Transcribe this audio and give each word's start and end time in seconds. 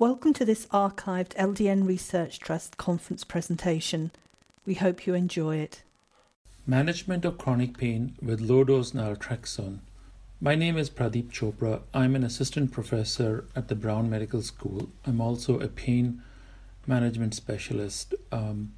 Welcome 0.00 0.32
to 0.34 0.44
this 0.44 0.66
archived 0.66 1.34
LDN 1.34 1.84
Research 1.84 2.38
Trust 2.38 2.76
conference 2.76 3.24
presentation. 3.24 4.12
We 4.64 4.74
hope 4.74 5.08
you 5.08 5.14
enjoy 5.14 5.56
it. 5.56 5.82
Management 6.68 7.24
of 7.24 7.36
chronic 7.36 7.76
pain 7.76 8.14
with 8.22 8.40
low 8.40 8.62
dose 8.62 8.92
naltrexone. 8.92 9.80
My 10.40 10.54
name 10.54 10.78
is 10.78 10.88
Pradeep 10.88 11.32
Chopra. 11.32 11.80
I'm 11.92 12.14
an 12.14 12.22
assistant 12.22 12.70
professor 12.70 13.46
at 13.56 13.66
the 13.66 13.74
Brown 13.74 14.08
Medical 14.08 14.40
School. 14.40 14.88
I'm 15.04 15.20
also 15.20 15.58
a 15.58 15.66
pain 15.66 16.22
management 16.86 17.34
specialist. 17.34 18.14
Um, 18.30 18.74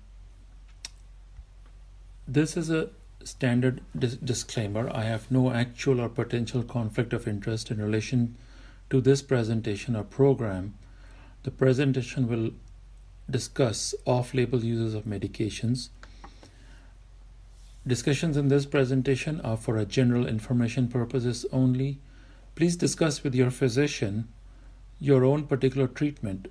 this 2.27 2.57
is 2.57 2.71
a 2.71 2.89
standard 3.25 3.83
dis- 3.95 4.17
disclaimer. 4.17 4.89
I 4.91 5.03
have 5.03 5.31
no 5.31 5.53
actual 5.53 6.01
or 6.01 6.09
potential 6.09 6.63
conflict 6.63 7.13
of 7.13 7.29
interest 7.29 7.71
in 7.71 7.77
relation 7.77 8.37
to 8.89 9.03
this 9.03 9.21
presentation 9.21 9.95
or 9.95 10.05
program. 10.05 10.77
The 11.43 11.51
presentation 11.51 12.29
will 12.29 12.51
discuss 13.31 13.95
off 14.05 14.35
label 14.35 14.63
uses 14.63 14.95
of 14.95 15.05
medications. 15.05 15.89
Discussions 17.87 18.37
in 18.37 18.49
this 18.49 18.67
presentation 18.67 19.41
are 19.41 19.57
for 19.57 19.83
general 19.87 20.27
information 20.27 20.89
purposes 20.89 21.47
only. 21.51 21.99
Please 22.55 22.77
discuss 22.77 23.23
with 23.23 23.35
your 23.35 23.51
physician 23.51 24.29
your 25.01 25.25
own 25.25 25.47
particular 25.47 25.87
treatment. 25.87 26.49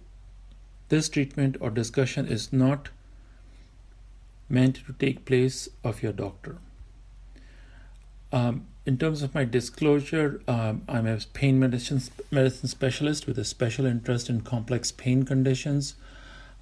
This 0.90 1.08
treatment 1.08 1.56
or 1.60 1.70
discussion 1.70 2.28
is 2.28 2.52
not 2.52 2.90
meant 4.50 4.78
to 4.88 4.94
take 4.94 5.26
place 5.26 5.70
of 5.84 6.02
your 6.02 6.14
doctor. 6.14 6.58
Um, 8.32 8.66
in 8.90 8.98
terms 8.98 9.22
of 9.22 9.36
my 9.36 9.45
disclosure, 9.45 10.42
um, 10.48 10.82
I'm 10.90 11.06
a 11.06 11.20
pain 11.34 11.59
medicine 11.59 12.02
medicine 12.32 12.68
specialist 12.68 13.28
with 13.28 13.38
a 13.38 13.45
special 13.45 13.86
interest 13.86 14.32
in 14.32 14.42
complex 14.42 14.92
pain 14.92 15.26
conditions. 15.26 15.94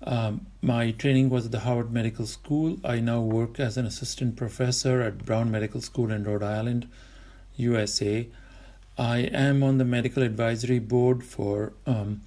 Um, 0.04 0.48
my 0.62 0.92
training 0.92 1.30
was 1.30 1.46
at 1.46 1.54
the 1.54 1.62
Harvard 1.62 1.94
Medical 1.94 2.26
School. 2.26 2.80
I 2.84 3.00
now 3.00 3.22
work 3.22 3.62
as 3.62 3.78
an 3.78 3.86
assistant 3.86 4.36
professor 4.36 5.02
at 5.02 5.26
Brown 5.26 5.50
Medical 5.50 5.80
School 5.80 6.12
in 6.12 6.26
Rhode 6.26 6.44
Island, 6.44 6.90
USA. 7.56 8.28
I 8.98 9.20
am 9.20 9.64
on 9.64 9.78
the 9.78 9.86
medical 9.86 10.22
advisory 10.22 10.80
board 10.80 11.24
for 11.24 11.72
um, 11.86 12.20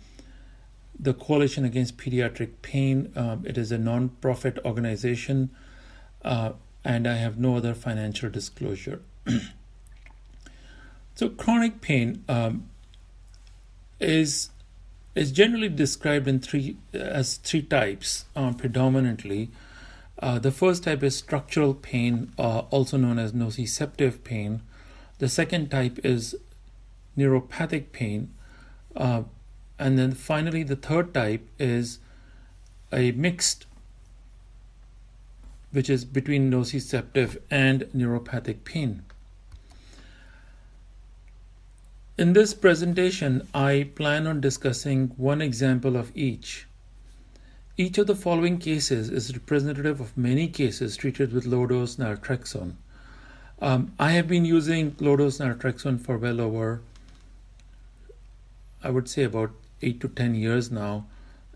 the 0.99 1.13
Coalition 1.13 1.67
Against 1.67 1.99
Pediatric 1.99 2.53
Pain. 2.63 3.13
Um, 3.15 3.45
it 3.47 3.59
is 3.59 3.71
a 3.71 3.77
non-profit 3.77 4.61
organization, 4.65 5.51
uh, 6.25 6.53
and 6.87 7.07
I 7.07 7.17
have 7.17 7.37
no 7.37 7.59
other 7.59 7.75
financial 7.75 8.31
disclosure. 8.31 9.03
so, 11.21 11.29
chronic 11.29 11.83
pain 11.83 12.25
um, 12.31 12.71
is 14.01 14.49
is 15.15 15.31
generally 15.31 15.69
described 15.69 16.27
in 16.27 16.41
three 16.41 16.79
as 16.95 17.37
three 17.37 17.61
types 17.61 18.25
uh, 18.35 18.55
predominantly. 18.55 19.51
Uh, 20.19 20.39
the 20.39 20.51
first 20.51 20.85
type 20.85 21.03
is 21.03 21.15
structural 21.15 21.75
pain, 21.75 22.33
uh, 22.39 22.61
also 22.71 22.97
known 22.97 23.19
as 23.19 23.35
nociceptive 23.35 24.25
pain. 24.25 24.63
The 25.19 25.29
second 25.29 25.71
type 25.71 25.99
is 26.03 26.37
neuropathic 27.19 27.93
pain, 27.93 28.33
uh, 28.97 29.25
and 29.79 29.99
then 29.99 30.13
finally 30.13 30.63
the 30.63 30.77
third 30.77 31.13
type 31.13 31.47
is 31.59 31.99
a 32.95 33.13
mixed, 33.13 33.67
which 35.71 35.91
is 35.91 36.07
between 36.07 36.51
nociceptive 36.51 37.37
and 37.51 37.83
neuropathic 37.95 38.65
pain. 38.65 39.03
In 42.21 42.35
this 42.35 42.53
presentation, 42.53 43.49
I 43.55 43.89
plan 43.95 44.27
on 44.27 44.43
discussing 44.43 45.09
one 45.17 45.41
example 45.41 45.97
of 45.97 46.15
each. 46.15 46.67
Each 47.79 47.97
of 47.97 48.09
the 48.09 48.15
following 48.15 48.59
cases 48.59 49.09
is 49.09 49.33
representative 49.33 50.03
of 50.03 50.19
many 50.19 50.47
cases 50.47 50.99
treated 50.99 51.33
with 51.33 51.47
low 51.47 51.67
dose 51.67 51.97
naltrexone. 51.97 52.75
Um, 53.63 53.95
I 53.99 54.11
have 54.11 54.29
been 54.29 54.45
using 54.45 54.97
low 55.01 55.17
dose 55.17 55.39
naltrexone 55.39 55.99
for 55.99 56.19
well 56.19 56.43
over, 56.43 56.83
I 58.85 58.91
would 58.91 59.09
say, 59.09 59.23
about 59.23 59.53
8 59.81 59.99
to 60.03 60.09
10 60.09 60.35
years 60.35 60.71
now, 60.71 61.07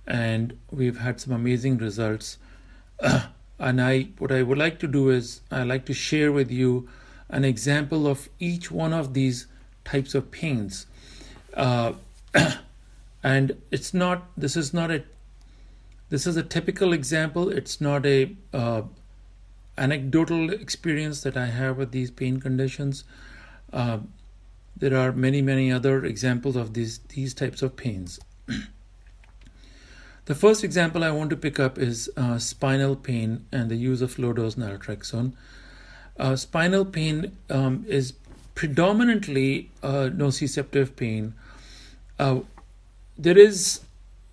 and 0.06 0.56
we've 0.70 0.96
had 0.96 1.20
some 1.20 1.34
amazing 1.34 1.76
results. 1.76 2.38
and 3.58 3.82
I, 3.82 4.08
what 4.16 4.32
I 4.32 4.42
would 4.42 4.56
like 4.56 4.78
to 4.78 4.88
do 4.88 5.10
is, 5.10 5.42
I 5.50 5.62
like 5.62 5.84
to 5.84 5.92
share 5.92 6.32
with 6.32 6.50
you 6.50 6.88
an 7.28 7.44
example 7.44 8.06
of 8.06 8.30
each 8.38 8.70
one 8.70 8.94
of 8.94 9.12
these 9.12 9.46
types 9.84 10.14
of 10.14 10.30
pains. 10.30 10.86
Uh, 11.54 11.92
and 13.22 13.56
it's 13.70 13.94
not, 13.94 14.28
this 14.36 14.56
is 14.56 14.74
not 14.74 14.90
a, 14.90 15.04
this 16.10 16.26
is 16.26 16.36
a 16.36 16.42
typical 16.42 16.92
example. 16.92 17.48
It's 17.48 17.80
not 17.80 18.04
a 18.06 18.36
uh, 18.52 18.82
anecdotal 19.76 20.50
experience 20.52 21.22
that 21.22 21.36
I 21.36 21.46
have 21.46 21.76
with 21.76 21.92
these 21.92 22.10
pain 22.10 22.40
conditions. 22.40 23.04
Uh, 23.72 23.98
there 24.76 24.96
are 24.96 25.12
many, 25.12 25.40
many 25.42 25.72
other 25.72 26.04
examples 26.04 26.56
of 26.56 26.74
these, 26.74 26.98
these 26.98 27.34
types 27.34 27.62
of 27.62 27.76
pains. 27.76 28.20
the 30.26 30.34
first 30.34 30.64
example 30.64 31.04
I 31.04 31.10
want 31.10 31.30
to 31.30 31.36
pick 31.36 31.58
up 31.58 31.78
is 31.78 32.10
uh, 32.16 32.38
spinal 32.38 32.96
pain 32.96 33.46
and 33.52 33.70
the 33.70 33.76
use 33.76 34.02
of 34.02 34.18
low 34.18 34.32
dose 34.32 34.56
naltrexone. 34.56 35.32
Uh, 36.16 36.36
spinal 36.36 36.84
pain 36.84 37.36
um, 37.50 37.84
is 37.88 38.12
predominantly 38.54 39.70
uh, 39.82 40.10
nociceptive 40.12 40.96
pain. 40.96 41.34
Uh, 42.18 42.40
there 43.18 43.38
is 43.38 43.80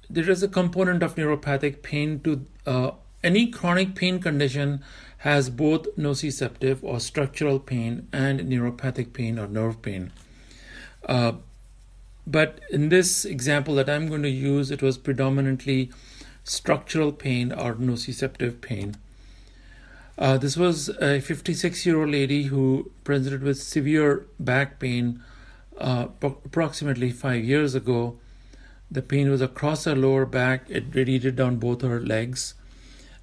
there 0.09 0.29
is 0.29 0.43
a 0.43 0.47
component 0.47 1.01
of 1.01 1.15
neuropathic 1.15 1.81
pain 1.81 2.19
to 2.19 2.45
uh, 2.65 2.91
any 3.23 3.47
chronic 3.47 3.95
pain 3.95 4.19
condition 4.19 4.83
has 5.19 5.49
both 5.49 5.83
nociceptive 5.95 6.79
or 6.81 6.99
structural 6.99 7.59
pain 7.59 8.07
and 8.11 8.39
neuropathic 8.41 9.13
pain 9.13 9.37
or 9.39 9.47
nerve 9.47 9.81
pain. 9.81 10.11
Uh, 11.07 11.33
but 12.25 12.59
in 12.71 12.89
this 12.89 13.23
example 13.25 13.75
that 13.75 13.89
I'm 13.89 14.07
going 14.07 14.23
to 14.23 14.29
use, 14.29 14.71
it 14.71 14.81
was 14.81 14.97
predominantly 14.97 15.91
structural 16.43 17.11
pain 17.11 17.51
or 17.51 17.75
nociceptive 17.75 18.61
pain. 18.61 18.95
Uh, 20.17 20.37
this 20.37 20.57
was 20.57 20.89
a 21.01 21.19
56 21.19 21.85
year 21.85 21.99
old 21.99 22.11
lady 22.11 22.43
who 22.43 22.91
presented 23.03 23.41
with 23.41 23.61
severe 23.61 24.27
back 24.39 24.79
pain 24.79 25.21
uh, 25.77 26.07
approximately 26.21 27.11
five 27.11 27.43
years 27.43 27.75
ago. 27.75 28.17
The 28.89 29.01
pain 29.01 29.29
was 29.29 29.41
across 29.41 29.85
her 29.85 29.95
lower 29.95 30.25
back, 30.25 30.69
it 30.69 30.93
radiated 30.93 31.35
down 31.37 31.57
both 31.57 31.81
her 31.81 31.99
legs. 31.99 32.55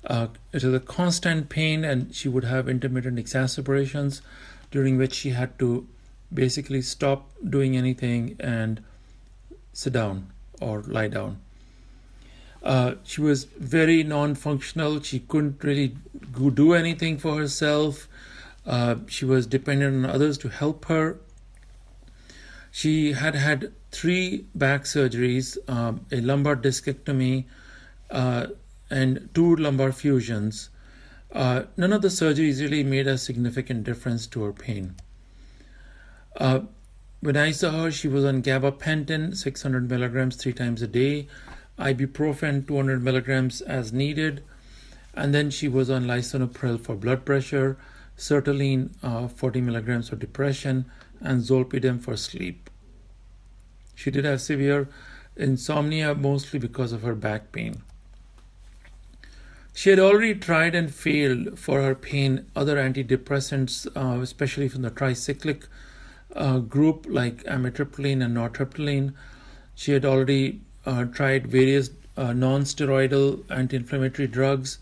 Uh, 0.04 0.28
it 0.53 0.65
was 0.65 0.75
a 0.75 0.81
constant 0.81 1.50
pain, 1.50 1.84
and 1.84 2.15
she 2.15 2.28
would 2.28 2.44
have 2.44 2.69
intermittent 2.69 3.19
exacerbations 3.19 4.22
during 4.71 4.97
which 4.97 5.12
she 5.15 5.31
had 5.31 5.59
to 5.59 5.87
basically 6.32 6.81
stop 6.81 7.31
doing 7.47 7.77
anything 7.77 8.36
and 8.41 8.83
sit 9.72 9.92
down 9.92 10.30
or 10.60 10.83
lie 10.83 11.09
down. 11.09 11.41
Uh, 12.63 12.95
she 13.05 13.21
was 13.21 13.45
very 13.45 14.03
non-functional. 14.03 15.01
She 15.03 15.21
couldn't 15.21 15.63
really 15.63 15.97
do 16.55 16.75
anything 16.75 17.19
for 17.19 17.37
herself. 17.37 18.09
Uh, 18.66 18.97
she 19.07 19.25
was 19.25 19.47
dependent 19.47 20.05
on 20.05 20.10
others 20.10 20.37
to 20.39 20.49
help 20.49 20.87
her. 20.87 21.19
She 22.71 23.13
had 23.13 23.34
had 23.34 23.72
three 23.91 24.47
back 24.55 24.83
surgeries, 24.84 25.57
um, 25.69 26.05
a 26.13 26.21
lumbar 26.21 26.57
discectomy, 26.57 27.45
uh, 28.10 28.49
and 28.91 29.28
two 29.34 29.57
lumbar 29.57 29.93
fusions. 29.93 30.69
Uh, 31.33 31.65
none 31.77 31.93
of 31.93 32.03
the 32.03 32.09
surgeries 32.09 32.60
really 32.60 32.83
made 32.83 33.07
a 33.07 33.19
significant 33.19 33.84
difference 33.84 34.27
to 34.27 34.43
her 34.43 34.53
pain. 34.53 34.95
Uh, 36.37 36.60
when 37.21 37.37
I 37.37 37.51
saw 37.51 37.71
her, 37.83 37.91
she 37.91 38.09
was 38.09 38.25
on 38.25 38.43
gabapentin, 38.43 39.37
600 39.37 39.91
milligrams 39.91 40.37
three 40.37 40.53
times 40.53 40.83
a 40.83 40.87
day 40.87 41.27
ibuprofen 41.78 42.66
200 42.66 43.03
milligrams 43.03 43.60
as 43.60 43.92
needed. 43.92 44.42
And 45.15 45.34
then 45.34 45.51
she 45.51 45.69
was 45.69 45.91
on 45.91 46.04
lisinopril 46.07 46.80
for 46.80 46.95
blood 46.95 47.25
pressure, 47.25 47.77
sertraline 48.16 48.91
uh, 49.03 49.28
40 49.28 49.60
milligrams 49.60 50.09
for 50.09 50.16
depression, 50.16 50.84
and 51.21 51.42
zolpidem 51.42 52.01
for 52.01 52.16
sleep. 52.16 52.71
She 53.95 54.10
did 54.10 54.25
have 54.25 54.41
severe 54.41 54.89
insomnia, 55.36 56.15
mostly 56.15 56.59
because 56.59 56.92
of 56.92 57.03
her 57.03 57.15
back 57.15 57.53
pain. 57.53 57.83
She 59.74 59.91
had 59.91 60.01
already 60.01 60.34
tried 60.34 60.74
and 60.74 60.92
failed 60.92 61.59
for 61.59 61.83
her 61.83 61.95
pain 61.95 62.51
other 62.57 62.77
antidepressants, 62.77 63.86
uh, 63.97 64.21
especially 64.21 64.69
from 64.69 64.83
the 64.83 64.91
tricyclic 64.91 65.69
uh, 66.34 66.59
group 66.59 67.07
like 67.09 67.45
amitriptyline 67.45 68.24
and 68.24 68.36
nortriptyline. 68.36 69.15
She 69.74 69.92
had 69.92 70.04
already 70.04 70.63
uh, 70.88 71.04
tried 71.04 71.46
various 71.46 71.90
uh, 72.16 72.32
non 72.32 72.62
steroidal 72.62 73.44
anti 73.50 73.76
inflammatory 73.76 74.26
drugs. 74.26 74.78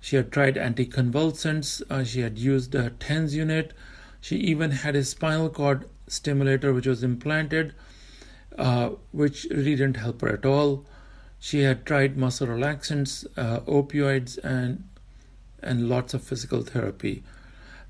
She 0.00 0.14
had 0.14 0.30
tried 0.30 0.54
anticonvulsants. 0.54 1.82
Uh, 1.90 2.04
she 2.04 2.20
had 2.20 2.38
used 2.38 2.74
a 2.76 2.90
TENS 2.90 3.34
unit. 3.34 3.72
She 4.20 4.36
even 4.36 4.70
had 4.70 4.94
a 4.94 5.02
spinal 5.04 5.50
cord 5.50 5.88
stimulator 6.06 6.72
which 6.72 6.86
was 6.86 7.02
implanted, 7.02 7.74
uh, 8.56 8.90
which 9.10 9.46
really 9.50 9.74
didn't 9.74 9.96
help 9.96 10.20
her 10.20 10.28
at 10.28 10.46
all. 10.46 10.86
She 11.40 11.62
had 11.62 11.84
tried 11.84 12.16
muscle 12.16 12.46
relaxants, 12.46 13.26
uh, 13.36 13.60
opioids, 13.60 14.38
and 14.44 14.88
and 15.60 15.88
lots 15.88 16.14
of 16.14 16.22
physical 16.22 16.62
therapy. 16.62 17.24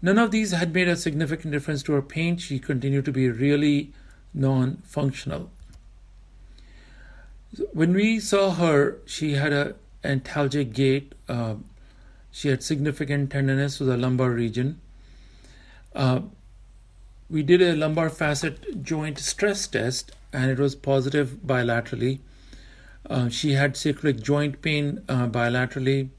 None 0.00 0.18
of 0.18 0.30
these 0.30 0.52
had 0.52 0.72
made 0.72 0.88
a 0.88 0.96
significant 0.96 1.52
difference 1.52 1.82
to 1.84 1.92
her 1.92 2.02
pain. 2.02 2.38
She 2.38 2.58
continued 2.58 3.04
to 3.04 3.12
be 3.12 3.28
really 3.28 3.92
non-functional. 4.32 5.50
When 7.72 7.94
we 7.94 8.20
saw 8.20 8.50
her, 8.52 8.98
she 9.06 9.32
had 9.32 9.52
a 9.52 9.74
antalgic 10.04 10.72
gait. 10.72 11.14
Uh, 11.28 11.56
she 12.30 12.48
had 12.48 12.62
significant 12.62 13.30
tenderness 13.30 13.78
to 13.78 13.84
the 13.84 13.96
lumbar 13.96 14.30
region. 14.30 14.80
Uh, 15.94 16.20
we 17.30 17.42
did 17.42 17.62
a 17.62 17.74
lumbar 17.74 18.10
facet 18.10 18.82
joint 18.82 19.18
stress 19.18 19.66
test, 19.66 20.12
and 20.32 20.50
it 20.50 20.58
was 20.58 20.74
positive 20.74 21.38
bilaterally. 21.46 22.20
Uh, 23.08 23.28
she 23.28 23.52
had 23.52 23.74
sacroiliac 23.74 24.22
joint 24.22 24.62
pain 24.62 25.02
uh, 25.08 25.26
bilaterally. 25.26 26.10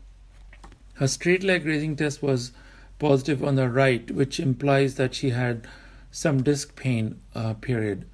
Her 0.95 1.07
straight 1.07 1.43
leg 1.43 1.65
raising 1.65 1.95
test 1.95 2.23
was 2.23 2.51
positive 2.97 3.43
on 3.43 3.55
the 3.55 3.69
right, 3.69 4.09
which 4.09 4.39
implies 4.39 4.95
that 4.95 5.13
she 5.13 5.29
had 5.29 5.67
some 6.11 6.41
disc 6.41 6.75
pain 6.75 7.19
uh, 7.35 7.53
period. 7.53 8.05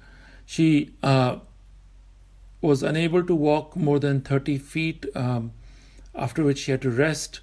She 0.44 0.90
uh, 1.02 1.38
was 2.64 2.82
unable 2.82 3.22
to 3.22 3.34
walk 3.34 3.76
more 3.76 3.98
than 3.98 4.22
30 4.22 4.56
feet, 4.56 5.04
um, 5.14 5.52
after 6.14 6.42
which 6.42 6.58
she 6.58 6.70
had 6.70 6.80
to 6.80 6.90
rest, 6.90 7.40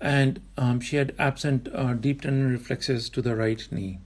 and 0.00 0.40
um, 0.56 0.80
she 0.80 0.96
had 0.96 1.14
absent 1.18 1.68
uh, 1.74 1.92
deep 1.92 2.22
tendon 2.22 2.50
reflexes 2.50 3.10
to 3.10 3.20
the 3.20 3.36
right 3.36 3.68
knee. 3.70 3.98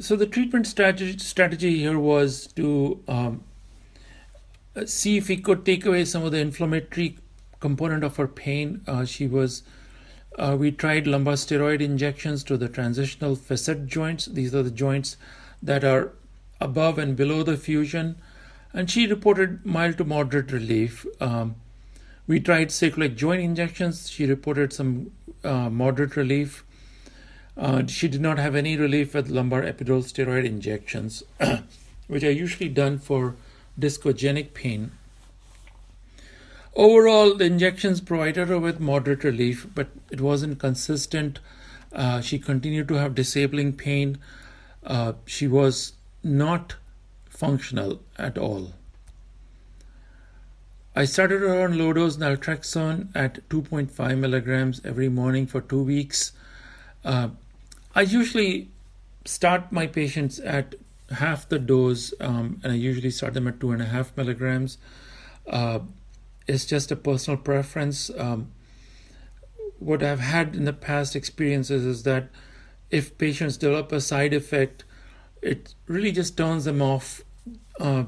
So 0.00 0.16
the 0.16 0.26
treatment 0.26 0.66
strategy, 0.66 1.18
strategy 1.18 1.78
here 1.78 1.98
was 1.98 2.46
to 2.56 3.02
um, 3.06 3.44
see 4.86 5.18
if 5.18 5.28
we 5.28 5.36
could 5.36 5.66
take 5.66 5.84
away 5.84 6.06
some 6.06 6.24
of 6.24 6.32
the 6.32 6.38
inflammatory 6.38 7.18
component 7.60 8.02
of 8.02 8.16
her 8.16 8.26
pain. 8.26 8.80
Uh, 8.86 9.04
she 9.04 9.26
was 9.26 9.62
uh, 10.38 10.56
we 10.58 10.72
tried 10.72 11.06
lumbar 11.06 11.34
steroid 11.34 11.80
injections 11.80 12.42
to 12.44 12.56
the 12.56 12.68
transitional 12.68 13.36
facet 13.36 13.86
joints. 13.86 14.24
These 14.24 14.54
are 14.54 14.62
the 14.62 14.70
joints 14.70 15.16
that 15.62 15.84
are 15.84 16.12
above 16.60 16.98
and 16.98 17.14
below 17.14 17.42
the 17.42 17.56
fusion 17.56 18.16
and 18.74 18.90
she 18.90 19.06
reported 19.06 19.64
mild 19.64 19.96
to 19.98 20.04
moderate 20.04 20.50
relief. 20.50 21.06
Um, 21.20 21.54
we 22.26 22.40
tried 22.40 22.68
sacroiliac 22.68 23.16
joint 23.16 23.42
injections. 23.42 24.10
She 24.10 24.26
reported 24.26 24.72
some 24.72 25.12
uh, 25.44 25.70
moderate 25.70 26.16
relief. 26.16 26.64
Uh, 27.56 27.86
she 27.86 28.08
did 28.08 28.20
not 28.20 28.38
have 28.38 28.56
any 28.56 28.76
relief 28.76 29.14
with 29.14 29.28
lumbar 29.28 29.62
epidural 29.62 30.02
steroid 30.02 30.44
injections, 30.44 31.22
which 32.08 32.24
are 32.24 32.32
usually 32.32 32.68
done 32.68 32.98
for 32.98 33.36
discogenic 33.78 34.54
pain. 34.54 34.90
Overall, 36.74 37.36
the 37.36 37.44
injections 37.44 38.00
provided 38.00 38.48
her 38.48 38.58
with 38.58 38.80
moderate 38.80 39.22
relief, 39.22 39.68
but 39.72 39.88
it 40.10 40.20
wasn't 40.20 40.58
consistent. 40.58 41.38
Uh, 41.92 42.20
she 42.20 42.40
continued 42.40 42.88
to 42.88 42.94
have 42.94 43.14
disabling 43.14 43.72
pain. 43.74 44.18
Uh, 44.84 45.12
she 45.24 45.46
was 45.46 45.92
not 46.24 46.74
functional 47.34 48.00
at 48.16 48.38
all. 48.38 48.72
I 50.96 51.04
started 51.04 51.40
her 51.40 51.64
on 51.64 51.76
low 51.76 51.92
dose 51.92 52.16
naltrexone 52.16 53.08
at 53.14 53.48
2.5 53.48 54.18
milligrams 54.18 54.80
every 54.84 55.08
morning 55.08 55.46
for 55.46 55.60
two 55.60 55.82
weeks. 55.82 56.32
Uh, 57.04 57.30
I 57.94 58.02
usually 58.02 58.68
start 59.24 59.72
my 59.72 59.88
patients 59.88 60.38
at 60.38 60.76
half 61.10 61.48
the 61.48 61.58
dose, 61.58 62.14
um, 62.20 62.60
and 62.62 62.72
I 62.72 62.76
usually 62.76 63.10
start 63.10 63.34
them 63.34 63.48
at 63.48 63.58
two 63.58 63.72
and 63.72 63.82
a 63.82 63.86
half 63.86 64.16
milligrams. 64.16 64.78
Uh, 65.48 65.80
it's 66.46 66.64
just 66.64 66.92
a 66.92 66.96
personal 66.96 67.38
preference. 67.38 68.10
Um, 68.16 68.52
what 69.80 70.02
I've 70.02 70.20
had 70.20 70.54
in 70.54 70.64
the 70.64 70.72
past 70.72 71.16
experiences 71.16 71.84
is 71.84 72.04
that 72.04 72.28
if 72.90 73.18
patients 73.18 73.56
develop 73.56 73.90
a 73.90 74.00
side 74.00 74.32
effect, 74.32 74.84
it 75.44 75.74
really 75.86 76.10
just 76.10 76.36
turns 76.36 76.64
them 76.64 76.80
off 76.80 77.22
uh, 77.78 78.04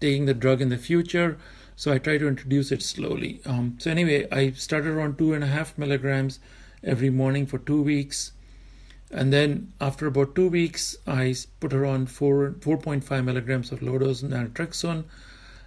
taking 0.00 0.26
the 0.26 0.34
drug 0.34 0.60
in 0.60 0.68
the 0.68 0.76
future. 0.76 1.38
So 1.76 1.92
I 1.92 1.98
try 1.98 2.18
to 2.18 2.28
introduce 2.28 2.70
it 2.70 2.82
slowly. 2.82 3.40
Um, 3.46 3.76
so 3.78 3.90
anyway, 3.90 4.28
I 4.30 4.52
started 4.52 4.98
on 4.98 5.16
two 5.16 5.32
and 5.32 5.42
a 5.42 5.48
half 5.48 5.76
milligrams 5.78 6.38
every 6.82 7.10
morning 7.10 7.46
for 7.46 7.58
two 7.58 7.82
weeks, 7.82 8.32
and 9.10 9.32
then 9.32 9.72
after 9.80 10.06
about 10.06 10.34
two 10.34 10.48
weeks, 10.48 10.96
I 11.06 11.34
put 11.60 11.72
her 11.72 11.84
on 11.84 12.06
four 12.06 12.50
4.5 12.60 13.24
milligrams 13.24 13.72
of 13.72 13.82
low 13.82 13.98
dose 13.98 14.22
naltrexone 14.22 15.04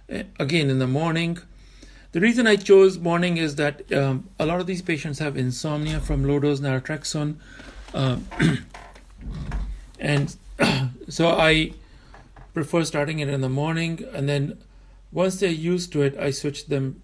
eh, 0.08 0.24
again 0.38 0.70
in 0.70 0.78
the 0.78 0.86
morning. 0.86 1.38
The 2.12 2.20
reason 2.20 2.46
I 2.46 2.56
chose 2.56 2.98
morning 2.98 3.36
is 3.36 3.56
that 3.56 3.92
um, 3.92 4.30
a 4.38 4.46
lot 4.46 4.60
of 4.60 4.66
these 4.66 4.80
patients 4.80 5.18
have 5.18 5.36
insomnia 5.36 6.00
from 6.00 6.24
low 6.24 6.40
dose 6.40 6.60
naltrexone, 6.60 7.36
uh, 7.92 8.16
and 9.98 10.36
so 11.08 11.28
I 11.28 11.72
prefer 12.54 12.84
starting 12.84 13.18
it 13.20 13.28
in 13.28 13.40
the 13.40 13.48
morning, 13.48 14.04
and 14.12 14.28
then 14.28 14.58
once 15.12 15.40
they're 15.40 15.50
used 15.50 15.92
to 15.92 16.02
it, 16.02 16.16
I 16.18 16.30
switch 16.30 16.66
them 16.66 17.02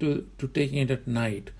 to 0.00 0.26
to 0.38 0.48
taking 0.48 0.78
it 0.78 0.90
at 0.90 1.06
night. 1.06 1.50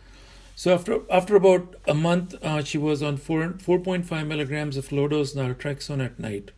So 0.57 0.73
after 0.73 1.01
after 1.11 1.37
about 1.37 1.75
a 1.87 1.95
month, 1.95 2.35
uh, 2.43 2.63
she 2.63 2.79
was 2.79 3.03
on 3.03 3.17
four 3.17 3.55
four 3.59 3.79
point 3.79 4.07
five 4.07 4.27
milligrams 4.27 4.77
of 4.77 4.93
low 4.93 5.09
dose 5.09 5.35
naltrexone 5.35 6.05
at 6.05 6.19
night. 6.19 6.53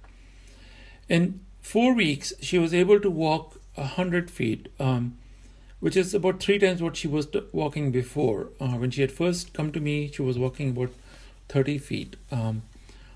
In 1.08 1.40
four 1.60 1.94
weeks, 1.94 2.32
she 2.40 2.58
was 2.58 2.74
able 2.74 3.00
to 3.00 3.10
walk 3.10 3.60
hundred 3.76 4.30
feet, 4.30 4.68
um, 4.80 5.16
which 5.80 5.96
is 5.96 6.14
about 6.14 6.40
three 6.40 6.58
times 6.58 6.82
what 6.82 6.96
she 6.96 7.08
was 7.08 7.28
walking 7.52 7.90
before. 7.90 8.48
Uh, 8.60 8.76
when 8.76 8.90
she 8.90 9.00
had 9.00 9.12
first 9.12 9.52
come 9.52 9.72
to 9.72 9.80
me, 9.80 10.10
she 10.12 10.22
was 10.22 10.38
walking 10.38 10.70
about 10.70 10.90
thirty 11.48 11.78
feet. 11.78 12.16
Um, 12.30 12.62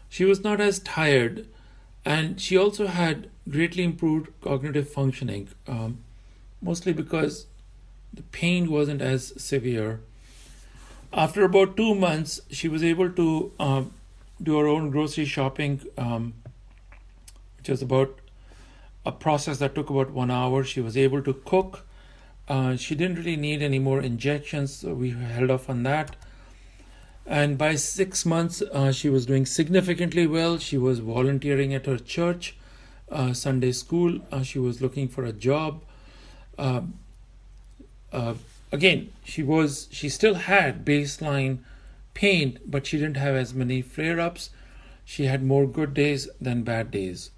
she 0.09 0.25
was 0.25 0.43
not 0.43 0.61
as 0.61 0.81
tired 0.81 1.47
and 2.05 2.41
she 2.41 2.57
also 2.57 2.87
had 2.87 3.29
greatly 3.49 3.85
improved 3.85 4.29
cognitive 4.41 4.89
functioning, 4.89 5.49
um, 5.67 5.99
mostly 6.63 6.93
because 6.93 7.47
the 8.13 8.23
pain 8.23 8.71
wasn't 8.71 9.03
as 9.03 9.33
severe. 9.43 10.01
After 11.13 11.45
about 11.45 11.77
two 11.77 11.95
months, 11.95 12.41
she 12.51 12.69
was 12.69 12.83
able 12.83 13.11
to 13.11 13.53
uh, 13.59 13.83
do 14.43 14.59
her 14.59 14.67
own 14.67 14.91
grocery 14.91 15.25
shopping, 15.25 15.81
um, 15.99 16.35
which 17.59 17.69
was 17.69 17.83
about 17.83 18.19
a 19.05 19.13
process 19.13 19.59
that 19.59 19.75
took 19.75 19.91
about 19.91 20.11
one 20.11 20.31
hour. 20.31 20.63
She 20.65 20.81
was 20.81 20.97
able 20.97 21.23
to 21.23 21.35
cook. 21.35 21.87
Uh, 22.49 22.77
she 22.77 22.95
didn't 22.95 23.17
really 23.17 23.37
need 23.37 23.63
any 23.63 23.79
more 23.79 24.01
injections, 24.01 24.75
so 24.75 24.95
we 24.95 25.11
held 25.11 25.51
off 25.51 25.69
on 25.69 25.83
that 25.85 26.17
and 27.31 27.57
by 27.57 27.77
six 27.77 28.27
months 28.27 28.61
uh, 28.61 28.91
she 28.91 29.09
was 29.09 29.25
doing 29.25 29.47
significantly 29.47 30.27
well. 30.27 30.59
She 30.59 30.77
was 30.77 30.99
volunteering 30.99 31.73
at 31.73 31.87
her 31.87 31.97
church 31.97 32.57
uh, 33.09 33.33
sunday 33.33 33.71
school. 33.71 34.19
Uh, 34.33 34.43
she 34.43 34.59
was 34.59 34.83
looking 34.83 35.09
for 35.09 35.25
a 35.25 35.33
job. 35.33 35.83
Um, 36.59 36.95
uh, 38.13 38.35
again 38.73 39.13
she 39.25 39.45
was 39.45 39.87
she 39.93 40.09
still 40.09 40.35
had 40.35 40.85
baseline 40.85 41.59
pain 42.15 42.59
but 42.67 42.87
she 42.87 42.99
didn't 42.99 43.17
have 43.17 43.37
as 43.37 43.55
many 43.55 43.81
flare-ups. 43.81 44.51
She 45.05 45.27
had 45.27 45.45
more 45.45 45.67
good 45.69 45.95
days 45.95 46.29
than 46.41 46.65
bad 46.65 46.91
days. 46.91 47.31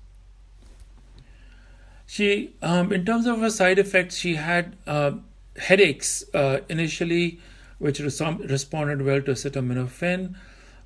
She 2.06 2.54
um, 2.62 2.90
in 2.92 3.04
terms 3.04 3.26
of 3.26 3.40
her 3.40 3.50
side 3.50 3.78
effects 3.78 4.16
she 4.16 4.36
had 4.36 4.74
uh, 4.86 5.12
headaches 5.58 6.24
uh, 6.32 6.60
initially 6.70 7.40
which 7.82 7.98
responded 7.98 9.02
well 9.02 9.20
to 9.20 9.32
acetaminophen. 9.32 10.36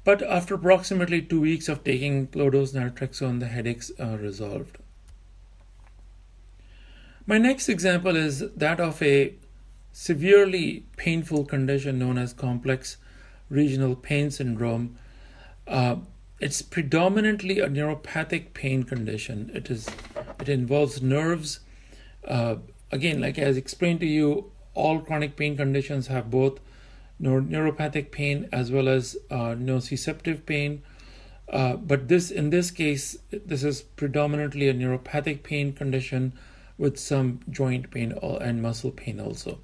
But 0.03 0.23
after 0.23 0.55
approximately 0.55 1.21
two 1.21 1.43
weeks 1.43 1.69
of 1.69 1.85
taking 1.85 2.31
low 2.35 2.49
dose 2.49 2.73
naltrexone, 2.73 3.39
the 3.39 3.49
headaches 3.49 3.91
uh, 4.01 4.17
resolved. 4.19 4.79
My 7.27 7.37
next 7.37 7.69
example 7.69 8.17
is 8.17 8.49
that 8.57 8.81
of 8.81 9.03
a 9.03 9.35
severely 9.93 10.87
painful 10.97 11.45
condition 11.45 11.99
known 11.99 12.17
as 12.17 12.33
complex 12.33 12.97
regional 13.51 13.95
pain 13.95 14.31
syndrome. 14.31 14.97
Uh, 15.67 15.97
it's 16.41 16.63
predominantly 16.63 17.61
a 17.61 17.69
neuropathic 17.69 18.55
pain 18.55 18.85
condition. 18.85 19.51
It 19.53 19.71
is 19.71 19.87
it 20.41 20.49
involves 20.49 21.03
nerves. 21.03 21.61
Uh, 22.27 22.57
again, 22.91 23.21
like 23.21 23.39
I 23.39 23.43
explained 23.43 24.01
to 24.01 24.07
you, 24.07 24.51
all 24.73 25.01
chronic 25.01 25.37
pain 25.37 25.59
conditions 25.59 26.07
have 26.07 26.31
both 26.31 26.59
neuropathic 27.21 28.11
pain 28.11 28.49
as 28.53 28.71
well 28.71 28.89
as 28.89 29.17
uh, 29.31 29.55
nociceptive 29.55 30.45
pain. 30.47 30.83
Uh, 31.49 31.77
but 31.77 32.09
this, 32.09 32.31
in 32.31 32.51
this 32.51 32.71
case, 32.71 33.19
this 33.31 33.63
is 33.63 33.83
predominantly 33.83 34.69
a 34.69 34.75
neuropathic 34.75 35.43
pain 35.43 35.73
condition 35.73 36.33
with 36.79 36.99
some 36.99 37.41
joint 37.49 37.91
pain 37.91 38.13
and 38.41 38.61
muscle 38.61 38.91
pain 38.91 39.21
also. 39.21 39.59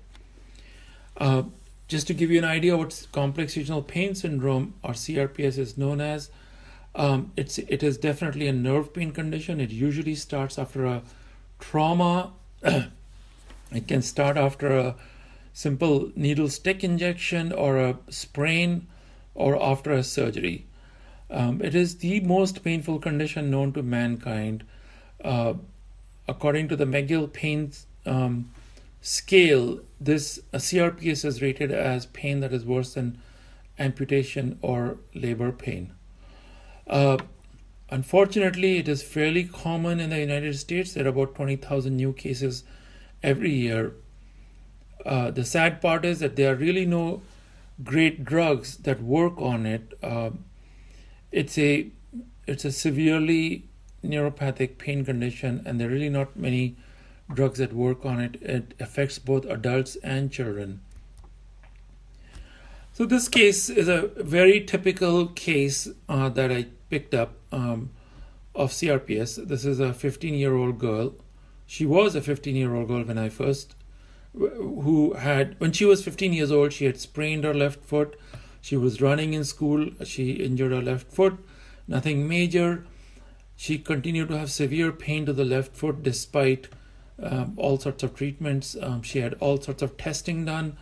Uh, 1.16 1.42
just 1.88 2.06
to 2.06 2.14
give 2.14 2.30
you 2.30 2.38
an 2.38 2.44
idea 2.44 2.76
what 2.76 3.06
complex 3.12 3.56
regional 3.56 3.82
pain 3.82 4.14
syndrome 4.14 4.74
or 4.82 4.92
CRPS 4.92 5.58
is 5.58 5.76
known 5.76 6.00
as, 6.00 6.30
um, 6.94 7.32
it's 7.36 7.58
it 7.58 7.82
is 7.82 7.98
definitely 7.98 8.46
a 8.46 8.52
nerve 8.52 8.92
pain 8.92 9.12
condition. 9.12 9.60
It 9.60 9.70
usually 9.70 10.14
starts 10.14 10.58
after 10.58 10.86
a 10.86 11.02
trauma. 11.58 12.32
it 12.62 13.88
can 13.88 14.02
start 14.02 14.36
after 14.36 14.76
a 14.76 14.94
simple 15.52 16.10
needle 16.16 16.48
stick 16.48 16.82
injection 16.82 17.52
or 17.52 17.78
a 17.78 17.98
sprain 18.08 18.86
or 19.34 19.62
after 19.62 19.92
a 19.92 20.02
surgery. 20.02 20.66
Um, 21.30 21.62
it 21.62 21.74
is 21.74 21.96
the 21.96 22.20
most 22.20 22.62
painful 22.62 22.98
condition 22.98 23.50
known 23.50 23.72
to 23.72 23.82
mankind. 23.82 24.64
Uh, 25.24 25.54
according 26.28 26.68
to 26.68 26.76
the 26.76 26.84
McGill 26.84 27.32
pain 27.32 27.72
um, 28.04 28.50
scale, 29.00 29.80
this 30.00 30.40
CRPS 30.52 31.24
is 31.24 31.40
rated 31.40 31.70
as 31.70 32.06
pain 32.06 32.40
that 32.40 32.52
is 32.52 32.64
worse 32.64 32.94
than 32.94 33.18
amputation 33.78 34.58
or 34.60 34.98
labor 35.14 35.52
pain. 35.52 35.92
Uh, 36.86 37.16
unfortunately, 37.90 38.78
it 38.78 38.88
is 38.88 39.02
fairly 39.02 39.44
common 39.44 40.00
in 40.00 40.10
the 40.10 40.18
United 40.18 40.58
States. 40.58 40.92
There 40.92 41.06
are 41.06 41.08
about 41.08 41.34
20,000 41.34 41.96
new 41.96 42.12
cases 42.12 42.64
every 43.22 43.52
year. 43.52 43.94
Uh, 45.04 45.30
the 45.30 45.44
sad 45.44 45.80
part 45.80 46.04
is 46.04 46.20
that 46.20 46.36
there 46.36 46.52
are 46.52 46.56
really 46.56 46.86
no 46.86 47.22
great 47.82 48.24
drugs 48.24 48.76
that 48.78 49.02
work 49.02 49.34
on 49.38 49.66
it. 49.66 49.92
Uh, 50.02 50.30
it's 51.30 51.58
a 51.58 51.90
it's 52.46 52.64
a 52.64 52.72
severely 52.72 53.68
neuropathic 54.04 54.78
pain 54.78 55.04
condition, 55.04 55.62
and 55.64 55.80
there 55.80 55.88
are 55.88 55.92
really 55.92 56.08
not 56.08 56.36
many 56.36 56.76
drugs 57.32 57.58
that 57.58 57.72
work 57.72 58.04
on 58.04 58.20
it. 58.20 58.40
It 58.42 58.74
affects 58.80 59.18
both 59.18 59.44
adults 59.46 59.96
and 59.96 60.30
children. 60.30 60.80
So 62.92 63.06
this 63.06 63.28
case 63.28 63.70
is 63.70 63.88
a 63.88 64.08
very 64.16 64.60
typical 64.60 65.28
case 65.28 65.88
uh, 66.08 66.28
that 66.30 66.52
I 66.52 66.66
picked 66.90 67.14
up 67.14 67.36
um, 67.50 67.90
of 68.54 68.70
CRPS. 68.70 69.48
This 69.48 69.64
is 69.64 69.80
a 69.80 69.88
15-year-old 69.88 70.78
girl. 70.78 71.14
She 71.64 71.86
was 71.86 72.14
a 72.14 72.20
15-year-old 72.20 72.88
girl 72.88 73.02
when 73.04 73.16
I 73.16 73.30
first, 73.30 73.74
who 74.34 75.14
had 75.14 75.58
when 75.58 75.72
she 75.72 75.84
was 75.84 76.04
15 76.04 76.32
years 76.32 76.50
old, 76.50 76.72
she 76.72 76.86
had 76.86 76.98
sprained 76.98 77.44
her 77.44 77.54
left 77.54 77.84
foot. 77.84 78.18
She 78.60 78.76
was 78.76 79.00
running 79.00 79.34
in 79.34 79.44
school. 79.44 79.90
She 80.04 80.32
injured 80.32 80.72
her 80.72 80.82
left 80.82 81.08
foot. 81.08 81.38
Nothing 81.86 82.28
major. 82.28 82.84
She 83.56 83.78
continued 83.78 84.28
to 84.28 84.38
have 84.38 84.50
severe 84.50 84.92
pain 84.92 85.26
to 85.26 85.32
the 85.32 85.44
left 85.44 85.76
foot 85.76 86.02
despite 86.02 86.68
um, 87.22 87.54
all 87.56 87.78
sorts 87.78 88.02
of 88.02 88.14
treatments. 88.14 88.76
Um, 88.80 89.02
she 89.02 89.20
had 89.20 89.34
all 89.34 89.60
sorts 89.60 89.82
of 89.82 89.96
testing 89.96 90.44
done 90.44 90.76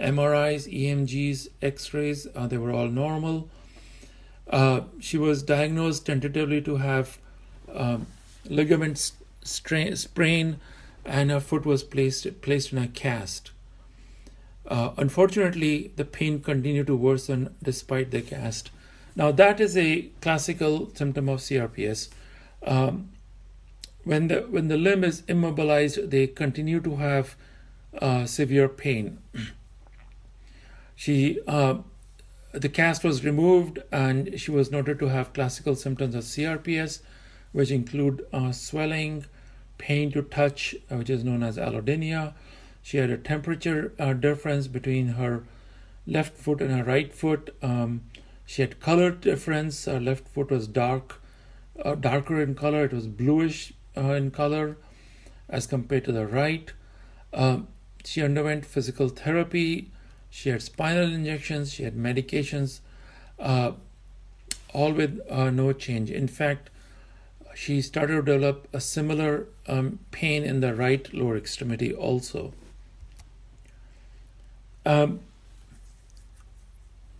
MRIs, 0.00 0.66
EMGs, 0.72 1.48
X 1.60 1.92
rays, 1.92 2.26
uh, 2.34 2.46
they 2.46 2.58
were 2.58 2.72
all 2.72 2.88
normal. 2.88 3.48
Uh, 4.48 4.82
she 4.98 5.18
was 5.18 5.42
diagnosed 5.42 6.06
tentatively 6.06 6.60
to 6.62 6.76
have 6.76 7.18
um, 7.72 8.06
ligament 8.46 9.12
strain, 9.44 9.94
sprain, 9.96 10.58
and 11.04 11.30
her 11.30 11.40
foot 11.40 11.64
was 11.64 11.82
placed 11.82 12.40
placed 12.42 12.72
in 12.72 12.78
a 12.78 12.88
cast. 12.88 13.50
Uh, 14.66 14.90
unfortunately, 14.96 15.92
the 15.96 16.04
pain 16.04 16.40
continued 16.40 16.86
to 16.86 16.96
worsen 16.96 17.54
despite 17.62 18.10
the 18.10 18.20
cast. 18.20 18.70
Now, 19.16 19.32
that 19.32 19.60
is 19.60 19.76
a 19.76 20.10
classical 20.20 20.90
symptom 20.94 21.28
of 21.28 21.40
CRPS. 21.40 22.08
Um, 22.64 23.10
when 24.04 24.28
the 24.28 24.40
when 24.42 24.68
the 24.68 24.76
limb 24.76 25.04
is 25.04 25.22
immobilized, 25.28 26.10
they 26.10 26.26
continue 26.26 26.80
to 26.80 26.96
have 26.96 27.36
uh, 28.00 28.26
severe 28.26 28.68
pain. 28.68 29.18
She, 31.00 31.40
uh, 31.46 31.76
the 32.52 32.68
cast 32.68 33.04
was 33.04 33.24
removed, 33.24 33.78
and 33.90 34.38
she 34.38 34.50
was 34.50 34.70
noted 34.70 34.98
to 34.98 35.06
have 35.06 35.32
classical 35.32 35.74
symptoms 35.74 36.14
of 36.14 36.24
CRPS, 36.24 37.00
which 37.52 37.70
include 37.70 38.26
uh, 38.34 38.52
swelling, 38.52 39.24
pain 39.80 40.12
to 40.12 40.22
touch, 40.22 40.74
uh, 40.90 40.96
which 40.96 41.10
is 41.10 41.24
known 41.24 41.42
as 41.42 41.56
allodynia. 41.56 42.34
She 42.82 42.98
had 42.98 43.10
a 43.10 43.16
temperature 43.16 43.92
uh, 43.98 44.12
difference 44.12 44.68
between 44.68 45.08
her 45.20 45.44
left 46.06 46.36
foot 46.36 46.60
and 46.60 46.70
her 46.70 46.84
right 46.84 47.12
foot. 47.12 47.54
Um, 47.62 48.02
she 48.46 48.62
had 48.62 48.80
color 48.80 49.10
difference. 49.10 49.84
Her 49.84 50.00
left 50.00 50.28
foot 50.28 50.50
was 50.50 50.66
dark, 50.66 51.20
uh, 51.84 51.94
darker 51.94 52.40
in 52.40 52.54
color. 52.54 52.84
It 52.84 52.92
was 52.92 53.06
bluish 53.06 53.72
uh, 53.96 54.12
in 54.12 54.30
color 54.30 54.76
as 55.48 55.66
compared 55.66 56.04
to 56.04 56.12
the 56.12 56.26
right. 56.26 56.72
Um, 57.32 57.68
she 58.04 58.22
underwent 58.22 58.66
physical 58.66 59.08
therapy 59.08 59.90
she 60.30 60.50
had 60.50 60.62
spinal 60.62 61.12
injections, 61.12 61.72
she 61.72 61.82
had 61.82 61.96
medications, 61.96 62.80
uh, 63.38 63.72
all 64.72 64.92
with 64.92 65.20
uh, 65.28 65.50
no 65.50 65.72
change. 65.72 66.10
In 66.10 66.28
fact, 66.28 66.70
she 67.60 67.82
started 67.82 68.14
to 68.14 68.22
develop 68.22 68.66
a 68.72 68.80
similar 68.80 69.46
um, 69.66 69.98
pain 70.10 70.44
in 70.44 70.60
the 70.60 70.74
right 70.74 71.12
lower 71.12 71.36
extremity 71.36 71.92
also. 71.92 72.54
Um, 74.86 75.20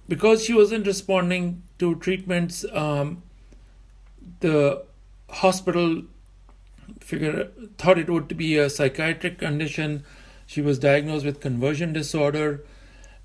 because 0.09 0.43
she 0.45 0.55
wasn't 0.55 0.87
responding 0.87 1.63
to 1.79 1.95
treatments, 1.97 2.65
um, 2.73 3.23
the 4.41 4.83
hospital 5.29 6.05
figured 7.01 7.77
thought 7.77 7.99
it 7.99 8.09
would 8.09 8.35
be 8.39 8.57
a 8.57 8.71
psychiatric 8.71 9.39
condition. 9.39 10.05
She 10.47 10.63
was 10.63 10.79
diagnosed 10.79 11.27
with 11.27 11.41
conversion 11.41 11.93
disorder 11.93 12.65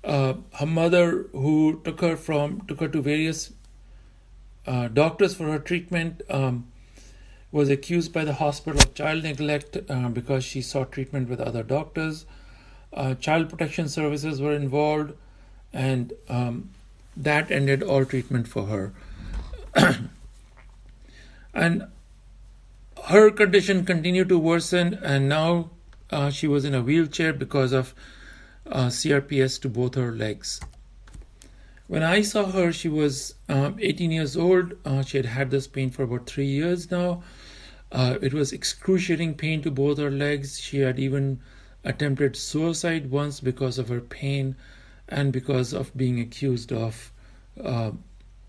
uh, 0.04 0.34
her 0.52 0.66
mother, 0.66 1.26
who 1.32 1.80
took 1.82 2.00
her 2.00 2.16
from 2.16 2.60
took 2.68 2.80
her 2.80 2.88
to 2.88 3.02
various 3.02 3.52
uh, 4.66 4.88
doctors 4.88 5.34
for 5.34 5.44
her 5.44 5.58
treatment, 5.58 6.22
um, 6.30 6.66
was 7.52 7.68
accused 7.68 8.12
by 8.12 8.24
the 8.24 8.34
hospital 8.34 8.80
of 8.80 8.94
child 8.94 9.22
neglect 9.22 9.76
uh, 9.88 10.08
because 10.08 10.44
she 10.44 10.60
sought 10.60 10.92
treatment 10.92 11.28
with 11.28 11.40
other 11.40 11.62
doctors. 11.62 12.26
Uh, 12.92 13.14
child 13.14 13.48
protection 13.48 13.88
services 13.88 14.40
were 14.40 14.54
involved, 14.54 15.12
and 15.72 16.12
um, 16.28 16.70
that 17.16 17.50
ended 17.50 17.82
all 17.82 18.04
treatment 18.04 18.48
for 18.48 18.66
her. 18.66 18.92
and 21.54 21.86
her 23.04 23.30
condition 23.30 23.84
continued 23.84 24.28
to 24.28 24.38
worsen, 24.38 24.94
and 25.02 25.28
now 25.28 25.70
uh, 26.10 26.30
she 26.30 26.46
was 26.46 26.64
in 26.64 26.74
a 26.74 26.82
wheelchair 26.82 27.32
because 27.32 27.72
of 27.72 27.94
uh, 28.66 28.86
CRPS 28.86 29.60
to 29.62 29.68
both 29.68 29.94
her 29.94 30.12
legs. 30.12 30.60
When 31.88 32.02
I 32.02 32.22
saw 32.22 32.50
her, 32.50 32.72
she 32.72 32.88
was 32.88 33.34
um, 33.48 33.76
18 33.80 34.10
years 34.10 34.36
old. 34.36 34.74
Uh, 34.84 35.02
she 35.02 35.18
had 35.18 35.26
had 35.26 35.50
this 35.50 35.68
pain 35.68 35.90
for 35.90 36.02
about 36.02 36.26
three 36.26 36.46
years 36.46 36.90
now. 36.90 37.22
Uh, 37.92 38.18
it 38.20 38.34
was 38.34 38.52
excruciating 38.52 39.34
pain 39.34 39.62
to 39.62 39.70
both 39.70 39.98
her 39.98 40.10
legs. 40.10 40.58
She 40.58 40.80
had 40.80 40.98
even 40.98 41.40
attempted 41.84 42.36
suicide 42.36 43.10
once 43.10 43.38
because 43.38 43.78
of 43.78 43.88
her 43.88 44.00
pain 44.00 44.56
and 45.08 45.32
because 45.32 45.72
of 45.72 45.96
being 45.96 46.18
accused 46.18 46.72
of 46.72 47.12
uh, 47.62 47.92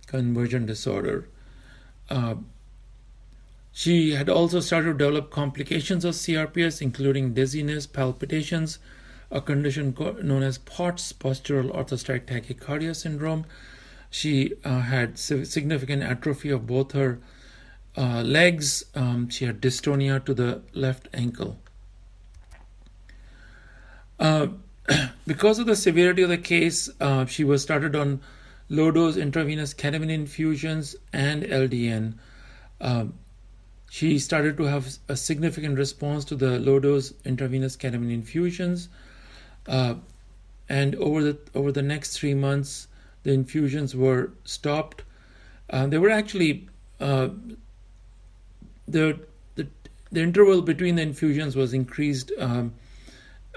conversion 0.07 0.65
disorder. 0.65 1.29
Uh, 2.09 2.35
she 3.71 4.13
had 4.13 4.27
also 4.27 4.59
started 4.59 4.93
to 4.93 4.97
develop 4.97 5.29
complications 5.29 6.03
of 6.03 6.15
CRPS, 6.15 6.81
including 6.81 7.35
dizziness, 7.35 7.85
palpitations, 7.85 8.79
a 9.29 9.41
condition 9.41 9.95
known 10.23 10.43
as 10.43 10.57
POTS, 10.57 11.13
postural 11.13 11.73
orthostatic 11.73 12.25
tachycardia 12.25 12.95
syndrome. 12.95 13.45
She 14.09 14.53
uh, 14.63 14.79
had 14.79 15.19
significant 15.19 16.03
atrophy 16.03 16.49
of 16.49 16.65
both 16.65 16.93
her 16.93 17.19
uh, 17.97 18.21
legs. 18.21 18.85
Um, 18.95 19.29
she 19.29 19.45
had 19.45 19.61
dystonia 19.61 20.23
to 20.25 20.33
the 20.33 20.61
left 20.73 21.09
ankle. 21.13 21.57
Uh, 24.19 24.47
because 25.27 25.59
of 25.59 25.65
the 25.65 25.75
severity 25.75 26.21
of 26.21 26.29
the 26.29 26.37
case, 26.37 26.89
uh, 27.01 27.25
she 27.25 27.43
was 27.43 27.61
started 27.61 27.95
on 27.95 28.21
low 28.69 28.91
dose 28.91 29.17
intravenous 29.17 29.73
ketamine 29.73 30.11
infusions 30.11 30.95
and 31.11 31.43
LDN. 31.43 32.13
Um, 32.79 33.13
she 33.89 34.19
started 34.19 34.57
to 34.57 34.63
have 34.63 34.97
a 35.07 35.15
significant 35.15 35.77
response 35.77 36.25
to 36.25 36.35
the 36.35 36.59
low 36.59 36.79
dose 36.79 37.13
intravenous 37.25 37.77
ketamine 37.77 38.13
infusions. 38.13 38.89
Uh, 39.67 39.95
and 40.69 40.95
over 40.95 41.23
the 41.23 41.37
over 41.55 41.71
the 41.71 41.81
next 41.81 42.17
three 42.17 42.33
months, 42.33 42.87
the 43.23 43.31
infusions 43.31 43.95
were 43.95 44.31
stopped. 44.43 45.03
Uh, 45.69 45.87
they 45.87 45.97
were 45.97 46.09
actually 46.09 46.67
uh, 46.99 47.29
the, 48.87 49.19
the 49.55 49.67
the 50.11 50.21
interval 50.21 50.61
between 50.61 50.95
the 50.95 51.01
infusions 51.01 51.55
was 51.55 51.73
increased 51.73 52.31
um, 52.39 52.73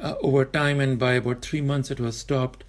uh, 0.00 0.14
over 0.20 0.44
time, 0.44 0.80
and 0.80 0.98
by 0.98 1.12
about 1.12 1.42
three 1.42 1.60
months, 1.60 1.90
it 1.90 2.00
was 2.00 2.16
stopped. 2.16 2.64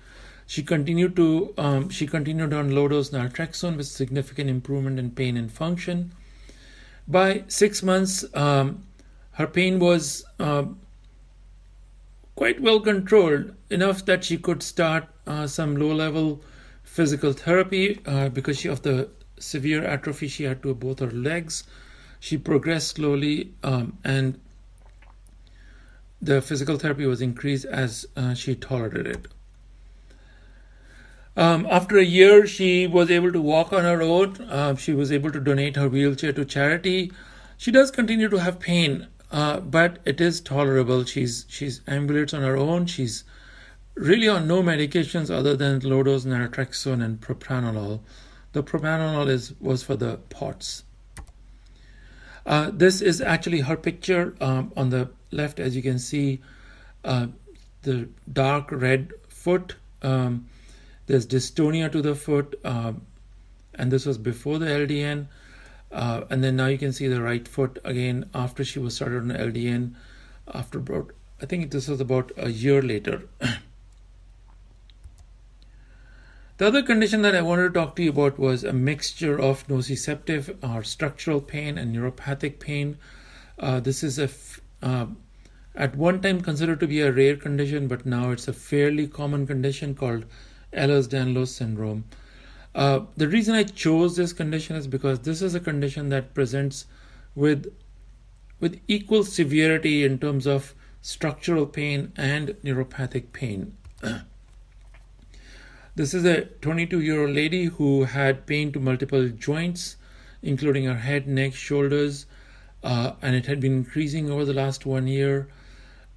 She 0.45 0.63
continued 0.63 1.15
to 1.15 1.53
um, 1.57 1.89
she 1.89 2.07
continued 2.07 2.53
on 2.53 2.75
low 2.75 2.87
dose 2.87 3.09
naltrexone 3.11 3.77
with 3.77 3.87
significant 3.87 4.49
improvement 4.49 4.99
in 4.99 5.11
pain 5.11 5.37
and 5.37 5.51
function. 5.51 6.13
By 7.07 7.43
six 7.47 7.81
months, 7.81 8.25
um, 8.35 8.83
her 9.33 9.47
pain 9.47 9.79
was 9.79 10.23
uh, 10.39 10.65
quite 12.41 12.59
well 12.59 12.79
controlled, 12.79 13.53
enough 13.69 14.03
that 14.05 14.23
she 14.23 14.35
could 14.35 14.63
start 14.63 15.03
uh, 15.27 15.45
some 15.45 15.75
low 15.75 15.93
level 15.93 16.41
physical 16.83 17.33
therapy 17.33 18.01
uh, 18.07 18.29
because 18.29 18.57
she, 18.57 18.67
of 18.67 18.81
the 18.81 19.07
severe 19.37 19.83
atrophy 19.85 20.27
she 20.27 20.45
had 20.45 20.63
to 20.63 20.73
both 20.73 21.01
her 21.01 21.11
legs. 21.11 21.63
She 22.19 22.39
progressed 22.39 22.95
slowly, 22.95 23.53
um, 23.61 23.95
and 24.03 24.39
the 26.19 26.41
physical 26.41 26.77
therapy 26.77 27.05
was 27.05 27.21
increased 27.21 27.65
as 27.65 28.07
uh, 28.17 28.33
she 28.33 28.55
tolerated 28.55 29.05
it. 29.05 29.27
Um, 31.37 31.67
after 31.69 31.99
a 31.99 32.03
year, 32.03 32.47
she 32.47 32.87
was 32.87 33.11
able 33.11 33.31
to 33.33 33.39
walk 33.39 33.71
on 33.71 33.83
her 33.83 34.01
own. 34.01 34.41
Uh, 34.41 34.75
she 34.77 34.95
was 34.95 35.11
able 35.11 35.29
to 35.29 35.39
donate 35.39 35.75
her 35.75 35.87
wheelchair 35.87 36.33
to 36.33 36.43
charity. 36.43 37.11
She 37.55 37.69
does 37.69 37.91
continue 37.91 38.29
to 38.29 38.37
have 38.37 38.59
pain, 38.59 39.09
uh, 39.31 39.59
but 39.61 39.99
it 40.05 40.19
is 40.19 40.41
tolerable. 40.41 41.05
She's 41.05 41.45
she's 41.47 41.79
ambulates 41.81 42.33
on 42.33 42.43
her 42.43 42.57
own. 42.57 42.85
She's 42.85 43.23
really 43.95 44.27
on 44.27 44.47
no 44.47 44.61
medications 44.61 45.29
other 45.33 45.55
than 45.55 45.79
low 45.79 46.03
dose 46.03 46.25
naltrexone 46.25 47.03
and 47.03 47.19
propranolol. 47.21 48.01
The 48.51 48.63
propranolol 48.63 49.29
is 49.29 49.53
was 49.59 49.83
for 49.83 49.95
the 49.95 50.17
POTS. 50.29 50.83
Uh, 52.45 52.71
this 52.73 53.01
is 53.01 53.21
actually 53.21 53.61
her 53.61 53.77
picture 53.77 54.35
um, 54.41 54.73
on 54.75 54.89
the 54.89 55.09
left, 55.31 55.59
as 55.59 55.75
you 55.75 55.81
can 55.81 55.99
see, 55.99 56.41
uh, 57.05 57.27
the 57.83 58.09
dark 58.31 58.71
red 58.71 59.13
foot. 59.29 59.75
Um, 60.01 60.47
there's 61.05 61.27
dystonia 61.27 61.91
to 61.91 62.01
the 62.01 62.15
foot, 62.15 62.59
uh, 62.63 62.93
and 63.75 63.91
this 63.91 64.05
was 64.05 64.17
before 64.17 64.59
the 64.59 64.65
LDN. 64.65 65.27
Uh, 65.91 66.23
and 66.29 66.43
then 66.43 66.55
now 66.55 66.67
you 66.67 66.77
can 66.77 66.93
see 66.93 67.07
the 67.07 67.21
right 67.21 67.47
foot 67.47 67.79
again 67.83 68.29
after 68.33 68.63
she 68.63 68.79
was 68.79 68.95
started 68.95 69.23
on 69.23 69.29
LDN. 69.29 69.93
After 70.53 70.79
about, 70.79 71.11
I 71.41 71.45
think 71.45 71.71
this 71.71 71.87
was 71.87 71.99
about 71.99 72.31
a 72.37 72.49
year 72.49 72.81
later. 72.81 73.23
the 76.57 76.67
other 76.67 76.81
condition 76.81 77.21
that 77.23 77.35
I 77.35 77.41
wanted 77.41 77.73
to 77.73 77.79
talk 77.79 77.95
to 77.97 78.03
you 78.03 78.11
about 78.11 78.39
was 78.39 78.63
a 78.63 78.73
mixture 78.73 79.39
of 79.39 79.67
nociceptive 79.67 80.55
or 80.63 80.83
structural 80.83 81.41
pain 81.41 81.77
and 81.77 81.95
neuropathic 81.95 82.59
pain. 82.59 82.97
Uh, 83.59 83.79
this 83.79 84.03
is 84.03 84.17
a 84.17 84.23
f- 84.23 84.61
uh, 84.81 85.07
at 85.75 85.95
one 85.95 86.21
time 86.21 86.41
considered 86.41 86.79
to 86.79 86.87
be 86.87 87.01
a 87.01 87.11
rare 87.11 87.35
condition, 87.35 87.87
but 87.87 88.05
now 88.05 88.31
it's 88.31 88.47
a 88.47 88.53
fairly 88.53 89.07
common 89.07 89.47
condition 89.47 89.95
called 89.95 90.25
Ehlers-Danlos 90.73 91.49
syndrome. 91.49 92.05
Uh, 92.73 93.01
the 93.17 93.27
reason 93.27 93.53
I 93.53 93.63
chose 93.63 94.15
this 94.15 94.33
condition 94.33 94.75
is 94.75 94.87
because 94.87 95.19
this 95.19 95.41
is 95.41 95.55
a 95.55 95.59
condition 95.59 96.09
that 96.09 96.33
presents 96.33 96.85
with 97.35 97.73
with 98.59 98.79
equal 98.87 99.23
severity 99.23 100.05
in 100.05 100.19
terms 100.19 100.45
of 100.45 100.75
structural 101.01 101.65
pain 101.65 102.11
and 102.15 102.49
neuropathic 102.63 103.33
pain. 103.33 103.75
this 105.95 106.13
is 106.13 106.23
a 106.23 106.45
22 106.61 107.01
year 107.01 107.21
old 107.21 107.35
lady 107.35 107.65
who 107.65 108.03
had 108.03 108.45
pain 108.45 108.71
to 108.71 108.79
multiple 108.79 109.27
joints, 109.29 109.97
including 110.43 110.85
her 110.85 110.95
head, 110.95 111.27
neck, 111.27 111.53
shoulders, 111.55 112.27
uh, 112.83 113.13
and 113.21 113.35
it 113.35 113.47
had 113.47 113.59
been 113.59 113.73
increasing 113.73 114.29
over 114.29 114.45
the 114.45 114.53
last 114.53 114.85
one 114.85 115.07
year. 115.07 115.49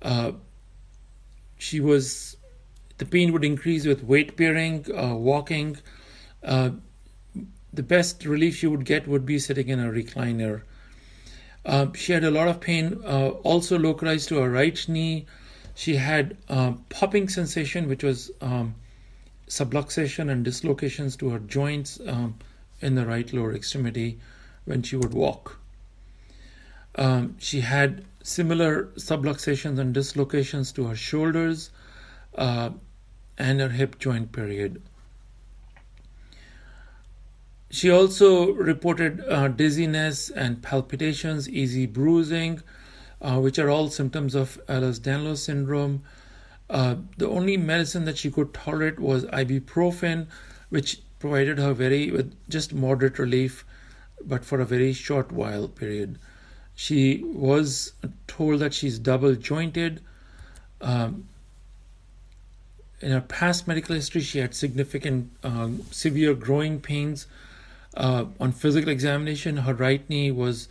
Uh, 0.03 0.33
she 1.59 1.81
was 1.81 2.37
the 2.99 3.07
pain 3.07 3.33
would 3.33 3.45
increase 3.45 3.87
with 3.87 4.05
weight 4.05 4.37
bearing, 4.37 4.87
uh, 4.95 5.15
walking. 5.15 5.79
Uh, 6.45 6.71
the 7.73 7.83
best 7.83 8.25
relief 8.25 8.57
she 8.57 8.67
would 8.67 8.85
get 8.85 9.09
would 9.09 9.27
be 9.27 9.39
sitting 9.39 9.69
in 9.69 9.81
a 9.81 9.91
recliner. 9.91 10.63
Uh, 11.65 11.87
she 11.95 12.13
had 12.13 12.25
a 12.25 12.31
lot 12.31 12.47
of 12.47 12.61
pain, 12.61 13.01
uh, 13.05 13.31
also 13.43 13.79
localized 13.79 14.29
to 14.29 14.37
her 14.37 14.51
right 14.51 14.89
knee. 14.89 15.27
She 15.75 15.97
had 15.97 16.37
popping 16.89 17.29
sensation, 17.29 17.89
which 17.89 18.05
was 18.05 18.31
um, 18.41 18.77
subluxation 19.49 20.31
and 20.31 20.45
dislocations 20.45 21.17
to 21.17 21.31
her 21.31 21.39
joints 21.39 21.99
um, 22.07 22.37
in 22.81 22.95
the 22.95 23.07
right 23.07 23.33
lower 23.33 23.55
extremity 23.55 24.19
when 24.65 24.83
she 24.83 24.97
would 24.97 25.15
walk. 25.15 25.59
Um, 26.97 27.37
she 27.39 27.61
had 27.61 28.05
similar 28.23 28.85
subluxations 28.97 29.79
and 29.79 29.93
dislocations 29.93 30.73
to 30.73 30.87
her 30.87 30.97
shoulders 30.97 31.71
uh, 32.37 32.71
and 33.37 33.61
her 33.61 33.69
hip 33.69 33.99
joint 33.99 34.33
period. 34.33 34.81
She 37.75 37.91
also 37.91 38.53
reported 38.53 39.21
uh, 39.29 39.49
dizziness 39.49 40.31
and 40.31 40.63
palpitations, 40.63 41.49
easy 41.49 41.87
bruising, 41.87 42.63
uh, 43.21 43.41
which 43.41 43.59
are 43.59 43.69
all 43.69 43.89
symptoms 43.91 44.37
of 44.37 44.61
Ehlers-Danlos 44.69 45.39
syndrome. 45.39 46.05
Uh, 46.71 46.95
the 47.17 47.29
only 47.29 47.57
medicine 47.57 48.05
that 48.05 48.17
she 48.17 48.31
could 48.31 48.55
tolerate 48.55 49.01
was 49.01 49.25
ibuprofen, 49.25 50.29
which 50.69 51.01
provided 51.19 51.59
her 51.59 51.75
very 51.75 52.13
with 52.13 52.33
just 52.49 52.73
moderate 52.73 53.19
relief, 53.19 53.65
but 54.25 54.45
for 54.45 54.61
a 54.61 54.65
very 54.65 54.93
short 54.93 55.33
while 55.33 55.67
period. 55.67 56.21
She 56.77 57.25
was 57.25 57.95
told 58.29 58.61
that 58.61 58.73
she's 58.73 59.01
double 59.01 59.35
jointed. 59.35 60.01
Um, 60.81 61.27
in 63.01 63.11
her 63.11 63.21
past 63.21 63.67
medical 63.67 63.97
history, 63.97 64.21
she 64.21 64.39
had 64.39 64.55
significant 64.55 65.33
um, 65.43 65.83
severe 65.91 66.35
growing 66.35 66.81
pains. 66.81 67.27
Uh, 67.97 68.27
on 68.41 68.53
physical 68.53 68.91
examination, 68.91 69.59
her 69.59 69.75
right 69.75 70.09
knee 70.11 70.31
was 70.31 70.69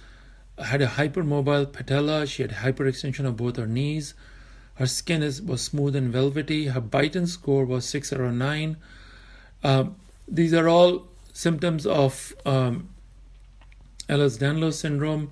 had 0.58 0.82
a 0.82 0.88
hypermobile 0.88 1.72
patella. 1.72 2.28
She 2.28 2.42
had 2.42 2.52
hyperextension 2.52 3.26
of 3.26 3.38
both 3.38 3.58
her 3.58 3.68
knees. 3.68 4.14
Her 4.76 4.88
skin 4.88 5.24
is, 5.24 5.42
was 5.42 5.62
smooth 5.62 5.96
and 5.96 6.12
velvety. 6.12 6.66
Her 6.66 6.82
Beighton 6.82 7.28
score 7.28 7.66
was 7.66 7.86
six 7.86 8.12
out 8.12 8.20
of 8.22 8.34
nine. 8.34 8.78
Uh, 9.64 9.86
these 10.28 10.54
are 10.54 10.68
all 10.68 11.08
symptoms 11.32 11.86
of 11.86 12.34
um, 12.46 12.90
Ehlers-Danlos 14.10 14.74
syndrome. 14.74 15.32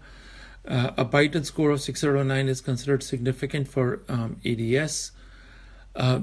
Uh, 0.67 0.91
a 0.97 1.05
Beighton 1.05 1.43
score 1.43 1.71
of 1.71 1.81
609 1.81 2.47
is 2.47 2.61
considered 2.61 3.01
significant 3.01 3.67
for 3.67 4.01
um, 4.07 4.39
EDS. 4.45 5.11
Uh, 5.95 6.21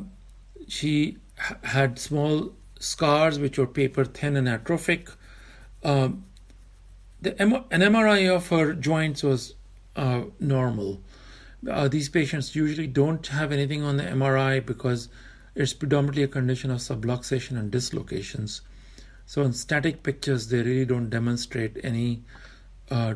she 0.69 1.19
h- 1.39 1.57
had 1.65 1.99
small 1.99 2.53
scars 2.79 3.39
which 3.39 3.59
were 3.59 3.67
paper 3.67 4.05
thin 4.05 4.37
and 4.37 4.49
atrophic. 4.49 5.11
Um, 5.83 6.25
an 7.25 7.51
MRI 7.71 8.35
of 8.35 8.49
her 8.49 8.75
joints 8.75 9.23
was 9.23 9.55
uh, 9.97 10.23
normal. 10.39 11.01
Uh, 11.69 11.89
these 11.89 12.09
patients 12.09 12.55
usually 12.55 12.87
don't 12.87 13.27
have 13.27 13.51
anything 13.51 13.83
on 13.83 13.97
the 13.97 14.05
MRI 14.05 14.65
because 14.65 15.09
it's 15.55 15.73
predominantly 15.73 16.23
a 16.23 16.29
condition 16.29 16.71
of 16.71 16.79
subluxation 16.79 17.59
and 17.59 17.71
dislocations. 17.71 18.61
So 19.27 19.43
in 19.43 19.53
static 19.53 20.03
pictures, 20.03 20.49
they 20.49 20.59
really 20.59 20.85
don't 20.85 21.11
demonstrate 21.11 21.77
any 21.83 22.23
uh, 22.91 23.15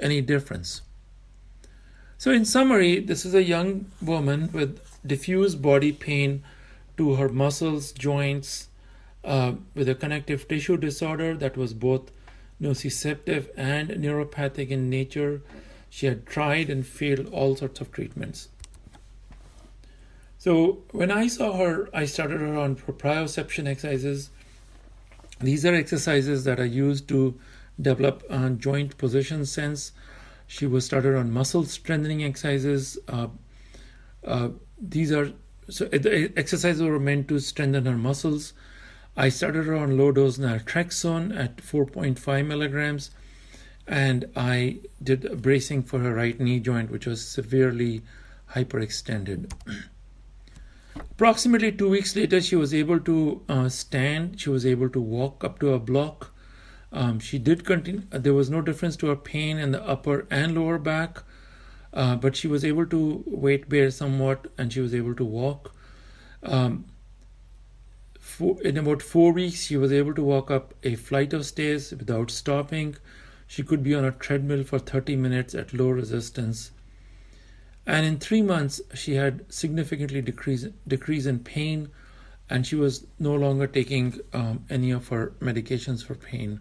any 0.00 0.20
difference. 0.20 0.82
So, 2.18 2.30
in 2.30 2.44
summary, 2.44 3.00
this 3.00 3.24
is 3.24 3.34
a 3.34 3.42
young 3.42 3.86
woman 4.02 4.50
with 4.52 4.78
diffuse 5.06 5.54
body 5.54 5.92
pain 5.92 6.42
to 6.98 7.14
her 7.14 7.30
muscles, 7.30 7.92
joints, 7.92 8.68
uh, 9.24 9.52
with 9.74 9.88
a 9.88 9.94
connective 9.94 10.48
tissue 10.48 10.76
disorder 10.76 11.36
that 11.36 11.56
was 11.56 11.74
both 11.74 12.10
nociceptive 12.60 13.48
and 13.56 13.90
neuropathic 13.90 14.68
in 14.68 14.88
nature. 14.90 15.42
She 15.88 16.06
had 16.06 16.26
tried 16.26 16.70
and 16.70 16.86
failed 16.86 17.28
all 17.32 17.56
sorts 17.56 17.80
of 17.80 17.90
treatments. 17.90 18.48
So, 20.38 20.84
when 20.92 21.10
I 21.10 21.26
saw 21.26 21.56
her, 21.58 21.90
I 21.92 22.06
started 22.06 22.40
her 22.40 22.56
on 22.56 22.76
proprioception 22.76 23.66
exercises. 23.66 24.30
These 25.38 25.66
are 25.66 25.74
exercises 25.74 26.44
that 26.44 26.58
are 26.58 26.64
used 26.64 27.08
to 27.08 27.38
develop 27.80 28.22
uh, 28.30 28.50
joint 28.50 28.96
position 28.96 29.44
sense. 29.44 29.92
She 30.46 30.66
was 30.66 30.84
started 30.84 31.14
on 31.16 31.30
muscle 31.30 31.64
strengthening 31.64 32.24
exercises. 32.24 32.98
Uh, 33.06 33.28
uh, 34.24 34.48
these 34.80 35.12
are 35.12 35.32
so 35.68 35.84
the 35.86 36.32
exercises 36.36 36.82
were 36.82 36.98
meant 36.98 37.28
to 37.28 37.38
strengthen 37.38 37.86
her 37.86 37.96
muscles. 37.96 38.52
I 39.20 39.28
started 39.28 39.66
her 39.66 39.76
on 39.76 39.98
low 39.98 40.12
dose 40.12 40.38
naltrexone 40.38 41.38
at 41.38 41.58
4.5 41.58 42.46
milligrams, 42.46 43.10
and 43.86 44.24
I 44.34 44.78
did 45.02 45.42
bracing 45.42 45.82
for 45.82 45.98
her 45.98 46.14
right 46.14 46.40
knee 46.40 46.58
joint, 46.58 46.90
which 46.90 47.04
was 47.04 47.26
severely 47.26 48.00
hyperextended. 48.54 49.52
Approximately 50.96 51.72
two 51.72 51.90
weeks 51.90 52.16
later, 52.16 52.40
she 52.40 52.56
was 52.56 52.72
able 52.72 52.98
to 53.00 53.42
uh, 53.46 53.68
stand. 53.68 54.40
She 54.40 54.48
was 54.48 54.64
able 54.64 54.88
to 54.88 55.00
walk 55.00 55.44
up 55.44 55.58
to 55.58 55.74
a 55.74 55.78
block. 55.78 56.32
Um, 56.90 57.18
she 57.18 57.38
did 57.38 57.66
continue. 57.66 58.04
There 58.10 58.32
was 58.32 58.48
no 58.48 58.62
difference 58.62 58.96
to 58.96 59.08
her 59.08 59.16
pain 59.16 59.58
in 59.58 59.72
the 59.72 59.86
upper 59.86 60.26
and 60.30 60.54
lower 60.54 60.78
back. 60.78 61.22
uh, 61.92 62.16
but 62.16 62.36
she 62.36 62.48
was 62.48 62.64
able 62.64 62.86
to 62.86 63.22
weight 63.26 63.68
bear 63.68 63.90
somewhat 63.90 64.46
and 64.56 64.72
she 64.72 64.80
was 64.80 64.94
able 64.94 65.14
to 65.14 65.24
walk. 65.24 65.74
Um, 66.42 66.84
for, 68.40 68.58
in 68.62 68.78
about 68.78 69.02
four 69.02 69.32
weeks, 69.32 69.64
she 69.66 69.76
was 69.76 69.92
able 69.92 70.14
to 70.14 70.22
walk 70.22 70.50
up 70.50 70.72
a 70.82 70.94
flight 70.94 71.34
of 71.34 71.44
stairs 71.44 71.90
without 71.90 72.30
stopping. 72.30 72.96
She 73.46 73.62
could 73.62 73.82
be 73.82 73.94
on 73.94 74.02
a 74.02 74.12
treadmill 74.12 74.64
for 74.64 74.78
30 74.78 75.16
minutes 75.16 75.54
at 75.54 75.74
low 75.74 75.90
resistance. 75.90 76.70
And 77.86 78.06
in 78.06 78.18
three 78.18 78.40
months, 78.40 78.80
she 78.94 79.16
had 79.16 79.44
significantly 79.52 80.22
decrease, 80.22 80.66
decrease 80.88 81.26
in 81.26 81.40
pain, 81.40 81.90
and 82.48 82.66
she 82.66 82.76
was 82.76 83.06
no 83.18 83.34
longer 83.34 83.66
taking 83.66 84.18
um, 84.32 84.64
any 84.70 84.90
of 84.90 85.08
her 85.08 85.34
medications 85.40 86.02
for 86.02 86.14
pain. 86.14 86.60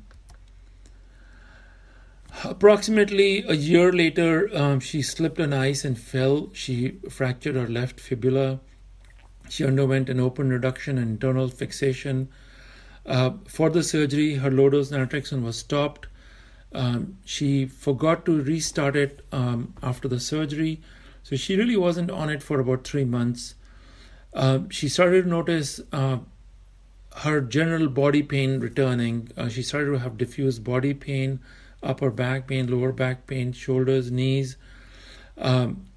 Approximately 2.44 3.46
a 3.48 3.54
year 3.54 3.94
later, 3.94 4.50
um, 4.54 4.82
she 4.82 5.02
slipped 5.02 5.39
on 5.39 5.54
ice 5.54 5.86
and 5.86 5.98
fell. 5.98 6.50
She 6.52 7.00
fractured 7.10 7.56
her 7.56 7.70
left 7.70 8.02
fibula. 8.02 8.60
She 9.50 9.66
underwent 9.66 10.10
an 10.10 10.20
open 10.20 10.50
reduction 10.50 10.98
and 10.98 11.10
internal 11.12 11.50
fixation. 11.50 12.30
Uh, 13.06 13.32
for 13.48 13.70
the 13.70 13.84
surgery, 13.84 14.36
her 14.36 14.52
low 14.52 14.70
dose 14.70 14.92
naltrexone 14.92 15.44
was 15.44 15.58
stopped. 15.58 16.08
Um, 16.72 17.18
she 17.26 17.66
forgot 17.66 18.26
to 18.26 18.42
restart 18.44 18.96
it 18.96 19.26
um, 19.32 19.74
after 19.82 20.08
the 20.08 20.20
surgery, 20.20 20.82
so 21.24 21.36
she 21.36 21.56
really 21.56 21.76
wasn't 21.76 22.12
on 22.12 22.30
it 22.30 22.44
for 22.44 22.60
about 22.60 22.84
three 22.84 23.06
months. 23.06 23.56
Uh, 24.34 24.60
she 24.70 24.88
started 24.88 25.24
to 25.24 25.30
notice 25.30 25.82
uh, 25.92 26.20
her 27.18 27.42
general 27.42 27.88
body 27.88 28.22
pain 28.22 28.60
returning. 28.60 29.30
Uh, 29.36 29.50
she 29.50 29.64
started 29.64 29.92
to 29.92 30.00
have 30.00 30.18
diffuse 30.18 30.60
body 30.60 30.94
pain, 30.94 31.40
upper 31.82 32.12
back 32.12 32.48
pain, 32.48 32.68
lower 32.68 32.92
back 32.92 33.26
pain, 33.26 33.52
shoulders, 33.52 34.12
knees. 34.12 34.56
Um, 35.40 35.88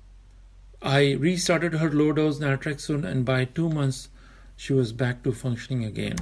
I 0.83 1.13
restarted 1.13 1.75
her 1.75 1.91
low 1.91 2.13
dose 2.13 2.41
naltrexone, 2.41 3.05
and 3.05 3.25
by 3.25 3.45
two 3.45 3.69
months, 3.69 4.09
she 4.57 4.73
was 4.73 4.93
back 4.93 5.23
to 5.23 5.33
functioning 5.33 5.85
again. 5.85 6.17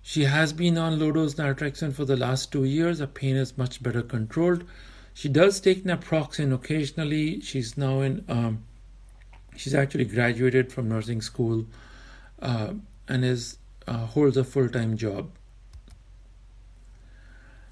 She 0.00 0.24
has 0.24 0.52
been 0.52 0.78
on 0.78 0.98
low 0.98 1.10
dose 1.10 1.34
naltrexone 1.34 1.92
for 1.92 2.04
the 2.04 2.16
last 2.16 2.52
two 2.52 2.64
years. 2.64 3.00
Her 3.00 3.06
pain 3.06 3.36
is 3.36 3.58
much 3.58 3.82
better 3.82 4.02
controlled. 4.02 4.64
She 5.12 5.28
does 5.28 5.60
take 5.60 5.84
naproxen 5.84 6.52
occasionally. 6.52 7.40
She's 7.40 7.76
now 7.76 8.00
in, 8.00 8.24
um, 8.28 8.64
she's 9.56 9.74
actually 9.74 10.04
graduated 10.04 10.72
from 10.72 10.88
nursing 10.88 11.20
school 11.20 11.66
uh, 12.40 12.74
and 13.08 13.24
is 13.24 13.58
uh, 13.88 14.06
holds 14.06 14.36
a 14.36 14.44
full 14.44 14.68
time 14.68 14.96
job. 14.96 15.30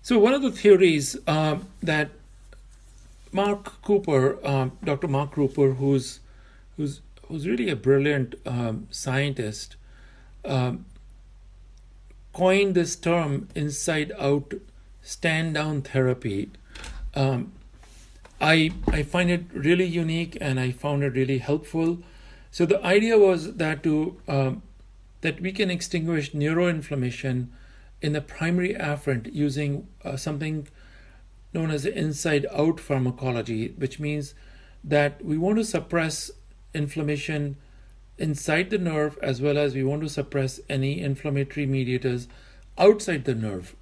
So, 0.02 0.18
one 0.18 0.34
of 0.34 0.42
the 0.42 0.50
theories 0.50 1.16
uh, 1.26 1.58
that 1.82 2.10
Mark 3.32 3.82
Cooper, 3.82 4.44
um, 4.46 4.72
Dr. 4.84 5.08
Mark 5.08 5.32
Cooper, 5.32 5.74
who's 5.74 6.20
who's 6.76 7.00
who's 7.26 7.46
really 7.46 7.70
a 7.70 7.76
brilliant 7.76 8.34
um, 8.44 8.86
scientist, 8.90 9.76
um, 10.44 10.84
coined 12.32 12.74
this 12.74 12.94
term 12.96 13.48
inside 13.54 14.12
out 14.18 14.54
stand 15.02 15.54
down 15.54 15.82
therapy. 15.82 16.50
Um, 17.14 17.52
I, 18.40 18.72
I 18.88 19.02
find 19.02 19.30
it 19.30 19.44
really 19.52 19.84
unique 19.84 20.36
and 20.40 20.58
I 20.58 20.72
found 20.72 21.04
it 21.04 21.14
really 21.14 21.38
helpful. 21.38 21.98
So 22.50 22.66
the 22.66 22.84
idea 22.84 23.18
was 23.18 23.54
that 23.54 23.82
to 23.84 24.20
um, 24.28 24.62
that 25.20 25.40
we 25.40 25.52
can 25.52 25.70
extinguish 25.70 26.32
neuroinflammation 26.32 27.46
in 28.00 28.12
the 28.12 28.20
primary 28.20 28.74
afferent 28.74 29.32
using 29.32 29.86
uh, 30.04 30.16
something 30.16 30.66
known 31.52 31.70
as 31.70 31.84
inside 31.84 32.46
out 32.52 32.80
pharmacology, 32.80 33.68
which 33.76 34.00
means 34.00 34.34
that 34.82 35.24
we 35.24 35.38
want 35.38 35.58
to 35.58 35.64
suppress 35.64 36.30
inflammation 36.74 37.56
inside 38.18 38.70
the 38.70 38.78
nerve 38.78 39.18
as 39.22 39.40
well 39.40 39.58
as 39.58 39.74
we 39.74 39.84
want 39.84 40.02
to 40.02 40.08
suppress 40.08 40.60
any 40.68 41.00
inflammatory 41.00 41.66
mediators 41.66 42.28
outside 42.78 43.24
the 43.24 43.34
nerve. 43.34 43.74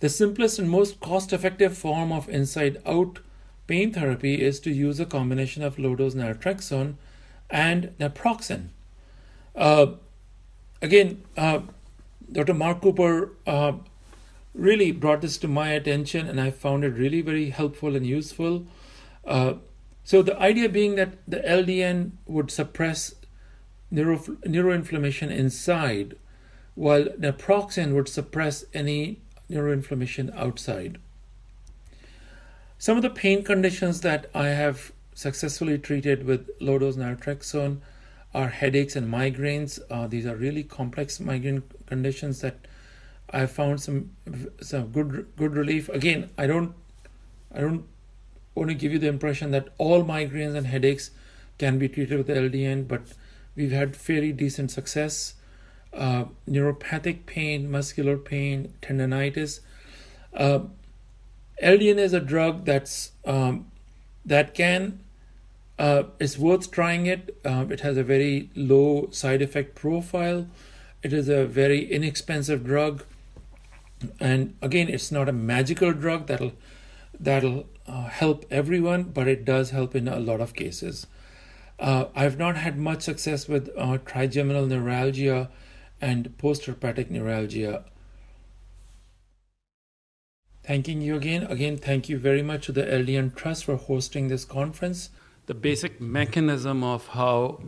The 0.00 0.08
simplest 0.08 0.58
and 0.58 0.68
most 0.68 1.00
cost 1.00 1.32
effective 1.32 1.76
form 1.76 2.12
of 2.12 2.28
inside 2.28 2.82
out 2.84 3.20
pain 3.66 3.92
therapy 3.92 4.42
is 4.42 4.58
to 4.60 4.70
use 4.70 4.98
a 4.98 5.06
combination 5.06 5.62
of 5.62 5.78
low 5.78 5.94
dose 5.94 6.14
naltrexone 6.14 6.94
and 7.48 7.92
naproxen. 7.98 8.68
Uh, 9.54 9.86
again, 10.80 11.22
uh, 11.36 11.60
Dr. 12.30 12.54
Mark 12.54 12.80
Cooper 12.80 13.32
uh, 13.46 13.74
really 14.54 14.92
brought 14.92 15.22
this 15.22 15.38
to 15.38 15.48
my 15.48 15.70
attention, 15.70 16.28
and 16.28 16.40
I 16.40 16.50
found 16.50 16.84
it 16.84 16.90
really 16.90 17.20
very 17.22 17.50
helpful 17.50 17.96
and 17.96 18.06
useful. 18.06 18.66
Uh, 19.24 19.54
so 20.04 20.22
the 20.22 20.38
idea 20.38 20.68
being 20.68 20.96
that 20.96 21.14
the 21.26 21.38
LDN 21.38 22.12
would 22.26 22.50
suppress 22.50 23.14
neuro, 23.90 24.18
neuroinflammation 24.18 25.30
inside, 25.30 26.16
while 26.74 27.04
naproxen 27.04 27.94
would 27.94 28.08
suppress 28.08 28.64
any 28.74 29.20
neuroinflammation 29.50 30.34
outside. 30.36 30.98
Some 32.78 32.96
of 32.96 33.02
the 33.02 33.10
pain 33.10 33.44
conditions 33.44 34.00
that 34.00 34.28
I 34.34 34.48
have 34.48 34.92
successfully 35.14 35.78
treated 35.78 36.24
with 36.24 36.50
low 36.58 36.78
dose 36.78 36.96
naltrexone 36.96 37.78
are 38.34 38.48
headaches 38.48 38.96
and 38.96 39.12
migraines. 39.12 39.78
Uh, 39.90 40.06
these 40.06 40.26
are 40.26 40.34
really 40.34 40.64
complex 40.64 41.20
migraine 41.20 41.62
conditions 41.86 42.40
that 42.40 42.56
I 43.32 43.46
found 43.46 43.80
some 43.80 44.10
some 44.60 44.88
good 44.88 45.28
good 45.36 45.54
relief. 45.54 45.88
Again, 45.88 46.30
I 46.36 46.46
don't 46.46 46.74
I 47.54 47.60
don't 47.60 47.84
want 48.54 48.68
to 48.70 48.74
give 48.74 48.92
you 48.92 48.98
the 48.98 49.08
impression 49.08 49.50
that 49.52 49.68
all 49.78 50.04
migraines 50.04 50.54
and 50.56 50.66
headaches 50.66 51.10
can 51.58 51.78
be 51.78 51.88
treated 51.88 52.18
with 52.18 52.28
LDN, 52.28 52.86
but 52.88 53.02
we've 53.56 53.72
had 53.72 53.96
fairly 53.96 54.32
decent 54.32 54.70
success. 54.70 55.34
Uh, 55.92 56.24
neuropathic 56.48 57.26
pain, 57.26 57.70
muscular 57.70 58.16
pain, 58.16 58.72
tendonitis. 58.80 59.60
Uh, 60.34 60.60
LDN 61.62 61.98
is 61.98 62.12
a 62.12 62.20
drug 62.20 62.64
that's 62.64 63.12
um, 63.24 63.70
that 64.24 64.54
can 64.54 65.00
uh, 65.78 66.04
it's 66.20 66.38
worth 66.38 66.70
trying 66.70 67.06
it. 67.06 67.36
Um, 67.44 67.72
it 67.72 67.80
has 67.80 67.96
a 67.96 68.04
very 68.04 68.50
low 68.54 69.08
side 69.10 69.42
effect 69.42 69.74
profile. 69.74 70.46
It 71.02 71.12
is 71.12 71.28
a 71.28 71.44
very 71.44 71.84
inexpensive 71.90 72.64
drug, 72.64 73.04
and 74.20 74.56
again, 74.62 74.88
it's 74.88 75.12
not 75.12 75.28
a 75.28 75.32
magical 75.32 75.92
drug 75.92 76.26
that'll 76.26 76.52
that'll 77.18 77.66
uh, 77.86 78.04
help 78.06 78.44
everyone, 78.50 79.04
but 79.04 79.28
it 79.28 79.44
does 79.44 79.70
help 79.70 79.94
in 79.94 80.08
a 80.08 80.18
lot 80.18 80.40
of 80.40 80.54
cases. 80.54 81.06
Uh, 81.78 82.06
I've 82.14 82.38
not 82.38 82.56
had 82.56 82.78
much 82.78 83.02
success 83.02 83.48
with 83.48 83.70
uh, 83.76 83.98
trigeminal 84.04 84.66
neuralgia 84.66 85.50
and 86.00 86.34
postherpetic 86.38 87.10
neuralgia. 87.10 87.84
Thanking 90.64 91.00
you 91.00 91.16
again. 91.16 91.42
Again, 91.44 91.76
thank 91.76 92.08
you 92.08 92.18
very 92.18 92.42
much 92.42 92.66
to 92.66 92.72
the 92.72 92.84
LDN 92.84 93.34
Trust 93.34 93.64
for 93.64 93.76
hosting 93.76 94.28
this 94.28 94.44
conference. 94.44 95.10
The 95.46 95.54
basic 95.54 96.00
mechanism 96.00 96.84
of 96.84 97.08
how 97.08 97.60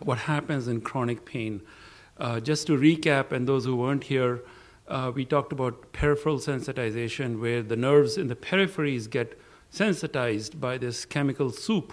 what 0.00 0.18
happens 0.18 0.66
in 0.66 0.80
chronic 0.80 1.24
pain. 1.24 1.62
Uh, 2.16 2.40
just 2.40 2.66
to 2.66 2.76
recap, 2.76 3.30
and 3.30 3.46
those 3.46 3.64
who 3.64 3.76
weren't 3.76 4.04
here, 4.04 4.40
uh, 4.88 5.12
we 5.14 5.24
talked 5.24 5.52
about 5.52 5.92
peripheral 5.92 6.38
sensitization, 6.38 7.40
where 7.40 7.62
the 7.62 7.76
nerves 7.76 8.16
in 8.16 8.28
the 8.28 8.36
peripheries 8.36 9.08
get 9.08 9.38
sensitized 9.70 10.60
by 10.60 10.78
this 10.78 11.04
chemical 11.04 11.50
soup. 11.50 11.92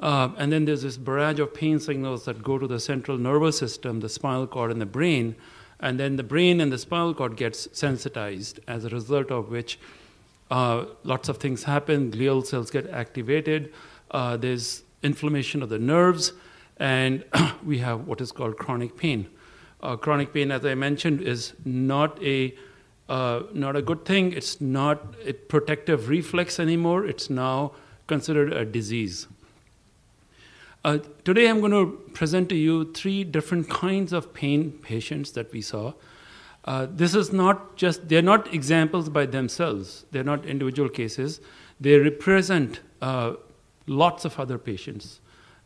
Uh, 0.00 0.30
and 0.36 0.50
then 0.50 0.64
there's 0.64 0.82
this 0.82 0.96
barrage 0.96 1.38
of 1.38 1.54
pain 1.54 1.78
signals 1.78 2.24
that 2.24 2.42
go 2.42 2.58
to 2.58 2.66
the 2.66 2.80
central 2.80 3.18
nervous 3.18 3.58
system, 3.58 4.00
the 4.00 4.08
spinal 4.08 4.46
cord, 4.46 4.70
and 4.70 4.80
the 4.80 4.86
brain. 4.86 5.36
And 5.78 5.98
then 6.00 6.16
the 6.16 6.22
brain 6.22 6.60
and 6.60 6.72
the 6.72 6.78
spinal 6.78 7.14
cord 7.14 7.36
gets 7.36 7.68
sensitized, 7.72 8.60
as 8.66 8.84
a 8.84 8.88
result 8.88 9.30
of 9.30 9.50
which 9.50 9.78
uh, 10.50 10.86
lots 11.04 11.28
of 11.28 11.38
things 11.38 11.64
happen. 11.64 12.10
Glial 12.10 12.44
cells 12.44 12.70
get 12.70 12.88
activated. 12.90 13.72
Uh, 14.10 14.36
there's 14.36 14.82
inflammation 15.02 15.62
of 15.62 15.68
the 15.68 15.78
nerves, 15.78 16.32
and 16.78 17.24
we 17.64 17.78
have 17.78 18.06
what 18.06 18.20
is 18.20 18.32
called 18.32 18.56
chronic 18.56 18.96
pain. 18.96 19.28
Uh, 19.82 19.96
chronic 19.96 20.32
pain, 20.32 20.52
as 20.52 20.64
I 20.64 20.74
mentioned, 20.74 21.22
is 21.22 21.54
not 21.64 22.22
a 22.22 22.54
uh, 23.08 23.42
not 23.52 23.76
a 23.76 23.82
good 23.82 24.04
thing. 24.04 24.32
It's 24.32 24.60
not 24.60 25.16
a 25.24 25.32
protective 25.32 26.08
reflex 26.08 26.60
anymore. 26.60 27.04
It's 27.04 27.28
now 27.28 27.72
considered 28.06 28.52
a 28.52 28.64
disease. 28.64 29.26
Uh, 30.84 30.98
today, 31.24 31.48
I'm 31.48 31.60
going 31.60 31.72
to 31.72 31.98
present 32.14 32.48
to 32.50 32.56
you 32.56 32.92
three 32.92 33.24
different 33.24 33.68
kinds 33.68 34.12
of 34.12 34.32
pain 34.32 34.72
patients 34.82 35.32
that 35.32 35.52
we 35.52 35.60
saw. 35.60 35.92
Uh, 36.64 36.86
this 36.88 37.14
is 37.14 37.32
not 37.32 37.76
just, 37.76 38.08
they're 38.08 38.22
not 38.22 38.54
examples 38.54 39.08
by 39.08 39.26
themselves, 39.26 40.06
they're 40.12 40.24
not 40.24 40.46
individual 40.46 40.88
cases. 40.88 41.40
They 41.80 41.98
represent 41.98 42.80
uh, 43.00 43.34
lots 43.86 44.24
of 44.24 44.38
other 44.38 44.58
patients, 44.58 45.20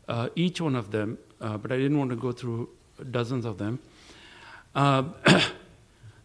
uh, 0.07 0.29
each 0.35 0.59
one 0.59 0.75
of 0.75 0.89
them, 0.89 1.19
but 1.39 1.71
I 1.71 1.77
didn't 1.77 1.99
want 1.99 2.09
to 2.09 2.15
go 2.15 2.31
through 2.31 2.69
dozens 3.11 3.45
of 3.45 3.59
them. 3.59 3.79
Uh, 4.77 5.03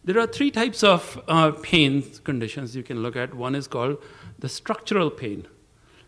There 0.05 0.19
are 0.19 0.27
three 0.27 0.51
types 0.51 0.83
of 0.83 1.21
uh, 1.29 1.51
pain 1.51 2.03
conditions 2.25 2.75
you 2.75 2.83
can 2.83 3.01
look 3.01 3.15
at. 3.15 3.33
One 3.33 3.55
is 3.55 3.67
called 3.67 4.03
the 4.37 4.49
structural 4.49 5.09
pain. 5.09 5.47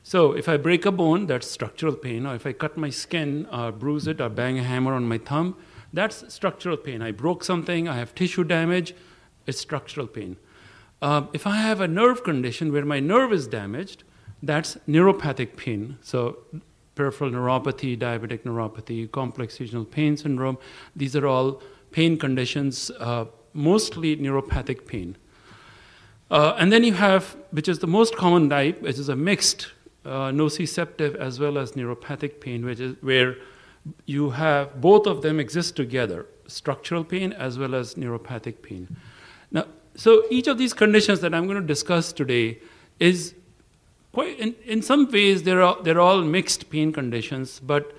So 0.04 0.34
if 0.34 0.50
I 0.50 0.58
break 0.58 0.86
a 0.86 0.92
bone, 0.92 1.28
that's 1.28 1.50
structural 1.50 1.96
pain. 1.96 2.26
Or 2.26 2.36
if 2.36 2.46
I 2.46 2.52
cut 2.52 2.76
my 2.76 2.90
skin, 2.90 3.48
or 3.54 3.72
bruise 3.72 4.06
it, 4.06 4.20
or 4.20 4.28
bang 4.28 4.60
a 4.60 4.64
hammer 4.64 4.94
on 4.94 5.08
my 5.08 5.18
thumb, 5.18 5.56
that's 5.94 6.34
structural 6.34 6.76
pain. 6.76 7.02
I 7.02 7.12
broke 7.12 7.46
something, 7.46 7.88
I 7.88 7.96
have 7.96 8.14
tissue 8.14 8.44
damage, 8.44 8.94
it's 9.48 9.62
structural 9.62 10.08
pain. 10.08 10.36
Uh, 11.02 11.28
if 11.32 11.48
I 11.48 11.56
have 11.56 11.80
a 11.80 11.88
nerve 11.88 12.22
condition 12.26 12.74
where 12.74 12.84
my 12.84 13.00
nerve 13.00 13.32
is 13.32 13.48
damaged, 13.48 14.04
that's 14.44 14.76
neuropathic 14.90 15.56
pain. 15.56 16.00
So 16.02 16.40
peripheral 16.96 17.32
neuropathy, 17.32 17.98
diabetic 17.98 18.42
neuropathy, 18.42 19.10
complex 19.10 19.58
regional 19.62 19.86
pain 19.86 20.18
syndrome, 20.18 20.58
these 20.94 21.16
are 21.16 21.26
all 21.26 21.62
pain 21.96 22.18
conditions, 22.18 22.92
uh, 23.00 23.24
mostly 23.54 24.18
neuropathic 24.18 24.86
pain. 24.86 25.16
Uh, 26.30 26.54
and 26.60 26.70
then 26.74 26.84
you 26.84 26.94
have, 26.94 27.38
which 27.52 27.70
is 27.70 27.80
the 27.80 27.88
most 27.88 28.18
common 28.18 28.50
type, 28.50 28.82
which 28.82 29.00
is 29.00 29.08
a 29.08 29.16
mixed 29.16 29.72
uh, 30.04 30.30
nociceptive 30.44 31.16
as 31.16 31.40
well 31.40 31.58
as 31.58 31.72
neuropathic 31.72 32.42
pain, 32.42 32.66
which 32.66 32.82
is 32.82 32.96
where 33.02 33.38
you 34.06 34.32
have 34.32 34.82
both 34.82 35.08
of 35.08 35.22
them 35.22 35.40
exist 35.40 35.78
together 35.78 36.26
structural 36.48 37.04
pain 37.04 37.32
as 37.32 37.58
well 37.58 37.74
as 37.74 37.96
neuropathic 37.96 38.62
pain. 38.62 38.84
Now, 39.52 39.66
so 39.96 40.24
each 40.30 40.48
of 40.48 40.58
these 40.58 40.74
conditions 40.74 41.22
that 41.22 41.34
I'm 41.34 41.48
going 41.48 41.62
to 41.62 41.68
discuss 41.76 42.12
today 42.12 42.60
is 43.00 43.34
quite, 44.12 44.38
in, 44.38 44.54
in 44.66 44.82
some 44.82 45.10
ways, 45.10 45.44
they're 45.44 45.62
all, 45.62 45.82
they're 45.82 46.02
all 46.02 46.22
mixed 46.24 46.70
pain 46.70 46.92
conditions, 46.92 47.62
but 47.62 47.96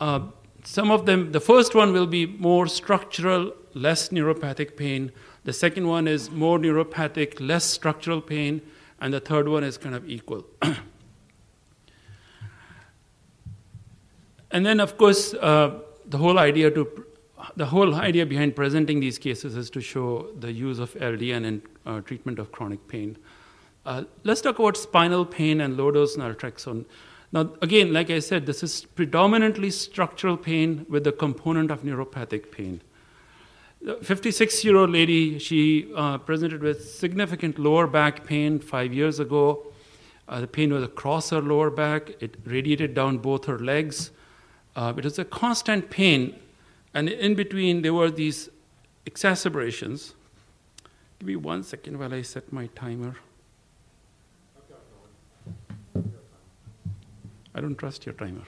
uh, 0.00 0.20
some 0.64 0.90
of 0.90 1.06
them, 1.06 1.32
the 1.32 1.40
first 1.40 1.74
one 1.74 1.92
will 1.92 2.06
be 2.06 2.26
more 2.26 2.66
structural, 2.66 3.52
less 3.74 4.10
neuropathic 4.10 4.76
pain. 4.76 5.12
The 5.44 5.52
second 5.52 5.86
one 5.86 6.06
is 6.08 6.30
more 6.30 6.58
neuropathic, 6.58 7.40
less 7.40 7.64
structural 7.64 8.20
pain. 8.20 8.60
And 9.00 9.14
the 9.14 9.20
third 9.20 9.48
one 9.48 9.64
is 9.64 9.78
kind 9.78 9.94
of 9.94 10.08
equal. 10.08 10.46
And 14.52 14.66
then, 14.66 14.80
of 14.80 14.98
course, 14.98 15.32
uh, 15.34 15.78
the 16.06 16.18
whole 16.18 16.38
idea 16.38 16.70
to 16.70 17.04
the 17.56 17.66
whole 17.66 17.94
idea 17.94 18.26
behind 18.26 18.54
presenting 18.54 19.00
these 19.00 19.18
cases 19.18 19.56
is 19.56 19.70
to 19.70 19.80
show 19.80 20.28
the 20.38 20.52
use 20.52 20.78
of 20.78 20.92
LDN 20.94 21.44
in 21.46 21.62
uh, 21.86 22.00
treatment 22.00 22.38
of 22.38 22.52
chronic 22.52 22.86
pain. 22.86 23.16
Uh, 23.86 24.04
let's 24.24 24.40
talk 24.40 24.58
about 24.58 24.76
spinal 24.76 25.24
pain 25.24 25.62
and 25.62 25.76
low 25.76 25.90
dose 25.90 26.16
naltrexone. 26.16 26.84
Now, 27.32 27.50
again, 27.62 27.92
like 27.92 28.10
I 28.10 28.18
said, 28.18 28.46
this 28.46 28.62
is 28.62 28.84
predominantly 28.84 29.70
structural 29.70 30.36
pain 30.36 30.84
with 30.88 31.06
a 31.06 31.12
component 31.12 31.70
of 31.70 31.82
neuropathic 31.82 32.50
pain. 32.50 32.80
The 33.82 33.94
56 33.96 34.64
year 34.64 34.76
old 34.76 34.90
lady, 34.90 35.38
she 35.38 35.92
uh, 35.96 36.18
presented 36.18 36.60
with 36.60 36.90
significant 36.90 37.58
lower 37.58 37.86
back 37.86 38.24
pain 38.24 38.58
five 38.58 38.92
years 38.92 39.20
ago. 39.20 39.66
Uh, 40.28 40.40
the 40.40 40.46
pain 40.46 40.72
was 40.72 40.82
across 40.82 41.30
her 41.30 41.40
lower 41.40 41.70
back, 41.70 42.10
it 42.20 42.36
radiated 42.44 42.94
down 42.94 43.18
both 43.18 43.46
her 43.46 43.58
legs. 43.58 44.10
Uh, 44.76 44.92
it 44.96 45.04
was 45.04 45.18
a 45.18 45.24
constant 45.24 45.90
pain, 45.90 46.38
and 46.94 47.08
in 47.08 47.34
between 47.34 47.82
there 47.82 47.94
were 47.94 48.10
these 48.10 48.48
exacerbations. 49.06 50.14
Give 51.18 51.28
me 51.28 51.36
one 51.36 51.62
second 51.62 51.98
while 51.98 52.14
I 52.14 52.22
set 52.22 52.52
my 52.52 52.66
timer. 52.68 53.16
I 57.54 57.60
don't 57.60 57.76
trust 57.76 58.06
your 58.06 58.14
timer. 58.14 58.42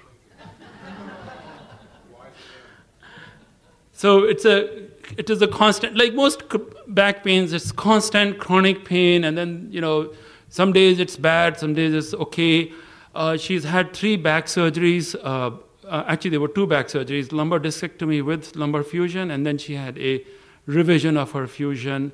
so 3.93 4.25
it's 4.25 4.45
a 4.45 4.89
it 5.17 5.29
is 5.31 5.43
a 5.43 5.49
constant 5.49 5.97
like 5.97 6.15
most 6.15 6.43
back 6.89 7.23
pains 7.23 7.53
it's 7.53 7.71
constant 7.71 8.39
chronic 8.39 8.85
pain 8.85 9.25
and 9.25 9.37
then 9.37 9.69
you 9.71 9.81
know 9.81 10.13
some 10.49 10.73
days 10.73 10.99
it's 10.99 11.17
bad 11.17 11.59
some 11.59 11.75
days 11.75 11.95
it's 11.95 12.15
okay 12.15 12.73
uh, 13.15 13.37
she's 13.37 13.65
had 13.65 13.93
three 13.93 14.17
back 14.17 14.47
surgeries 14.47 15.15
uh, 15.23 15.51
uh, 15.93 16.05
actually, 16.07 16.31
there 16.31 16.41
were 16.41 16.49
two 16.49 16.67
back 16.67 16.87
surgeries 16.87 17.33
lumbar 17.33 17.59
discectomy 17.59 18.25
with 18.25 18.57
lumbar 18.57 18.83
fusion, 18.83 19.31
and 19.31 19.45
then 19.45 19.59
she 19.59 19.75
had 19.75 19.99
a 19.99 20.25
revision 20.67 21.17
of 21.17 21.33
her 21.33 21.47
fusion. 21.47 22.13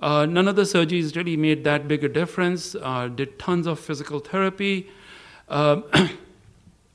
Uh, 0.00 0.24
none 0.24 0.46
of 0.46 0.56
the 0.56 0.62
surgeries 0.62 1.16
really 1.16 1.36
made 1.36 1.64
that 1.64 1.88
big 1.88 2.04
a 2.04 2.08
difference, 2.08 2.76
uh, 2.76 3.08
did 3.08 3.38
tons 3.38 3.66
of 3.66 3.78
physical 3.78 4.20
therapy. 4.20 4.88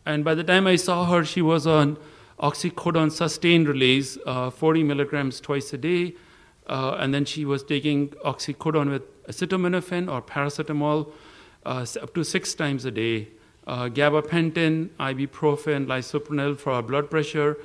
And 0.06 0.24
by 0.24 0.36
the 0.36 0.44
time 0.44 0.68
I 0.68 0.76
saw 0.76 1.06
her, 1.06 1.24
she 1.24 1.42
was 1.42 1.66
on 1.66 1.98
oxycodone 2.40 3.12
sustained 3.12 3.68
release, 3.68 4.18
uh, 4.26 4.50
40 4.50 4.84
milligrams 4.84 5.40
twice 5.40 5.72
a 5.74 5.78
day. 5.78 6.16
Uh, 6.68 6.96
and 7.00 7.14
then 7.14 7.26
she 7.26 7.46
was 7.46 7.64
taking 7.64 8.10
oxycodone 8.26 8.90
with 8.90 9.26
acetaminophen 9.28 10.12
or 10.12 10.22
paracetamol 10.22 11.12
uh, 11.66 11.86
up 12.02 12.14
to 12.14 12.24
six 12.24 12.54
times 12.54 12.86
a 12.86 12.92
day 12.92 13.28
uh, 13.68 13.88
gabapentin, 13.88 14.90
ibuprofen, 15.00 15.86
lisinopril 15.86 16.58
for 16.58 16.82
blood 16.82 17.10
pressure, 17.10 17.58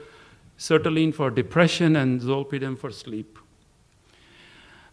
sertraline 0.58 1.14
for 1.14 1.30
depression, 1.30 1.96
and 1.96 2.20
zolpidem 2.20 2.78
for 2.78 2.90
sleep. 2.90 3.38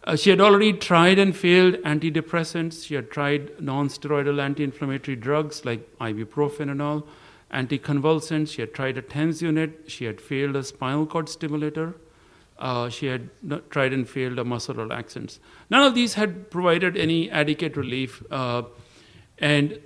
Uh, 0.04 0.14
she 0.14 0.30
had 0.30 0.40
already 0.40 0.72
tried 0.72 1.18
and 1.18 1.36
failed 1.36 1.74
antidepressants. 1.82 2.86
She 2.86 2.94
had 2.94 3.10
tried 3.10 3.60
non-steroidal 3.60 4.40
anti-inflammatory 4.40 5.16
drugs 5.16 5.64
like 5.64 5.96
ibuprofen 5.98 6.70
and 6.70 6.80
all, 6.80 7.06
anticonvulsants. 7.52 8.52
She 8.52 8.62
had 8.62 8.74
tried 8.74 8.98
a 8.98 9.02
TENS 9.02 9.42
unit. 9.42 9.84
She 9.86 10.04
had 10.04 10.20
failed 10.20 10.56
a 10.56 10.62
spinal 10.62 11.06
cord 11.06 11.28
stimulator. 11.28 11.94
Uh, 12.58 12.88
she 12.88 13.06
had 13.06 13.28
tried 13.70 13.92
and 13.92 14.08
failed 14.08 14.38
a 14.38 14.44
muscle 14.44 14.74
relaxants. 14.74 15.38
None 15.68 15.82
of 15.82 15.94
these 15.94 16.14
had 16.14 16.50
provided 16.50 16.96
any 16.96 17.30
adequate 17.30 17.76
relief. 17.76 18.22
Uh, 18.30 18.62
and 19.38 19.78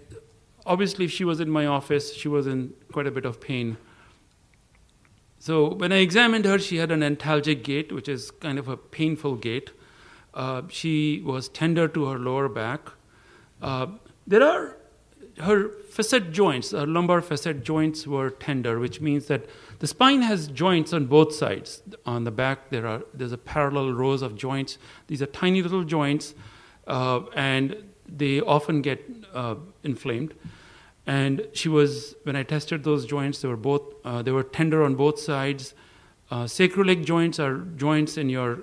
obviously, 0.64 1.06
if 1.06 1.10
she 1.10 1.24
was 1.24 1.40
in 1.40 1.50
my 1.50 1.66
office, 1.66 2.14
she 2.14 2.28
was 2.28 2.46
in 2.46 2.72
quite 2.92 3.06
a 3.06 3.10
bit 3.10 3.24
of 3.24 3.40
pain. 3.40 3.76
So 5.38 5.74
when 5.74 5.90
I 5.90 5.96
examined 5.96 6.44
her, 6.44 6.58
she 6.58 6.76
had 6.76 6.92
an 6.92 7.00
antalgic 7.00 7.64
gait, 7.64 7.90
which 7.92 8.08
is 8.08 8.30
kind 8.30 8.58
of 8.58 8.68
a 8.68 8.76
painful 8.76 9.36
gait. 9.36 9.70
Uh, 10.34 10.62
she 10.68 11.22
was 11.24 11.48
tender 11.48 11.88
to 11.88 12.04
her 12.04 12.18
lower 12.18 12.48
back. 12.48 12.90
Uh, 13.60 13.86
there 14.26 14.42
are 14.42 14.76
her 15.38 15.68
facet 15.68 16.32
joints, 16.32 16.72
her 16.72 16.86
lumbar 16.86 17.20
facet 17.22 17.64
joints 17.64 18.06
were 18.06 18.30
tender, 18.30 18.78
which 18.78 19.00
means 19.00 19.26
that 19.26 19.46
the 19.78 19.86
spine 19.86 20.22
has 20.22 20.48
joints 20.48 20.92
on 20.92 21.06
both 21.06 21.34
sides. 21.34 21.82
On 22.06 22.24
the 22.24 22.30
back, 22.30 22.70
there 22.70 22.86
are 22.86 23.02
there's 23.14 23.32
a 23.32 23.38
parallel 23.38 23.92
rows 23.92 24.22
of 24.22 24.36
joints. 24.36 24.78
These 25.06 25.22
are 25.22 25.26
tiny 25.26 25.62
little 25.62 25.84
joints, 25.84 26.34
uh, 26.86 27.20
and 27.34 27.76
they 28.06 28.40
often 28.40 28.82
get 28.82 29.04
uh, 29.34 29.54
inflamed. 29.82 30.34
And 31.06 31.46
she 31.52 31.68
was, 31.68 32.14
when 32.24 32.36
I 32.36 32.42
tested 32.42 32.84
those 32.84 33.06
joints, 33.06 33.40
they 33.40 33.48
were 33.48 33.56
both, 33.56 33.82
uh, 34.04 34.22
they 34.22 34.30
were 34.30 34.42
tender 34.42 34.84
on 34.84 34.94
both 34.94 35.18
sides. 35.18 35.74
Uh, 36.30 36.44
sacroiliac 36.44 37.04
joints 37.04 37.40
are 37.40 37.58
joints 37.76 38.16
in 38.16 38.28
your, 38.28 38.58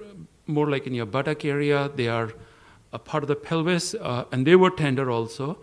more 0.46 0.70
like 0.70 0.88
in 0.88 0.94
your 0.94 1.06
buttock 1.06 1.44
area. 1.44 1.90
They 1.94 2.08
are 2.08 2.32
a 2.94 3.00
part 3.00 3.24
of 3.24 3.28
the 3.28 3.36
pelvis, 3.36 3.96
uh, 3.96 4.26
and 4.32 4.46
they 4.48 4.56
were 4.56 4.70
tender 4.70 5.12
also. 5.12 5.58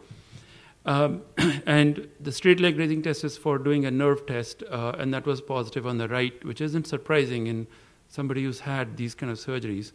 Um, 0.86 1.22
and 1.66 2.08
the 2.20 2.32
straight 2.32 2.60
leg 2.60 2.78
raising 2.78 3.02
test 3.02 3.24
is 3.24 3.36
for 3.36 3.58
doing 3.58 3.84
a 3.84 3.90
nerve 3.90 4.26
test, 4.26 4.62
uh, 4.70 4.92
and 4.98 5.12
that 5.14 5.26
was 5.26 5.40
positive 5.40 5.86
on 5.86 5.98
the 5.98 6.08
right, 6.08 6.44
which 6.44 6.60
isn't 6.60 6.86
surprising 6.86 7.46
in 7.46 7.66
somebody 8.08 8.44
who's 8.44 8.60
had 8.60 8.96
these 8.96 9.14
kind 9.14 9.32
of 9.32 9.38
surgeries. 9.38 9.92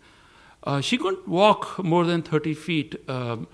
Uh, 0.63 0.81
she 0.81 0.97
couldn't 0.97 1.27
walk 1.27 1.81
more 1.83 2.05
than 2.05 2.21
30 2.21 2.53
feet. 2.53 2.95
Um, 3.09 3.47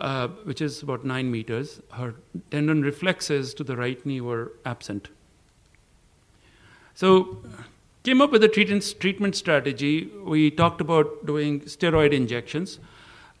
uh, 0.00 0.28
which 0.44 0.60
is 0.60 0.80
about 0.80 1.04
nine 1.04 1.28
meters. 1.28 1.80
Her 1.90 2.14
tendon 2.52 2.82
reflexes 2.82 3.52
to 3.54 3.64
the 3.64 3.76
right 3.76 4.04
knee 4.06 4.20
were 4.20 4.52
absent. 4.64 5.08
So, 6.94 7.38
came 8.04 8.22
up 8.22 8.30
with 8.30 8.44
a 8.44 8.48
treatment, 8.48 8.94
treatment 9.00 9.34
strategy. 9.34 10.08
We 10.22 10.52
talked 10.52 10.80
about 10.80 11.26
doing 11.26 11.62
steroid 11.62 12.12
injections. 12.12 12.78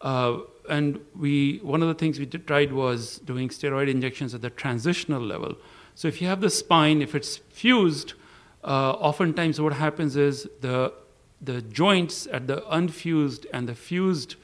Uh, 0.00 0.38
and 0.68 1.00
we, 1.16 1.58
one 1.62 1.82
of 1.82 1.88
the 1.88 1.94
things 1.94 2.18
we 2.18 2.26
did, 2.26 2.46
tried 2.46 2.72
was 2.72 3.18
doing 3.18 3.48
steroid 3.48 3.88
injections 3.88 4.34
at 4.34 4.42
the 4.42 4.50
transitional 4.50 5.22
level. 5.22 5.56
So 5.94 6.08
if 6.08 6.20
you 6.20 6.28
have 6.28 6.40
the 6.40 6.50
spine, 6.50 7.02
if 7.02 7.14
it's 7.14 7.38
fused, 7.50 8.14
uh, 8.62 8.92
oftentimes 8.92 9.60
what 9.60 9.72
happens 9.72 10.16
is 10.16 10.48
the, 10.60 10.92
the 11.40 11.62
joints 11.62 12.26
at 12.32 12.46
the 12.46 12.68
unfused 12.68 13.46
and 13.52 13.68
the 13.68 13.74
fused 13.74 14.36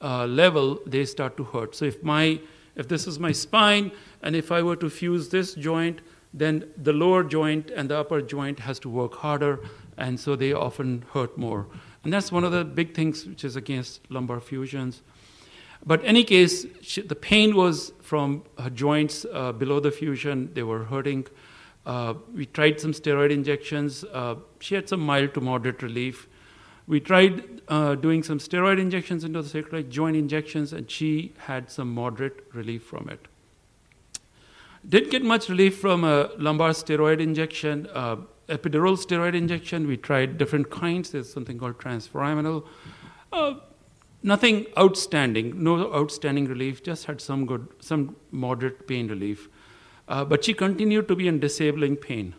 uh, 0.00 0.26
level, 0.26 0.80
they 0.86 1.04
start 1.04 1.36
to 1.36 1.44
hurt. 1.44 1.74
So 1.74 1.84
if 1.84 2.02
my 2.02 2.40
if 2.74 2.88
this 2.88 3.06
is 3.06 3.18
my 3.18 3.32
spine, 3.32 3.92
and 4.22 4.34
if 4.34 4.50
I 4.50 4.62
were 4.62 4.76
to 4.76 4.88
fuse 4.88 5.28
this 5.28 5.54
joint, 5.54 6.00
then 6.32 6.70
the 6.76 6.92
lower 6.92 7.22
joint 7.22 7.70
and 7.70 7.90
the 7.90 7.98
upper 7.98 8.22
joint 8.22 8.60
has 8.60 8.78
to 8.80 8.88
work 8.88 9.14
harder, 9.16 9.60
and 9.98 10.18
so 10.18 10.36
they 10.36 10.52
often 10.52 11.04
hurt 11.12 11.36
more. 11.36 11.66
And 12.04 12.12
that's 12.12 12.32
one 12.32 12.44
of 12.44 12.52
the 12.52 12.64
big 12.64 12.94
things 12.94 13.26
which 13.26 13.44
is 13.44 13.56
against 13.56 14.00
lumbar 14.10 14.40
fusions. 14.40 15.02
But 15.84 16.04
any 16.04 16.22
case, 16.24 16.66
she, 16.80 17.02
the 17.02 17.16
pain 17.16 17.56
was 17.56 17.92
from 18.00 18.44
her 18.58 18.70
joints 18.70 19.26
uh, 19.32 19.52
below 19.52 19.80
the 19.80 19.90
fusion; 19.90 20.50
they 20.54 20.62
were 20.62 20.84
hurting. 20.84 21.26
Uh, 21.84 22.14
we 22.34 22.46
tried 22.46 22.80
some 22.80 22.92
steroid 22.92 23.32
injections. 23.32 24.04
Uh, 24.04 24.36
she 24.60 24.74
had 24.76 24.88
some 24.88 25.00
mild 25.00 25.34
to 25.34 25.40
moderate 25.40 25.82
relief. 25.82 26.28
We 26.86 27.00
tried 27.00 27.62
uh, 27.68 27.96
doing 27.96 28.22
some 28.22 28.38
steroid 28.38 28.80
injections 28.80 29.24
into 29.24 29.42
the 29.42 29.48
sacroiliac 29.48 29.88
joint 29.88 30.16
injections, 30.16 30.72
and 30.72 30.90
she 30.90 31.32
had 31.38 31.70
some 31.70 31.92
moderate 31.92 32.46
relief 32.52 32.84
from 32.84 33.08
it. 33.08 33.26
Didn't 34.88 35.10
get 35.10 35.22
much 35.22 35.48
relief 35.48 35.78
from 35.78 36.04
a 36.04 36.30
lumbar 36.38 36.70
steroid 36.70 37.20
injection. 37.20 37.88
Uh, 37.92 38.16
epidural 38.48 38.96
steroid 38.96 39.34
injection, 39.34 39.86
we 39.86 39.96
tried 39.96 40.38
different 40.38 40.70
kinds. 40.70 41.10
There's 41.10 41.32
something 41.32 41.58
called 41.58 41.78
transforaminal. 41.78 42.64
Nothing 44.22 44.66
outstanding, 44.78 45.62
no 45.62 45.92
outstanding 45.92 46.46
relief, 46.46 46.82
just 46.82 47.06
had 47.06 47.20
some 47.20 47.44
good, 47.44 47.66
some 47.80 48.16
moderate 48.30 48.86
pain 48.86 49.08
relief. 49.08 49.48
Uh, 50.08 50.24
but 50.24 50.44
she 50.44 50.54
continued 50.54 51.08
to 51.08 51.16
be 51.16 51.26
in 51.26 51.40
disabling 51.40 51.96
pain. 51.96 52.34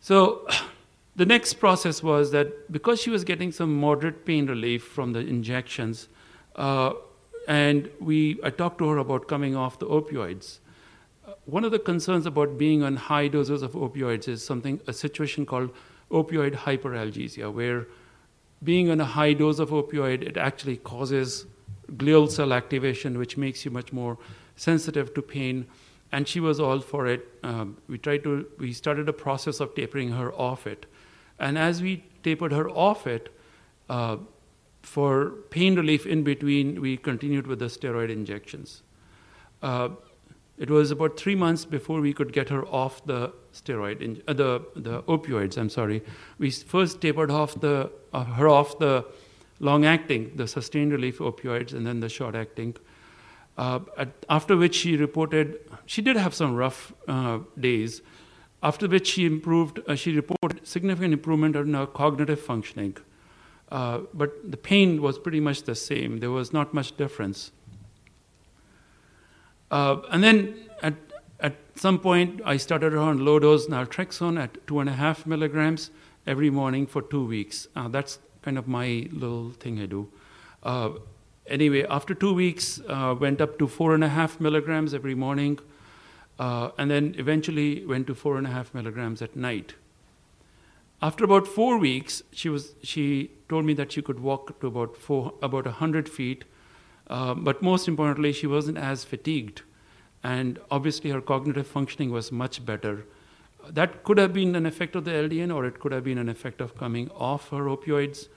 So 0.00 0.46
the 1.16 1.26
next 1.26 1.54
process 1.54 2.02
was 2.02 2.30
that 2.30 2.72
because 2.72 3.00
she 3.00 3.10
was 3.10 3.24
getting 3.24 3.52
some 3.52 3.74
moderate 3.74 4.24
pain 4.24 4.46
relief 4.46 4.84
from 4.84 5.12
the 5.12 5.20
injections, 5.20 6.08
uh, 6.56 6.94
and 7.46 7.90
we, 8.00 8.38
I 8.42 8.50
talked 8.50 8.78
to 8.78 8.88
her 8.88 8.98
about 8.98 9.28
coming 9.28 9.54
off 9.56 9.78
the 9.78 9.86
opioids. 9.86 10.58
Uh, 11.26 11.32
one 11.44 11.64
of 11.64 11.72
the 11.72 11.78
concerns 11.78 12.24
about 12.24 12.56
being 12.56 12.82
on 12.82 12.96
high 12.96 13.28
doses 13.28 13.62
of 13.62 13.72
opioids 13.72 14.28
is 14.28 14.44
something, 14.44 14.80
a 14.86 14.92
situation 14.92 15.44
called 15.44 15.70
opioid 16.10 16.54
hyperalgesia, 16.54 17.52
where 17.52 17.86
being 18.62 18.90
on 18.90 19.00
a 19.00 19.04
high 19.04 19.32
dose 19.32 19.58
of 19.58 19.70
opioid, 19.70 20.22
it 20.22 20.36
actually 20.36 20.76
causes 20.76 21.46
glial 21.96 22.30
cell 22.30 22.52
activation, 22.52 23.18
which 23.18 23.36
makes 23.36 23.64
you 23.64 23.70
much 23.70 23.92
more 23.92 24.18
sensitive 24.56 25.12
to 25.14 25.22
pain. 25.22 25.66
And 26.12 26.28
she 26.28 26.40
was 26.40 26.60
all 26.60 26.80
for 26.80 27.06
it. 27.06 27.26
Um, 27.42 27.78
we 27.88 27.98
tried 27.98 28.22
to, 28.24 28.46
we 28.58 28.72
started 28.72 29.08
a 29.08 29.12
process 29.12 29.60
of 29.60 29.74
tapering 29.74 30.10
her 30.10 30.32
off 30.34 30.66
it. 30.66 30.86
And 31.38 31.58
as 31.58 31.82
we 31.82 32.04
tapered 32.22 32.52
her 32.52 32.68
off 32.68 33.06
it, 33.06 33.34
uh, 33.88 34.18
for 34.82 35.30
pain 35.50 35.74
relief 35.76 36.06
in 36.06 36.22
between, 36.22 36.80
we 36.80 36.96
continued 36.96 37.46
with 37.46 37.60
the 37.60 37.66
steroid 37.66 38.10
injections. 38.10 38.82
Uh, 39.62 39.90
it 40.58 40.70
was 40.70 40.90
about 40.90 41.18
three 41.18 41.34
months 41.34 41.64
before 41.64 42.00
we 42.00 42.12
could 42.12 42.32
get 42.32 42.48
her 42.48 42.64
off 42.66 43.04
the 43.06 43.32
steroid, 43.52 44.00
in, 44.00 44.22
uh, 44.26 44.32
the, 44.32 44.64
the 44.74 45.02
opioids, 45.02 45.56
I'm 45.56 45.68
sorry. 45.68 46.02
We 46.38 46.50
first 46.50 47.00
tapered 47.00 47.30
off 47.30 47.60
the, 47.60 47.90
uh, 48.12 48.24
her 48.24 48.48
off 48.48 48.78
the 48.78 49.04
long 49.60 49.84
acting, 49.84 50.32
the 50.34 50.48
sustained 50.48 50.92
relief 50.92 51.18
opioids, 51.18 51.72
and 51.72 51.86
then 51.86 52.00
the 52.00 52.08
short 52.08 52.34
acting. 52.34 52.76
Uh, 53.56 53.80
at, 53.98 54.08
after 54.28 54.56
which 54.56 54.74
she 54.74 54.96
reported, 54.96 55.58
she 55.86 56.02
did 56.02 56.16
have 56.16 56.34
some 56.34 56.54
rough 56.54 56.92
uh, 57.06 57.38
days, 57.60 58.00
after 58.62 58.88
which 58.88 59.06
she 59.06 59.26
improved, 59.26 59.80
uh, 59.86 59.94
she 59.94 60.14
reported 60.16 60.66
significant 60.66 61.12
improvement 61.12 61.56
in 61.56 61.74
her 61.74 61.86
cognitive 61.86 62.40
functioning. 62.40 62.96
Uh, 63.70 64.00
but 64.14 64.50
the 64.50 64.56
pain 64.56 65.00
was 65.00 65.18
pretty 65.18 65.40
much 65.40 65.62
the 65.62 65.74
same, 65.74 66.18
there 66.18 66.30
was 66.30 66.52
not 66.52 66.72
much 66.74 66.96
difference. 66.96 67.52
And 69.70 70.22
then 70.22 70.68
some 71.78 71.98
point, 71.98 72.40
I 72.44 72.56
started 72.56 72.92
her 72.92 72.98
on 72.98 73.24
low 73.24 73.38
dose 73.38 73.66
naltrexone 73.66 74.40
at 74.40 74.66
two 74.66 74.80
and 74.80 74.88
a 74.88 74.92
half 74.92 75.26
milligrams 75.26 75.90
every 76.26 76.50
morning 76.50 76.86
for 76.86 77.02
two 77.02 77.24
weeks. 77.24 77.66
Uh, 77.74 77.88
that's 77.88 78.18
kind 78.42 78.58
of 78.58 78.68
my 78.68 79.08
little 79.12 79.50
thing 79.50 79.80
I 79.80 79.86
do. 79.86 80.08
Uh, 80.62 80.90
anyway, 81.46 81.84
after 81.88 82.14
two 82.14 82.34
weeks, 82.34 82.80
uh, 82.88 83.14
went 83.18 83.40
up 83.40 83.58
to 83.58 83.66
four 83.66 83.94
and 83.94 84.04
a 84.04 84.08
half 84.08 84.40
milligrams 84.40 84.94
every 84.94 85.14
morning, 85.14 85.58
uh, 86.38 86.70
and 86.78 86.90
then 86.90 87.14
eventually 87.18 87.84
went 87.84 88.06
to 88.08 88.14
four 88.14 88.36
and 88.38 88.46
a 88.46 88.50
half 88.50 88.74
milligrams 88.74 89.22
at 89.22 89.34
night. 89.34 89.74
After 91.00 91.24
about 91.24 91.48
four 91.48 91.78
weeks, 91.78 92.22
she 92.32 92.48
was 92.48 92.74
she 92.82 93.32
told 93.48 93.64
me 93.64 93.74
that 93.74 93.90
she 93.92 94.02
could 94.02 94.20
walk 94.20 94.60
to 94.60 94.66
about 94.68 94.96
four 94.96 95.34
about 95.42 95.66
hundred 95.66 96.08
feet 96.08 96.44
um, 97.08 97.44
but 97.44 97.62
most 97.62 97.88
importantly, 97.88 98.32
she 98.32 98.46
wasn't 98.46 98.78
as 98.78 99.04
fatigued. 99.04 99.62
And 100.24 100.58
obviously, 100.70 101.10
her 101.10 101.20
cognitive 101.20 101.66
functioning 101.66 102.10
was 102.10 102.30
much 102.30 102.64
better. 102.64 103.04
That 103.68 104.04
could 104.04 104.18
have 104.18 104.32
been 104.32 104.54
an 104.54 104.66
effect 104.66 104.96
of 104.96 105.04
the 105.04 105.10
LDN, 105.10 105.54
or 105.54 105.64
it 105.64 105.80
could 105.80 105.92
have 105.92 106.04
been 106.04 106.18
an 106.18 106.28
effect 106.28 106.60
of 106.60 106.76
coming 106.76 107.10
off 107.10 107.48
her 107.50 107.64
opioids. 107.64 108.28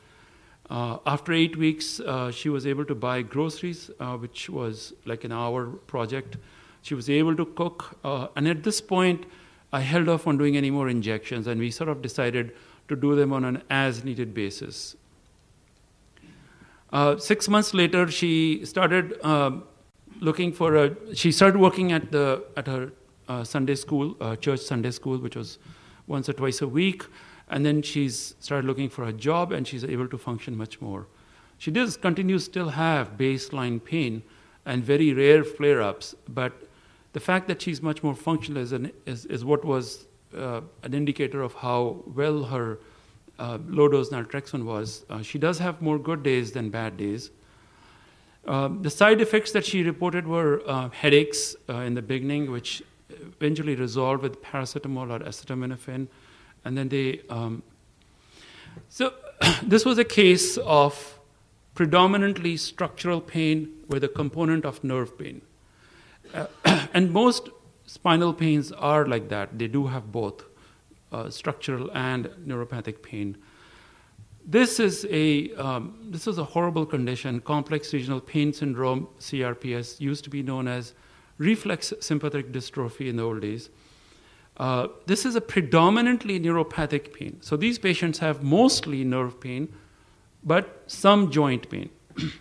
Uh, 0.69 0.97
after 1.05 1.31
eight 1.31 1.57
weeks, 1.57 1.99
uh, 1.99 2.31
she 2.31 2.49
was 2.49 2.65
able 2.65 2.85
to 2.85 2.95
buy 2.95 3.21
groceries, 3.21 3.91
uh, 3.99 4.17
which 4.17 4.49
was 4.49 4.93
like 5.05 5.23
an 5.23 5.31
hour 5.31 5.67
project. 5.87 6.37
She 6.81 6.95
was 6.95 7.09
able 7.09 7.35
to 7.35 7.45
cook. 7.45 7.97
Uh, 8.03 8.27
and 8.35 8.47
at 8.47 8.63
this 8.63 8.81
point, 8.81 9.25
I 9.71 9.81
held 9.81 10.09
off 10.09 10.25
on 10.25 10.37
doing 10.37 10.57
any 10.57 10.71
more 10.71 10.89
injections, 10.89 11.47
and 11.47 11.59
we 11.59 11.69
sort 11.69 11.89
of 11.89 12.01
decided 12.01 12.55
to 12.87 12.95
do 12.95 13.15
them 13.15 13.33
on 13.33 13.45
an 13.45 13.61
as 13.69 14.03
needed 14.03 14.33
basis. 14.33 14.95
Uh, 16.91 17.17
six 17.17 17.49
months 17.49 17.73
later, 17.73 18.09
she 18.09 18.65
started 18.65 19.19
uh, 19.23 19.51
looking 20.19 20.51
for 20.51 20.75
a. 20.75 21.15
She 21.15 21.31
started 21.31 21.59
working 21.59 21.91
at 21.91 22.11
the 22.11 22.43
at 22.57 22.67
her 22.67 22.91
uh, 23.27 23.43
Sunday 23.43 23.75
school, 23.75 24.15
uh, 24.21 24.35
church 24.35 24.61
Sunday 24.61 24.91
school, 24.91 25.17
which 25.17 25.35
was 25.35 25.57
once 26.07 26.29
or 26.29 26.33
twice 26.33 26.61
a 26.61 26.67
week, 26.67 27.03
and 27.49 27.65
then 27.65 27.81
she's 27.81 28.35
started 28.39 28.65
looking 28.65 28.89
for 28.89 29.05
a 29.05 29.13
job, 29.13 29.51
and 29.51 29.67
she's 29.67 29.83
able 29.83 30.07
to 30.07 30.17
function 30.17 30.55
much 30.55 30.81
more. 30.81 31.07
She 31.57 31.71
does 31.71 31.97
continue 31.97 32.39
still 32.39 32.69
have 32.69 33.17
baseline 33.17 33.83
pain 33.83 34.23
and 34.65 34.83
very 34.83 35.13
rare 35.13 35.43
flare-ups, 35.43 36.15
but 36.27 36.53
the 37.13 37.19
fact 37.19 37.47
that 37.47 37.61
she's 37.61 37.81
much 37.81 38.03
more 38.03 38.15
functional 38.15 38.61
is, 38.61 38.71
an, 38.71 38.91
is, 39.05 39.25
is 39.27 39.45
what 39.45 39.63
was 39.63 40.07
uh, 40.35 40.61
an 40.83 40.93
indicator 40.93 41.41
of 41.41 41.53
how 41.53 42.03
well 42.13 42.43
her 42.43 42.79
uh, 43.39 43.57
low 43.67 43.87
dose 43.87 44.09
naltrexone 44.09 44.65
was. 44.65 45.05
Uh, 45.09 45.21
she 45.21 45.37
does 45.37 45.59
have 45.59 45.81
more 45.81 45.97
good 45.97 46.23
days 46.23 46.51
than 46.51 46.69
bad 46.69 46.97
days. 46.97 47.31
Uh, 48.47 48.69
the 48.81 48.89
side 48.89 49.21
effects 49.21 49.51
that 49.51 49.65
she 49.65 49.83
reported 49.83 50.27
were 50.27 50.61
uh, 50.67 50.89
headaches 50.89 51.55
uh, 51.67 51.77
in 51.77 51.95
the 51.95 52.01
beginning, 52.01 52.51
which 52.51 52.83
eventually 53.09 53.75
resolved 53.75 54.21
with 54.21 54.41
paracetamol 54.41 55.11
or 55.11 55.19
acetaminophen, 55.19 56.07
and 56.63 56.77
then 56.77 56.89
they. 56.89 57.21
Um, 57.29 57.63
so, 58.89 59.13
this 59.63 59.85
was 59.85 59.97
a 59.97 60.03
case 60.03 60.57
of 60.57 61.19
predominantly 61.73 62.55
structural 62.57 63.19
pain 63.19 63.69
with 63.87 64.03
a 64.03 64.07
component 64.07 64.65
of 64.65 64.83
nerve 64.83 65.17
pain. 65.17 65.41
Uh, 66.33 66.47
and 66.93 67.11
most 67.11 67.49
spinal 67.85 68.33
pains 68.33 68.71
are 68.71 69.05
like 69.05 69.29
that, 69.29 69.57
they 69.57 69.67
do 69.67 69.87
have 69.87 70.11
both 70.11 70.43
uh, 71.11 71.29
structural 71.29 71.91
and 71.93 72.25
neuropathic 72.45 73.01
pain. 73.01 73.37
This 74.47 74.79
is 74.79 75.07
a 75.09 75.51
um, 75.55 75.95
this 76.11 76.27
is 76.27 76.37
a 76.37 76.43
horrible 76.43 76.85
condition. 76.85 77.41
Complex 77.41 77.91
regional 77.93 78.21
pain 78.21 78.53
syndrome 78.53 79.07
(CRPS) 79.19 79.99
used 79.99 80.23
to 80.25 80.29
be 80.29 80.43
known 80.43 80.67
as 80.67 80.93
reflex 81.39 81.93
sympathetic 81.99 82.51
dystrophy 82.51 83.09
in 83.09 83.15
the 83.15 83.23
old 83.23 83.41
days. 83.41 83.69
Uh, 84.57 84.87
this 85.07 85.25
is 85.25 85.35
a 85.35 85.41
predominantly 85.41 86.39
neuropathic 86.39 87.11
pain. 87.11 87.37
So 87.41 87.57
these 87.57 87.79
patients 87.79 88.19
have 88.19 88.43
mostly 88.43 89.03
nerve 89.03 89.41
pain, 89.41 89.73
but 90.43 90.83
some 90.87 91.31
joint 91.31 91.69
pain. 91.69 91.89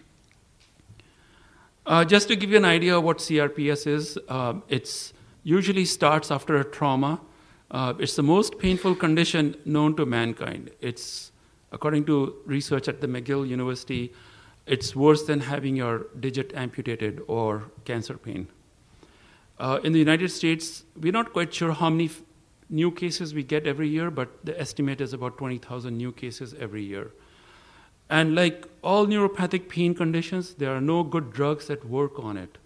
uh, 1.86 2.04
just 2.04 2.28
to 2.28 2.36
give 2.36 2.50
you 2.50 2.58
an 2.58 2.64
idea 2.64 2.98
of 2.98 3.02
what 3.02 3.18
CRPS 3.18 3.86
is, 3.86 4.18
uh, 4.28 4.54
it 4.68 5.12
usually 5.42 5.86
starts 5.86 6.30
after 6.30 6.56
a 6.56 6.64
trauma 6.64 7.20
uh, 7.74 7.92
it's 7.98 8.14
the 8.14 8.22
most 8.22 8.58
painful 8.58 8.94
condition 8.94 9.56
known 9.64 9.96
to 9.96 10.06
mankind. 10.06 10.70
It's, 10.80 11.32
according 11.74 12.04
to 12.06 12.36
research 12.46 12.88
at 12.88 13.00
the 13.00 13.06
McGill 13.06 13.46
University, 13.46 14.12
it's 14.66 14.94
worse 14.96 15.24
than 15.24 15.40
having 15.40 15.76
your 15.76 16.06
digit 16.18 16.52
amputated 16.54 17.20
or 17.26 17.64
cancer 17.84 18.16
pain. 18.16 18.46
Uh, 19.58 19.78
in 19.84 19.92
the 19.92 19.98
United 19.98 20.30
States, 20.30 20.84
we're 20.96 21.12
not 21.12 21.32
quite 21.32 21.52
sure 21.52 21.72
how 21.72 21.90
many 21.90 22.06
f- 22.06 22.22
new 22.70 22.90
cases 22.90 23.34
we 23.34 23.42
get 23.42 23.66
every 23.66 23.88
year, 23.88 24.10
but 24.10 24.44
the 24.44 24.58
estimate 24.58 25.00
is 25.00 25.12
about 25.12 25.36
20,000 25.38 25.96
new 25.96 26.12
cases 26.12 26.54
every 26.58 26.82
year. 26.82 27.10
And 28.08 28.34
like 28.34 28.66
all 28.82 29.06
neuropathic 29.06 29.68
pain 29.68 29.94
conditions, 29.94 30.54
there 30.54 30.74
are 30.74 30.80
no 30.80 31.02
good 31.02 31.32
drugs 31.32 31.66
that 31.66 31.84
work 31.84 32.18
on 32.18 32.36
it. 32.36 32.58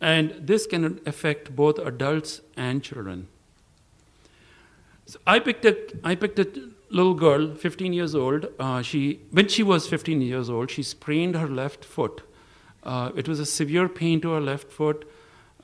And 0.00 0.34
this 0.40 0.66
can 0.66 1.00
affect 1.06 1.54
both 1.54 1.78
adults 1.78 2.40
and 2.56 2.82
children. 2.82 3.28
So 5.06 5.18
I 5.26 5.38
picked 5.38 5.64
a, 5.64 5.76
I 6.04 6.14
picked 6.14 6.38
a 6.38 6.70
little 6.92 7.14
girl, 7.14 7.54
15 7.54 7.92
years 7.92 8.14
old. 8.14 8.46
Uh, 8.58 8.82
she, 8.82 9.20
when 9.30 9.48
she 9.48 9.62
was 9.62 9.88
15 9.88 10.20
years 10.20 10.50
old, 10.50 10.70
she 10.70 10.82
sprained 10.82 11.34
her 11.34 11.48
left 11.48 11.84
foot. 11.84 12.22
Uh, 12.82 13.10
it 13.16 13.26
was 13.26 13.40
a 13.40 13.46
severe 13.46 13.88
pain 13.88 14.20
to 14.20 14.30
her 14.32 14.40
left 14.40 14.70
foot. 14.70 15.08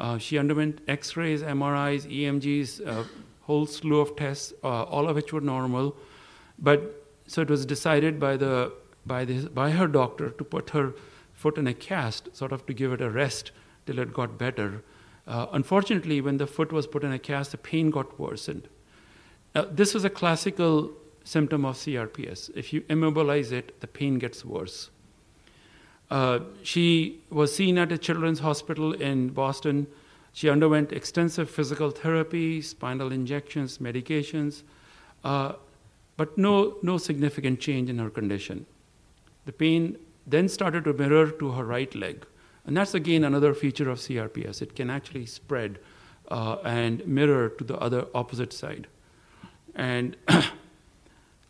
Uh, 0.01 0.16
she 0.16 0.39
underwent 0.39 0.81
X-rays, 0.89 1.43
MRIs, 1.43 2.07
EMGs, 2.07 2.87
a 2.87 3.05
whole 3.43 3.66
slew 3.66 4.01
of 4.01 4.16
tests, 4.16 4.53
uh, 4.64 4.85
all 4.85 5.09
of 5.09 5.16
which 5.16 5.33
were 5.33 5.41
normal. 5.41 5.97
But 6.59 7.05
so 7.26 7.43
it 7.43 7.51
was 7.51 7.66
decided 7.66 8.18
by 8.18 8.37
the 8.37 8.72
by 9.05 9.24
the 9.24 9.49
by 9.51 9.70
her 9.70 9.87
doctor 9.87 10.31
to 10.31 10.45
put 10.45 10.70
her 10.70 10.95
foot 11.33 11.59
in 11.59 11.66
a 11.66 11.74
cast, 11.74 12.35
sort 12.37 12.53
of 12.53 12.64
to 12.66 12.72
give 12.72 12.93
it 12.93 13.01
a 13.01 13.11
rest 13.11 13.51
till 13.87 13.99
it 13.99 14.12
got 14.12 14.39
better. 14.39 14.83
Uh, 15.26 15.47
unfortunately, 15.53 16.20
when 16.20 16.39
the 16.39 16.47
foot 16.47 16.72
was 16.72 16.87
put 16.87 17.05
in 17.05 17.12
a 17.12 17.18
cast, 17.18 17.53
the 17.53 17.59
pain 17.59 17.91
got 17.91 18.18
worsened. 18.18 18.68
Uh, 19.55 19.66
this 19.70 19.93
was 19.93 20.05
a 20.05 20.11
classical 20.11 20.93
symptom 21.29 21.64
of 21.66 21.76
CRPS. 21.76 22.51
If 22.57 22.72
you 22.72 22.83
immobilize 22.89 23.53
it, 23.53 23.81
the 23.81 23.87
pain 23.87 24.18
gets 24.18 24.45
worse. 24.45 24.91
Uh, 26.11 26.39
she 26.62 27.20
was 27.29 27.55
seen 27.55 27.76
at 27.76 27.93
a 27.93 27.99
children's 27.99 28.39
hospital 28.39 28.95
in 28.95 29.29
Boston. 29.29 29.87
She 30.33 30.49
underwent 30.49 30.93
extensive 30.93 31.51
physical 31.51 31.91
therapy, 31.91 32.62
spinal 32.62 33.12
injections, 33.12 33.76
medications, 33.76 34.62
uh, 35.22 35.53
but 36.16 36.39
no, 36.39 36.79
no 36.83 36.97
significant 36.97 37.61
change 37.61 37.91
in 37.91 37.99
her 37.99 38.09
condition. 38.09 38.64
The 39.45 39.53
pain 39.53 39.99
then 40.26 40.49
started 40.49 40.85
to 40.85 40.95
mirror 40.95 41.31
to 41.31 41.51
her 41.51 41.64
right 41.64 41.95
leg. 41.95 42.24
And 42.64 42.76
that's 42.76 42.95
again 42.95 43.24
another 43.24 43.53
feature 43.53 43.91
of 43.91 43.99
CRPS. 43.99 44.62
It 44.62 44.74
can 44.74 44.89
actually 44.89 45.26
spread 45.26 45.79
uh, 46.31 46.57
and 46.64 47.07
mirror 47.07 47.51
to 47.51 47.64
the 47.64 47.76
other 47.79 48.07
opposite 48.14 48.53
side. 48.53 48.87
And 49.74 50.16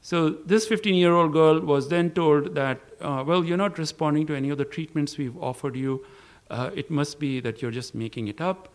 so 0.08 0.30
this 0.30 0.66
15 0.66 0.94
year 0.94 1.12
old 1.12 1.34
girl 1.34 1.60
was 1.60 1.88
then 1.88 2.12
told 2.12 2.54
that, 2.54 2.80
uh, 3.02 3.22
well, 3.26 3.44
you're 3.44 3.58
not 3.58 3.76
responding 3.76 4.26
to 4.28 4.34
any 4.34 4.48
of 4.48 4.56
the 4.56 4.64
treatments 4.64 5.18
we've 5.18 5.36
offered 5.36 5.76
you. 5.76 6.02
Uh, 6.48 6.70
it 6.74 6.90
must 6.90 7.18
be 7.18 7.40
that 7.40 7.60
you're 7.60 7.70
just 7.70 7.94
making 7.94 8.28
it 8.28 8.40
up. 8.40 8.70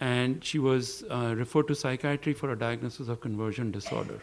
And 0.00 0.42
she 0.42 0.58
was 0.58 1.04
uh, 1.10 1.34
referred 1.36 1.68
to 1.68 1.74
psychiatry 1.74 2.32
for 2.32 2.52
a 2.52 2.58
diagnosis 2.58 3.08
of 3.08 3.20
conversion 3.20 3.70
disorder. 3.70 4.18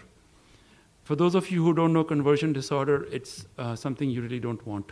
For 1.03 1.16
those 1.16 1.36
of 1.36 1.51
you 1.51 1.63
who 1.63 1.72
don't 1.76 1.93
know 1.93 2.03
conversion 2.03 2.51
disorder, 2.51 3.07
it's 3.11 3.45
uh, 3.59 3.76
something 3.76 4.09
you 4.09 4.24
really 4.24 4.39
don't 4.39 4.66
want. 4.66 4.91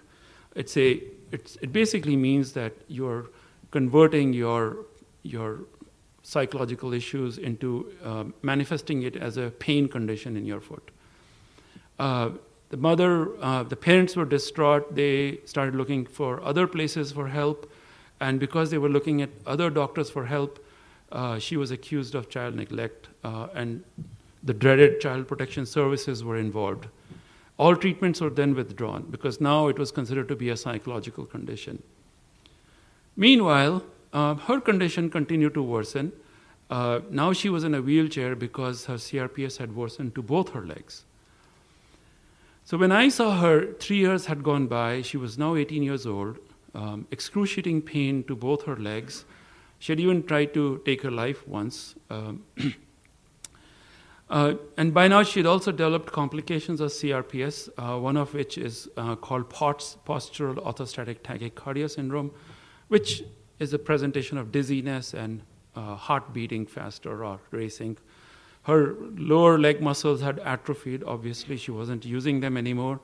It's 0.56 0.78
a, 0.78 1.02
it's, 1.32 1.56
it 1.64 1.74
basically 1.74 2.16
means 2.16 2.52
that 2.52 2.74
you're 2.88 3.32
converting 3.72 4.32
your, 4.32 4.86
your 5.24 5.62
psychological 6.22 6.94
issues 6.94 7.40
into 7.40 7.92
uh, 8.04 8.26
manifesting 8.44 9.02
it 9.02 9.16
as 9.16 9.38
a 9.38 9.50
pain 9.50 9.88
condition 9.88 10.38
in 10.38 10.46
your 10.46 10.62
foot. 10.62 10.92
Uh, 12.00 12.32
the 12.70 12.78
mother, 12.78 13.30
uh, 13.44 13.64
the 13.64 13.76
parents 13.76 14.16
were 14.16 14.26
distraught. 14.26 14.96
They 14.96 15.40
started 15.46 15.76
looking 15.76 16.06
for 16.06 16.42
other 16.44 16.66
places 16.66 17.12
for 17.12 17.28
help. 17.28 17.72
And 18.20 18.40
because 18.40 18.72
they 18.72 18.78
were 18.78 18.90
looking 18.90 19.22
at 19.22 19.30
other 19.46 19.70
doctors 19.70 20.10
for 20.10 20.26
help, 20.26 20.64
uh, 21.12 21.38
she 21.38 21.58
was 21.58 21.72
accused 21.72 22.16
of 22.16 22.30
child 22.30 22.56
neglect. 22.56 23.10
Uh, 23.24 23.48
and 23.54 23.84
the 24.44 24.54
dreaded 24.54 25.00
child 25.00 25.28
protection 25.28 25.66
services 25.66 26.24
were 26.24 26.38
involved. 26.38 26.88
All 27.58 27.76
treatments 27.76 28.20
were 28.20 28.32
then 28.32 28.56
withdrawn 28.56 29.04
because 29.12 29.40
now 29.40 29.68
it 29.68 29.78
was 29.78 29.92
considered 29.92 30.28
to 30.30 30.36
be 30.36 30.50
a 30.50 30.58
psychological 30.58 31.26
condition. 31.26 31.84
Meanwhile, 33.16 33.84
uh, 34.12 34.34
her 34.36 34.60
condition 34.60 35.12
continued 35.12 35.54
to 35.54 35.62
worsen. 35.62 36.12
Now 36.72 37.34
she 37.34 37.50
was 37.50 37.64
in 37.64 37.76
a 37.76 37.82
wheelchair 37.84 38.36
because 38.36 38.86
her 38.86 38.96
CRPS 38.96 39.58
had 39.58 39.76
worsened 39.76 40.16
to 40.16 40.24
both 40.24 40.50
her 40.50 40.66
legs. 40.66 41.06
So 42.66 42.78
when 42.78 42.94
I 42.94 43.10
saw 43.10 43.38
her, 43.40 43.74
three 43.74 43.98
years 43.98 44.28
had 44.28 44.42
gone 44.42 44.68
by. 44.68 45.02
She 45.02 45.18
was 45.18 45.38
now 45.38 45.56
18 45.56 45.84
years 45.84 46.06
old, 46.06 46.40
um, 46.74 47.06
excruciating 47.12 47.82
pain 47.82 48.24
to 48.24 48.36
both 48.36 48.64
her 48.64 48.78
legs. 48.78 49.26
She 49.80 49.92
had 49.92 50.00
even 50.00 50.24
tried 50.24 50.54
to 50.54 50.82
take 50.86 51.02
her 51.02 51.12
life 51.12 51.46
once. 51.46 51.96
Um, 52.10 52.44
uh, 54.30 54.54
and 54.78 54.94
by 54.94 55.10
now, 55.10 55.24
she 55.24 55.42
had 55.42 55.46
also 55.46 55.74
developed 55.74 56.14
complications 56.14 56.80
of 56.80 56.92
CRPS, 56.92 57.68
uh, 57.78 58.00
one 58.00 58.16
of 58.16 58.34
which 58.34 58.58
is 58.58 58.88
uh, 58.96 59.18
called 59.18 59.50
POTS, 59.50 59.98
postural 60.08 60.56
orthostatic 60.56 61.20
tachycardia 61.20 61.92
syndrome, 61.92 62.32
which 62.88 63.24
is 63.60 63.74
a 63.74 63.80
presentation 63.80 64.38
of 64.38 64.54
dizziness 64.54 65.14
and 65.14 65.42
uh, 65.76 65.96
heart 65.96 66.32
beating 66.34 66.66
faster 66.66 67.26
or 67.26 67.42
racing. 67.52 67.98
Her 68.64 68.96
lower 69.18 69.60
leg 69.60 69.82
muscles 69.82 70.22
had 70.22 70.40
atrophied. 70.40 71.04
Obviously, 71.04 71.58
she 71.58 71.72
wasn't 71.72 72.06
using 72.06 72.40
them 72.40 72.58
anymore. 72.58 73.00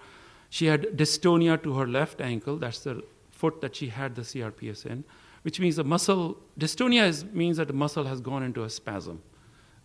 She 0.49 0.65
had 0.65 0.97
dystonia 0.97 1.61
to 1.63 1.73
her 1.77 1.87
left 1.87 2.21
ankle. 2.21 2.57
That's 2.57 2.79
the 2.79 3.03
foot 3.29 3.61
that 3.61 3.75
she 3.75 3.87
had 3.87 4.15
the 4.15 4.21
CRPS 4.21 4.85
in, 4.85 5.03
which 5.43 5.59
means 5.59 5.75
the 5.75 5.83
muscle, 5.83 6.37
dystonia 6.59 7.07
is, 7.07 7.25
means 7.25 7.57
that 7.57 7.67
the 7.67 7.73
muscle 7.73 8.05
has 8.05 8.19
gone 8.19 8.43
into 8.43 8.63
a 8.63 8.69
spasm. 8.69 9.21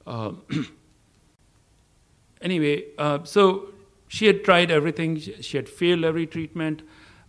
Uh, 0.07 0.33
anyway, 2.41 2.85
uh, 2.99 3.23
so 3.25 3.69
she 4.09 4.27
had 4.27 4.45
tried 4.45 4.71
everything, 4.71 5.19
she 5.19 5.57
had 5.57 5.69
failed 5.69 6.05
every 6.05 6.27
treatment. 6.27 6.83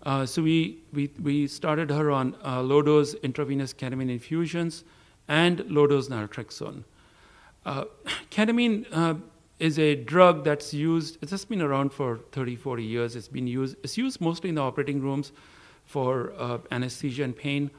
Uh, 0.03 0.25
so 0.25 0.41
we, 0.41 0.83
we, 0.93 1.11
we 1.21 1.47
started 1.47 1.89
her 1.89 2.11
on 2.11 2.35
uh, 2.45 2.61
low 2.61 2.81
dose 2.81 3.15
intravenous 3.15 3.73
ketamine 3.73 4.11
infusions 4.11 4.83
and 5.27 5.59
low 5.69 5.87
dose 5.87 6.09
naltrexone. 6.09 6.83
Uh, 7.65 7.85
ketamine 8.29 8.85
uh, 8.91 9.15
is 9.59 9.79
a 9.79 9.95
drug 9.95 10.43
that's 10.43 10.73
used, 10.73 11.17
it's 11.21 11.31
just 11.31 11.49
been 11.49 11.61
around 11.61 11.91
for 11.91 12.19
30, 12.31 12.55
40 12.55 12.83
years. 12.83 13.15
It's 13.15 13.27
been 13.27 13.47
used, 13.47 13.77
it's 13.83 13.97
used 13.97 14.21
mostly 14.21 14.49
in 14.49 14.55
the 14.55 14.61
operating 14.61 15.01
rooms 15.01 15.31
for 15.85 16.33
uh, 16.37 16.59
anesthesia 16.71 17.23
and 17.23 17.35
pain. 17.35 17.71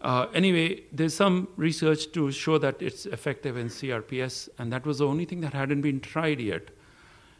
Uh, 0.00 0.26
anyway, 0.34 0.82
there's 0.92 1.14
some 1.14 1.48
research 1.56 2.10
to 2.12 2.32
show 2.32 2.58
that 2.58 2.80
it's 2.82 3.06
effective 3.06 3.56
in 3.56 3.68
CRPS, 3.68 4.48
and 4.58 4.72
that 4.72 4.84
was 4.84 4.98
the 4.98 5.06
only 5.06 5.24
thing 5.24 5.40
that 5.40 5.52
hadn't 5.52 5.80
been 5.80 6.00
tried 6.00 6.40
yet. 6.40 6.70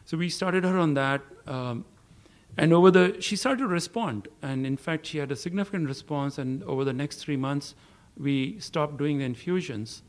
So 0.05 0.17
we 0.17 0.29
started 0.29 0.65
her 0.65 0.79
on 0.79 0.95
that. 0.95 1.23
Um, 1.47 1.85
and 2.57 2.73
over 2.73 2.91
the, 2.91 3.17
she 3.21 3.37
started 3.37 3.63
to 3.63 3.67
respond. 3.67 4.29
And 4.43 4.67
in 4.67 4.77
fact, 4.77 5.07
she 5.07 5.19
had 5.19 5.33
a 5.33 5.37
significant 5.37 5.89
response. 5.89 6.39
And 6.39 6.63
over 6.65 6.85
the 6.85 6.93
next 6.93 7.17
three 7.17 7.37
months, 7.37 7.75
we 8.17 8.59
stopped 8.61 8.99
doing 8.99 9.19
the 9.19 9.25
infusions, 9.25 10.03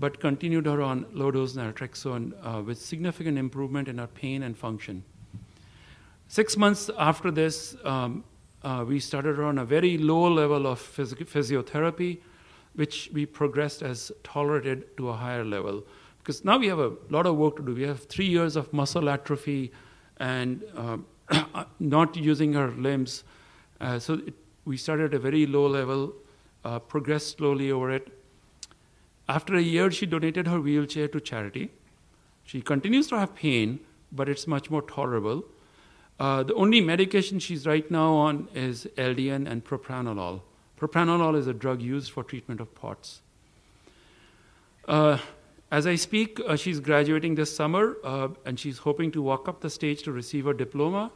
but 0.00 0.18
continued 0.18 0.64
her 0.64 0.80
on 0.80 1.04
low 1.12 1.30
dose 1.30 1.52
naltrexone 1.52 2.32
uh, 2.42 2.62
with 2.62 2.80
significant 2.80 3.36
improvement 3.36 3.86
in 3.86 3.98
her 3.98 4.06
pain 4.06 4.42
and 4.42 4.56
function. 4.56 5.04
Six 6.28 6.56
months 6.56 6.90
after 6.98 7.30
this, 7.30 7.76
um, 7.84 8.24
uh, 8.62 8.84
we 8.86 8.98
started 8.98 9.36
her 9.36 9.44
on 9.44 9.58
a 9.58 9.64
very 9.64 9.98
low 9.98 10.26
level 10.28 10.66
of 10.66 10.80
phys- 10.80 11.14
physiotherapy, 11.14 12.18
which 12.74 13.10
we 13.12 13.26
progressed 13.26 13.82
as 13.82 14.10
tolerated 14.24 14.96
to 14.96 15.10
a 15.10 15.12
higher 15.12 15.44
level. 15.44 15.84
Because 16.18 16.44
now 16.44 16.56
we 16.56 16.68
have 16.68 16.78
a 16.78 16.92
lot 17.10 17.26
of 17.26 17.36
work 17.36 17.56
to 17.56 17.62
do. 17.62 17.74
We 17.74 17.82
have 17.82 18.04
three 18.04 18.26
years 18.26 18.56
of 18.56 18.72
muscle 18.72 19.08
atrophy 19.08 19.70
and 20.18 20.64
uh, 20.76 21.64
not 21.80 22.16
using 22.16 22.54
her 22.54 22.70
limbs. 22.70 23.24
Uh, 23.80 23.98
so 23.98 24.14
it, 24.14 24.34
we 24.64 24.76
started 24.76 25.12
at 25.12 25.14
a 25.14 25.18
very 25.18 25.46
low 25.46 25.66
level, 25.66 26.14
uh, 26.64 26.78
progressed 26.78 27.38
slowly 27.38 27.70
over 27.70 27.90
it. 27.90 28.19
After 29.30 29.54
a 29.54 29.60
year, 29.62 29.92
she 29.92 30.06
donated 30.06 30.48
her 30.48 30.60
wheelchair 30.60 31.06
to 31.06 31.20
charity. 31.20 31.70
She 32.42 32.60
continues 32.60 33.06
to 33.08 33.18
have 33.18 33.32
pain, 33.36 33.78
but 34.10 34.28
it's 34.28 34.48
much 34.48 34.70
more 34.70 34.82
tolerable. 34.82 35.44
Uh, 36.18 36.42
the 36.42 36.54
only 36.54 36.80
medication 36.80 37.38
she's 37.38 37.64
right 37.64 37.88
now 37.92 38.12
on 38.12 38.48
is 38.54 38.88
LDN 38.96 39.48
and 39.48 39.64
propranolol. 39.64 40.40
Propranolol 40.76 41.38
is 41.38 41.46
a 41.46 41.54
drug 41.54 41.80
used 41.80 42.10
for 42.10 42.24
treatment 42.24 42.60
of 42.60 42.74
POTS. 42.74 43.20
Uh, 44.88 45.18
as 45.70 45.86
I 45.86 45.94
speak, 45.94 46.40
uh, 46.40 46.56
she's 46.56 46.80
graduating 46.80 47.36
this 47.36 47.54
summer, 47.54 47.98
uh, 48.02 48.28
and 48.44 48.58
she's 48.58 48.78
hoping 48.78 49.12
to 49.12 49.22
walk 49.22 49.48
up 49.48 49.60
the 49.60 49.70
stage 49.70 50.02
to 50.02 50.10
receive 50.10 50.44
her 50.46 50.54
diploma. 50.54 51.12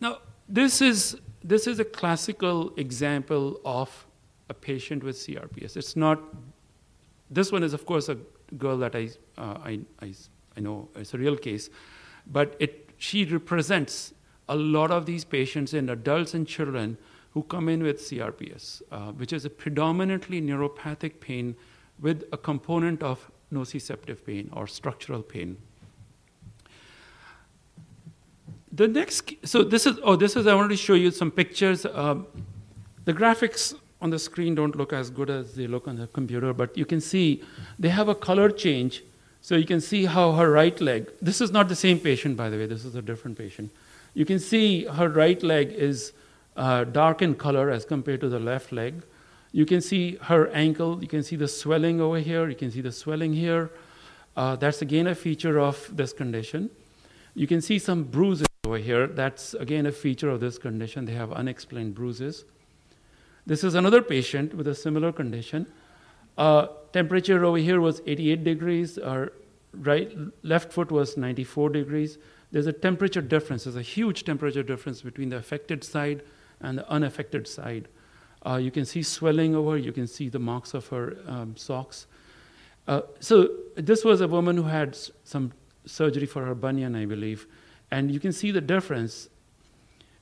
Now, 0.00 0.18
this 0.48 0.82
is, 0.82 1.16
this 1.44 1.68
is 1.68 1.78
a 1.78 1.84
classical 1.84 2.72
example 2.76 3.60
of 3.64 4.06
a 4.48 4.54
patient 4.54 5.04
with 5.04 5.16
CRPS. 5.16 5.76
It's 5.76 5.94
not, 5.94 6.20
this 7.30 7.52
one 7.52 7.62
is, 7.62 7.72
of 7.72 7.86
course, 7.86 8.08
a 8.08 8.16
girl 8.56 8.78
that 8.78 8.94
I, 8.94 9.10
uh, 9.36 9.58
I, 9.64 9.80
I, 10.00 10.14
I 10.56 10.60
know 10.60 10.88
it's 10.94 11.14
a 11.14 11.18
real 11.18 11.36
case, 11.36 11.70
but 12.26 12.56
it, 12.60 12.90
she 12.96 13.24
represents 13.24 14.14
a 14.48 14.56
lot 14.56 14.90
of 14.90 15.06
these 15.06 15.24
patients 15.24 15.74
in 15.74 15.88
adults 15.88 16.34
and 16.34 16.46
children 16.46 16.96
who 17.32 17.42
come 17.42 17.68
in 17.68 17.82
with 17.82 17.98
CRPS, 17.98 18.82
uh, 18.90 19.12
which 19.12 19.32
is 19.32 19.44
a 19.44 19.50
predominantly 19.50 20.40
neuropathic 20.40 21.20
pain 21.20 21.56
with 22.00 22.24
a 22.32 22.36
component 22.36 23.02
of 23.02 23.30
nociceptive 23.52 24.24
pain 24.24 24.50
or 24.52 24.66
structural 24.66 25.22
pain. 25.22 25.56
The 28.72 28.88
next, 28.88 29.32
so 29.44 29.62
this 29.64 29.86
is, 29.86 29.98
oh, 30.02 30.16
this 30.16 30.36
is, 30.36 30.46
I 30.46 30.54
wanted 30.54 30.68
to 30.70 30.76
show 30.76 30.94
you 30.94 31.10
some 31.10 31.30
pictures. 31.30 31.86
Um, 31.86 32.26
the 33.04 33.14
graphics 33.14 33.74
on 34.00 34.10
the 34.10 34.18
screen 34.18 34.54
don't 34.54 34.76
look 34.76 34.92
as 34.92 35.10
good 35.10 35.30
as 35.30 35.54
they 35.54 35.66
look 35.66 35.88
on 35.88 35.96
the 35.96 36.06
computer, 36.08 36.52
but 36.52 36.76
you 36.76 36.84
can 36.84 37.00
see 37.00 37.42
they 37.78 37.88
have 37.88 38.08
a 38.08 38.14
color 38.14 38.50
change. 38.50 39.02
So 39.40 39.54
you 39.54 39.64
can 39.64 39.80
see 39.80 40.06
how 40.06 40.32
her 40.32 40.50
right 40.50 40.78
leg, 40.80 41.08
this 41.22 41.40
is 41.40 41.52
not 41.52 41.68
the 41.68 41.76
same 41.76 42.00
patient, 42.00 42.36
by 42.36 42.50
the 42.50 42.56
way, 42.56 42.66
this 42.66 42.84
is 42.84 42.96
a 42.96 43.02
different 43.02 43.38
patient. 43.38 43.70
You 44.12 44.24
can 44.24 44.38
see 44.40 44.84
her 44.86 45.08
right 45.08 45.40
leg 45.42 45.70
is 45.72 46.12
uh, 46.56 46.84
dark 46.84 47.22
in 47.22 47.34
color 47.36 47.70
as 47.70 47.84
compared 47.84 48.20
to 48.22 48.28
the 48.28 48.40
left 48.40 48.72
leg. 48.72 49.02
You 49.52 49.64
can 49.64 49.80
see 49.80 50.16
her 50.22 50.48
ankle, 50.48 51.00
you 51.00 51.08
can 51.08 51.22
see 51.22 51.36
the 51.36 51.48
swelling 51.48 52.00
over 52.00 52.18
here, 52.18 52.48
you 52.48 52.56
can 52.56 52.70
see 52.70 52.80
the 52.80 52.92
swelling 52.92 53.34
here. 53.34 53.70
Uh, 54.36 54.56
that's 54.56 54.82
again 54.82 55.06
a 55.06 55.14
feature 55.14 55.58
of 55.58 55.96
this 55.96 56.12
condition. 56.12 56.70
You 57.34 57.46
can 57.46 57.60
see 57.60 57.78
some 57.78 58.02
bruises 58.02 58.46
over 58.66 58.78
here. 58.78 59.06
That's 59.06 59.54
again 59.54 59.86
a 59.86 59.92
feature 59.92 60.28
of 60.28 60.40
this 60.40 60.58
condition. 60.58 61.04
They 61.04 61.12
have 61.12 61.32
unexplained 61.32 61.94
bruises. 61.94 62.44
This 63.46 63.62
is 63.62 63.74
another 63.74 64.02
patient 64.02 64.54
with 64.54 64.66
a 64.66 64.74
similar 64.74 65.12
condition. 65.12 65.66
Uh, 66.36 66.66
temperature 66.92 67.44
over 67.44 67.58
here 67.58 67.80
was 67.80 68.02
88 68.04 68.42
degrees. 68.42 68.98
Our 68.98 69.32
right 69.72 70.12
left 70.42 70.72
foot 70.72 70.90
was 70.90 71.16
94 71.16 71.70
degrees. 71.70 72.18
There's 72.50 72.66
a 72.66 72.72
temperature 72.72 73.22
difference. 73.22 73.64
There's 73.64 73.76
a 73.76 73.82
huge 73.82 74.24
temperature 74.24 74.64
difference 74.64 75.00
between 75.02 75.28
the 75.28 75.36
affected 75.36 75.84
side 75.84 76.22
and 76.60 76.78
the 76.78 76.90
unaffected 76.90 77.46
side. 77.46 77.88
Uh, 78.44 78.56
you 78.56 78.70
can 78.70 78.84
see 78.84 79.02
swelling 79.02 79.54
over. 79.54 79.76
You 79.76 79.92
can 79.92 80.06
see 80.06 80.28
the 80.28 80.38
marks 80.38 80.74
of 80.74 80.88
her 80.88 81.16
um, 81.26 81.56
socks. 81.56 82.06
Uh, 82.88 83.02
so 83.20 83.50
this 83.76 84.04
was 84.04 84.20
a 84.20 84.28
woman 84.28 84.56
who 84.56 84.64
had 84.64 84.96
some 85.24 85.52
surgery 85.84 86.26
for 86.26 86.44
her 86.44 86.54
bunion, 86.54 86.94
I 86.94 87.06
believe, 87.06 87.46
and 87.90 88.10
you 88.10 88.20
can 88.20 88.32
see 88.32 88.50
the 88.50 88.60
difference. 88.60 89.28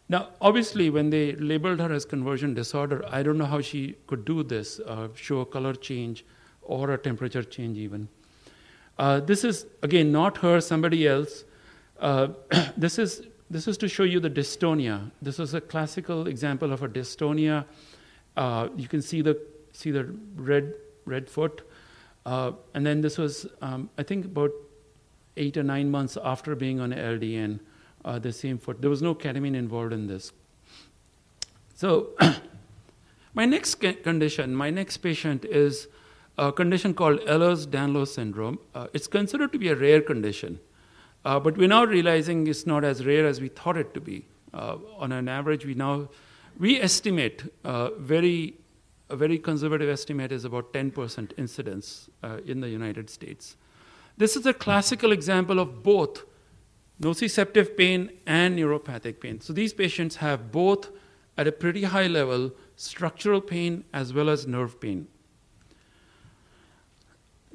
Now, 0.08 0.28
obviously, 0.40 0.90
when 0.90 1.10
they 1.10 1.32
labeled 1.32 1.80
her 1.80 1.92
as 1.92 2.04
conversion 2.04 2.54
disorder, 2.54 3.04
I 3.08 3.22
don't 3.22 3.38
know 3.38 3.46
how 3.46 3.60
she 3.60 3.96
could 4.06 4.24
do 4.24 4.42
this, 4.42 4.80
uh, 4.80 5.08
show 5.14 5.40
a 5.40 5.46
color 5.46 5.72
change 5.74 6.24
or 6.62 6.90
a 6.90 6.98
temperature 6.98 7.42
change 7.42 7.78
even. 7.78 8.08
Uh, 8.98 9.20
this 9.20 9.44
is 9.44 9.66
again 9.82 10.12
not 10.12 10.38
her, 10.38 10.60
somebody 10.60 11.06
else. 11.08 11.44
Uh, 11.98 12.28
this 12.76 12.98
is 12.98 13.22
this 13.50 13.66
is 13.68 13.76
to 13.78 13.88
show 13.88 14.04
you 14.04 14.20
the 14.20 14.30
dystonia. 14.30 15.10
This 15.22 15.38
is 15.38 15.54
a 15.54 15.60
classical 15.60 16.26
example 16.26 16.72
of 16.72 16.82
a 16.82 16.88
dystonia. 16.88 17.64
Uh, 18.36 18.68
you 18.76 18.88
can 18.88 19.02
see 19.02 19.20
the 19.20 19.40
see 19.72 19.90
the 19.90 20.04
red 20.36 20.74
red 21.06 21.28
foot, 21.28 21.62
uh, 22.26 22.52
and 22.74 22.86
then 22.86 23.00
this 23.00 23.18
was 23.18 23.46
um, 23.62 23.90
I 23.98 24.02
think 24.02 24.26
about 24.26 24.50
eight 25.36 25.56
or 25.56 25.62
nine 25.62 25.90
months 25.90 26.16
after 26.22 26.54
being 26.54 26.80
on 26.80 26.92
LDN, 26.92 27.58
uh, 28.04 28.18
the 28.18 28.32
same 28.32 28.58
foot. 28.58 28.80
There 28.80 28.90
was 28.90 29.02
no 29.02 29.14
ketamine 29.14 29.54
involved 29.54 29.92
in 29.92 30.06
this. 30.06 30.32
So, 31.74 32.10
my 33.34 33.46
next 33.46 33.76
condition, 33.76 34.54
my 34.54 34.70
next 34.70 34.98
patient 34.98 35.44
is 35.44 35.88
a 36.38 36.52
condition 36.52 36.94
called 36.94 37.20
Ehlers-Danlos 37.20 38.08
syndrome. 38.08 38.58
Uh, 38.74 38.88
it's 38.92 39.06
considered 39.06 39.52
to 39.52 39.58
be 39.58 39.68
a 39.68 39.76
rare 39.76 40.00
condition, 40.00 40.60
uh, 41.24 41.38
but 41.40 41.56
we're 41.56 41.68
now 41.68 41.84
realizing 41.84 42.46
it's 42.46 42.66
not 42.66 42.84
as 42.84 43.04
rare 43.04 43.26
as 43.26 43.40
we 43.40 43.48
thought 43.48 43.76
it 43.76 43.94
to 43.94 44.00
be. 44.00 44.24
Uh, 44.52 44.76
on 44.98 45.12
an 45.12 45.28
average, 45.28 45.64
we 45.64 45.74
now 45.74 46.08
we 46.58 46.80
estimate 46.80 47.42
uh, 47.64 47.90
very 47.98 48.54
a 49.10 49.16
very 49.16 49.38
conservative 49.38 49.88
estimate 49.88 50.32
is 50.32 50.44
about 50.44 50.72
10% 50.72 51.32
incidence 51.36 52.08
uh, 52.22 52.38
in 52.46 52.60
the 52.60 52.68
United 52.68 53.10
States. 53.10 53.56
This 54.16 54.34
is 54.34 54.46
a 54.46 54.54
classical 54.54 55.12
example 55.12 55.58
of 55.58 55.82
both 55.82 56.24
nociceptive 57.00 57.76
pain 57.76 58.10
and 58.26 58.58
neuropathic 58.58 59.20
pain. 59.20 59.40
So 59.40 59.52
these 59.52 59.72
patients 59.72 60.16
have 60.16 60.52
both 60.52 60.90
at 61.36 61.46
a 61.46 61.52
pretty 61.52 61.84
high 61.84 62.06
level 62.06 62.52
structural 62.76 63.40
pain 63.40 63.84
as 63.92 64.12
well 64.12 64.30
as 64.30 64.46
nerve 64.46 64.80
pain. 64.80 65.08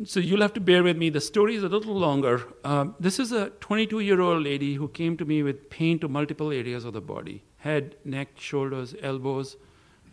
So 0.05 0.21
you'll 0.21 0.41
have 0.41 0.53
to 0.53 0.61
bear 0.61 0.81
with 0.81 0.95
me. 0.95 1.09
The 1.09 1.19
story 1.19 1.55
is 1.55 1.63
a 1.63 1.67
little 1.67 1.93
longer. 1.93 2.43
Um, 2.63 2.95
this 2.99 3.19
is 3.19 3.33
a 3.33 3.49
22 3.49 3.99
year 3.99 4.21
old 4.21 4.43
lady 4.43 4.75
who 4.75 4.87
came 4.87 5.17
to 5.17 5.25
me 5.25 5.43
with 5.43 5.69
pain 5.69 5.99
to 5.99 6.07
multiple 6.07 6.51
areas 6.51 6.85
of 6.85 6.93
the 6.93 7.01
body 7.01 7.43
head, 7.57 7.95
neck, 8.05 8.29
shoulders, 8.37 8.95
elbows, 9.01 9.57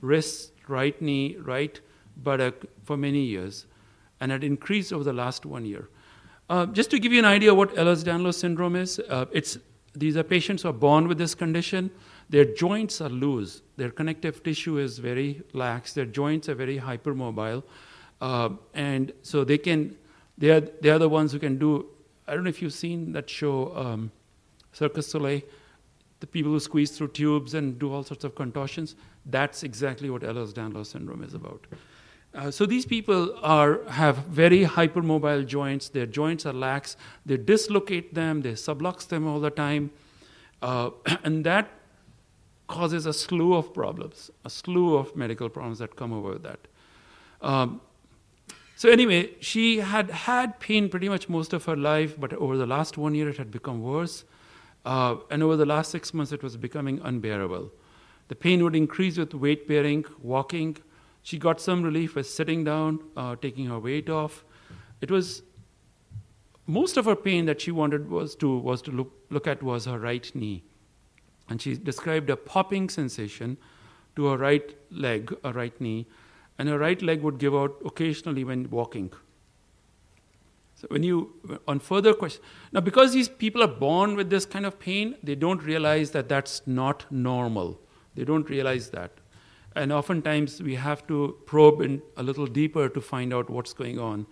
wrists, 0.00 0.50
right 0.66 1.00
knee, 1.00 1.36
right 1.36 1.80
buttock 2.16 2.64
for 2.82 2.96
many 2.96 3.20
years, 3.20 3.66
and 4.20 4.32
had 4.32 4.42
increased 4.42 4.92
over 4.92 5.04
the 5.04 5.12
last 5.12 5.46
one 5.46 5.64
year. 5.64 5.88
Uh, 6.48 6.66
just 6.66 6.90
to 6.90 6.98
give 6.98 7.12
you 7.12 7.18
an 7.18 7.24
idea 7.24 7.52
what 7.52 7.74
Ehlers-Danlos 7.74 8.34
syndrome 8.34 8.76
is, 8.76 9.00
uh, 9.08 9.26
it's 9.32 9.58
these 9.94 10.16
are 10.16 10.22
patients 10.22 10.62
who 10.62 10.68
are 10.68 10.74
born 10.74 11.08
with 11.08 11.18
this 11.18 11.34
condition. 11.34 11.90
Their 12.28 12.44
joints 12.44 13.00
are 13.00 13.08
loose. 13.08 13.62
Their 13.76 13.90
connective 13.90 14.42
tissue 14.42 14.78
is 14.78 14.98
very 14.98 15.42
lax. 15.54 15.94
Their 15.94 16.04
joints 16.04 16.48
are 16.48 16.54
very 16.54 16.78
hypermobile, 16.78 17.62
uh, 18.20 18.50
and 18.74 19.12
so 19.22 19.42
they 19.42 19.58
can. 19.58 19.96
They 20.38 20.50
are 20.50 20.60
they 20.60 20.90
are 20.90 20.98
the 20.98 21.08
ones 21.08 21.32
who 21.32 21.38
can 21.38 21.58
do. 21.58 21.86
I 22.28 22.34
don't 22.34 22.44
know 22.44 22.50
if 22.50 22.60
you've 22.60 22.74
seen 22.74 23.12
that 23.12 23.30
show, 23.30 23.74
um, 23.76 24.12
Circus 24.72 25.06
Soleil. 25.06 25.40
The 26.20 26.26
people 26.26 26.52
who 26.52 26.60
squeeze 26.60 26.90
through 26.96 27.08
tubes 27.08 27.54
and 27.54 27.78
do 27.78 27.92
all 27.92 28.02
sorts 28.02 28.24
of 28.24 28.34
contortions. 28.34 28.94
That's 29.26 29.62
exactly 29.62 30.08
what 30.08 30.22
Ehlers-Danlos 30.22 30.86
syndrome 30.86 31.22
is 31.22 31.34
about. 31.34 31.66
Uh, 32.36 32.50
so 32.50 32.66
these 32.66 32.84
people 32.84 33.34
are 33.42 33.82
have 33.88 34.18
very 34.26 34.62
hypermobile 34.66 35.46
joints. 35.46 35.88
Their 35.88 36.04
joints 36.04 36.44
are 36.44 36.52
lax. 36.52 36.96
They 37.24 37.38
dislocate 37.38 38.14
them. 38.14 38.42
They 38.42 38.52
sublux 38.52 39.08
them 39.08 39.26
all 39.26 39.40
the 39.40 39.50
time, 39.50 39.90
uh, 40.60 40.90
and 41.24 41.44
that 41.44 41.70
causes 42.68 43.06
a 43.06 43.12
slew 43.14 43.54
of 43.54 43.72
problems, 43.72 44.30
a 44.44 44.50
slew 44.50 44.96
of 44.96 45.16
medical 45.16 45.48
problems 45.48 45.78
that 45.78 45.96
come 45.96 46.12
over 46.12 46.32
with 46.32 46.42
that. 46.42 46.58
Um, 47.40 47.80
so 48.76 48.90
anyway, 48.90 49.30
she 49.40 49.78
had 49.78 50.10
had 50.10 50.60
pain 50.60 50.90
pretty 50.90 51.08
much 51.08 51.30
most 51.30 51.54
of 51.54 51.64
her 51.64 51.76
life, 51.76 52.20
but 52.20 52.34
over 52.34 52.58
the 52.58 52.66
last 52.66 52.98
one 52.98 53.14
year 53.14 53.30
it 53.30 53.38
had 53.38 53.50
become 53.50 53.82
worse, 53.82 54.24
uh, 54.84 55.16
and 55.30 55.42
over 55.42 55.56
the 55.56 55.64
last 55.64 55.90
six 55.90 56.12
months 56.12 56.32
it 56.32 56.42
was 56.42 56.58
becoming 56.58 57.00
unbearable. 57.02 57.70
The 58.28 58.34
pain 58.34 58.62
would 58.62 58.76
increase 58.76 59.16
with 59.16 59.32
weight 59.32 59.66
bearing, 59.66 60.04
walking. 60.20 60.76
She 61.26 61.38
got 61.38 61.60
some 61.60 61.82
relief 61.82 62.14
with 62.14 62.28
sitting 62.30 62.62
down, 62.62 63.00
uh, 63.16 63.34
taking 63.34 63.66
her 63.66 63.80
weight 63.80 64.08
off. 64.08 64.44
It 65.00 65.10
was 65.10 65.42
most 66.68 66.96
of 66.96 67.04
her 67.06 67.16
pain 67.16 67.46
that 67.46 67.60
she 67.60 67.72
wanted 67.72 68.08
was 68.08 68.36
to 68.36 68.56
was 68.66 68.80
to 68.82 68.92
look 68.92 69.10
look 69.28 69.48
at 69.48 69.60
was 69.60 69.86
her 69.86 69.98
right 69.98 70.30
knee, 70.36 70.62
and 71.48 71.60
she 71.60 71.74
described 71.74 72.30
a 72.30 72.36
popping 72.36 72.88
sensation 72.88 73.56
to 74.14 74.26
her 74.26 74.36
right 74.36 74.76
leg, 74.92 75.36
a 75.42 75.52
right 75.52 75.80
knee, 75.80 76.06
and 76.60 76.68
her 76.68 76.78
right 76.78 77.02
leg 77.02 77.22
would 77.22 77.38
give 77.38 77.56
out 77.56 77.76
occasionally 77.84 78.44
when 78.44 78.70
walking. 78.70 79.12
So 80.76 80.86
when 80.90 81.02
you 81.02 81.58
on 81.66 81.80
further 81.80 82.14
question 82.14 82.42
now 82.70 82.86
because 82.92 83.12
these 83.12 83.28
people 83.28 83.64
are 83.64 83.76
born 83.84 84.14
with 84.14 84.30
this 84.30 84.46
kind 84.46 84.64
of 84.64 84.78
pain, 84.78 85.16
they 85.24 85.34
don't 85.34 85.70
realize 85.74 86.12
that 86.12 86.28
that's 86.28 86.64
not 86.66 87.04
normal. 87.10 87.80
They 88.14 88.24
don't 88.24 88.48
realize 88.48 88.90
that. 88.90 89.25
And 89.76 89.92
oftentimes 89.92 90.62
we 90.62 90.74
have 90.76 91.06
to 91.06 91.36
probe 91.44 91.82
in 91.82 92.00
a 92.16 92.22
little 92.22 92.46
deeper 92.46 92.88
to 92.88 93.00
find 93.00 93.34
out 93.34 93.50
what's 93.50 93.74
going 93.74 93.98
on. 93.98 94.26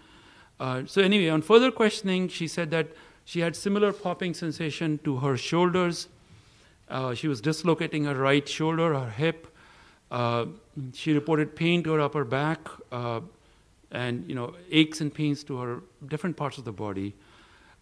Uh, 0.58 0.84
so, 0.86 1.02
anyway, 1.02 1.28
on 1.28 1.42
further 1.42 1.70
questioning, 1.70 2.28
she 2.28 2.48
said 2.48 2.70
that 2.70 2.88
she 3.26 3.40
had 3.40 3.54
similar 3.54 3.92
popping 3.92 4.32
sensation 4.32 4.98
to 5.04 5.18
her 5.18 5.36
shoulders. 5.36 6.08
Uh, 6.88 7.12
she 7.12 7.28
was 7.28 7.42
dislocating 7.42 8.04
her 8.04 8.14
right 8.14 8.48
shoulder, 8.48 8.94
her 8.94 9.10
hip. 9.10 9.46
Uh, 10.10 10.46
she 10.94 11.12
reported 11.12 11.54
pain 11.54 11.82
to 11.82 11.92
her 11.92 12.00
upper 12.00 12.24
back 12.24 12.60
uh, 12.90 13.20
and 13.90 14.26
you 14.28 14.34
know 14.34 14.54
aches 14.70 15.00
and 15.00 15.12
pains 15.12 15.44
to 15.44 15.58
her 15.58 15.82
different 16.08 16.36
parts 16.38 16.56
of 16.56 16.64
the 16.64 16.72
body. 16.72 17.14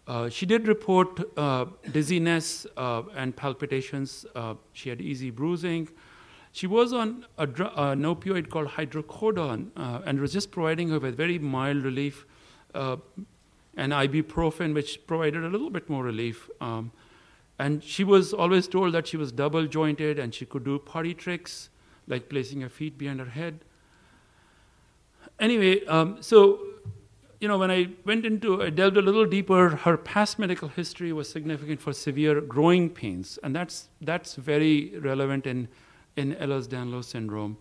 Uh, 0.05 0.27
she 0.27 0.45
did 0.45 0.67
report 0.67 1.17
uh, 1.37 1.65
dizziness 1.91 2.67
and 2.75 3.35
palpitations. 3.35 4.25
She 4.73 4.89
had 4.89 4.99
easy 4.99 5.29
bruising. 5.29 5.87
She 6.53 6.67
was 6.67 6.93
on 6.93 7.25
a 7.37 7.47
dr- 7.47 7.75
uh, 7.75 7.91
an 7.91 8.03
opioid 8.03 8.49
called 8.49 8.67
hydrocodone 8.69 9.71
uh, 9.75 10.01
and 10.05 10.19
was 10.19 10.31
just 10.31 10.51
providing 10.51 10.89
her 10.89 10.99
with 10.99 11.17
very 11.17 11.39
mild 11.39 11.83
relief, 11.83 12.27
uh, 12.75 12.97
and 13.75 13.91
ibuprofen, 13.91 14.75
which 14.75 15.05
provided 15.07 15.43
a 15.43 15.49
little 15.49 15.71
bit 15.71 15.89
more 15.89 16.03
relief. 16.03 16.49
Um, 16.61 16.91
and 17.57 17.83
she 17.83 18.03
was 18.03 18.33
always 18.33 18.67
told 18.67 18.93
that 18.93 19.07
she 19.07 19.17
was 19.17 19.31
double 19.31 19.65
jointed 19.65 20.19
and 20.19 20.33
she 20.33 20.45
could 20.45 20.63
do 20.63 20.77
party 20.77 21.15
tricks, 21.15 21.69
like 22.07 22.29
placing 22.29 22.61
her 22.61 22.69
feet 22.69 22.99
behind 22.99 23.19
her 23.19 23.31
head. 23.31 23.59
Anyway, 25.39 25.83
um, 25.87 26.17
so 26.21 26.59
you 27.39 27.47
know, 27.47 27.57
when 27.57 27.71
I 27.71 27.89
went 28.05 28.25
into, 28.25 28.61
I 28.61 28.69
delved 28.69 28.95
a 28.95 29.01
little 29.01 29.25
deeper. 29.25 29.69
Her 29.69 29.97
past 29.97 30.39
medical 30.39 30.69
history 30.69 31.11
was 31.11 31.27
significant 31.29 31.81
for 31.81 31.91
severe 31.91 32.39
growing 32.39 32.89
pains, 32.89 33.37
and 33.43 33.53
that's 33.55 33.89
that's 34.01 34.35
very 34.35 34.97
relevant 34.99 35.45
in 35.45 35.67
in 36.15 36.35
Ehlers-Danlos 36.35 37.05
syndrome. 37.05 37.57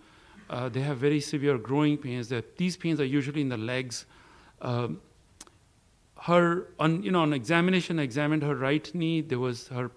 Uh, 0.50 0.68
they 0.68 0.80
have 0.80 0.98
very 0.98 1.20
severe 1.20 1.58
growing 1.58 1.96
pains. 1.96 2.28
That 2.28 2.56
these 2.56 2.76
pains 2.76 3.00
are 3.00 3.04
usually 3.04 3.40
in 3.40 3.48
the 3.48 3.56
legs. 3.56 4.06
Um, 4.60 5.00
her, 6.22 6.68
on 6.78 7.02
you 7.02 7.10
know, 7.10 7.22
on 7.22 7.32
examination, 7.32 7.98
I 7.98 8.02
examined 8.02 8.42
her 8.42 8.54
right 8.54 8.94
knee. 8.94 9.22
There 9.22 9.38
was 9.38 9.68
her 9.68 9.90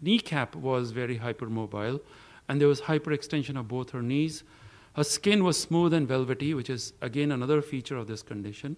kneecap 0.00 0.56
was 0.56 0.90
very 0.90 1.18
hypermobile, 1.18 2.00
and 2.48 2.60
there 2.60 2.68
was 2.68 2.82
hyperextension 2.82 3.58
of 3.58 3.68
both 3.68 3.90
her 3.90 4.02
knees. 4.02 4.44
Her 4.94 5.04
skin 5.04 5.44
was 5.44 5.58
smooth 5.58 5.94
and 5.94 6.06
velvety, 6.06 6.52
which 6.52 6.68
is 6.68 6.92
again 7.00 7.32
another 7.32 7.62
feature 7.62 7.96
of 7.96 8.06
this 8.06 8.22
condition. 8.22 8.76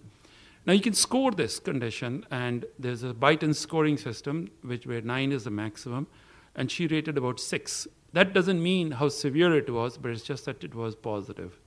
Now 0.65 0.73
you 0.73 0.81
can 0.81 0.93
score 0.93 1.31
this 1.31 1.59
condition, 1.59 2.25
and 2.31 2.65
there's 2.79 3.03
a 3.03 3.13
Beighton 3.13 3.53
scoring 3.53 3.97
system, 3.97 4.49
which 4.61 4.87
where 4.87 5.01
nine 5.01 5.31
is 5.31 5.43
the 5.43 5.51
maximum, 5.51 6.07
and 6.55 6.71
she 6.71 6.87
rated 6.87 7.17
about 7.17 7.39
six. 7.39 7.87
That 8.15 8.33
doesn't 8.33 8.63
mean 8.63 8.91
how 8.91 9.09
severe 9.09 9.53
it 9.57 9.69
was, 9.69 9.97
but 9.97 10.09
it's 10.11 10.23
just 10.23 10.45
that 10.45 10.63
it 10.63 10.73
was 10.73 10.95
positive. 10.95 11.59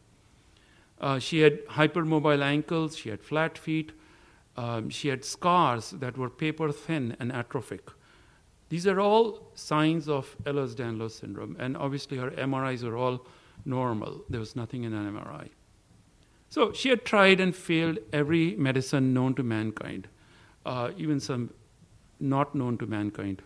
Uh, 0.98 1.18
she 1.18 1.40
had 1.40 1.64
hypermobile 1.66 2.42
ankles, 2.42 2.96
she 2.96 3.10
had 3.10 3.22
flat 3.22 3.58
feet, 3.58 3.92
um, 4.56 4.88
she 4.88 5.08
had 5.08 5.24
scars 5.24 5.90
that 5.90 6.16
were 6.16 6.30
paper 6.30 6.72
thin 6.72 7.14
and 7.20 7.30
atrophic. 7.32 7.90
These 8.70 8.86
are 8.86 8.98
all 8.98 9.50
signs 9.54 10.08
of 10.08 10.36
Ehlers-Danlos 10.44 11.20
syndrome, 11.20 11.54
and 11.58 11.76
obviously 11.76 12.16
her 12.16 12.30
MRIs 12.30 12.82
were 12.82 12.96
all 12.96 13.26
normal. 13.66 14.24
There 14.30 14.40
was 14.40 14.56
nothing 14.56 14.84
in 14.84 14.94
an 14.94 15.12
MRI. 15.12 15.50
So 16.48 16.72
she 16.72 16.88
had 16.88 17.04
tried 17.04 17.40
and 17.40 17.54
failed 17.54 17.98
every 18.10 18.56
medicine 18.56 19.12
known 19.12 19.34
to 19.34 19.42
mankind. 19.42 20.08
uh, 20.64 20.90
even 20.96 21.20
some 21.20 21.50
not 22.20 22.54
known 22.54 22.78
to 22.78 22.86
mankind. 22.86 23.42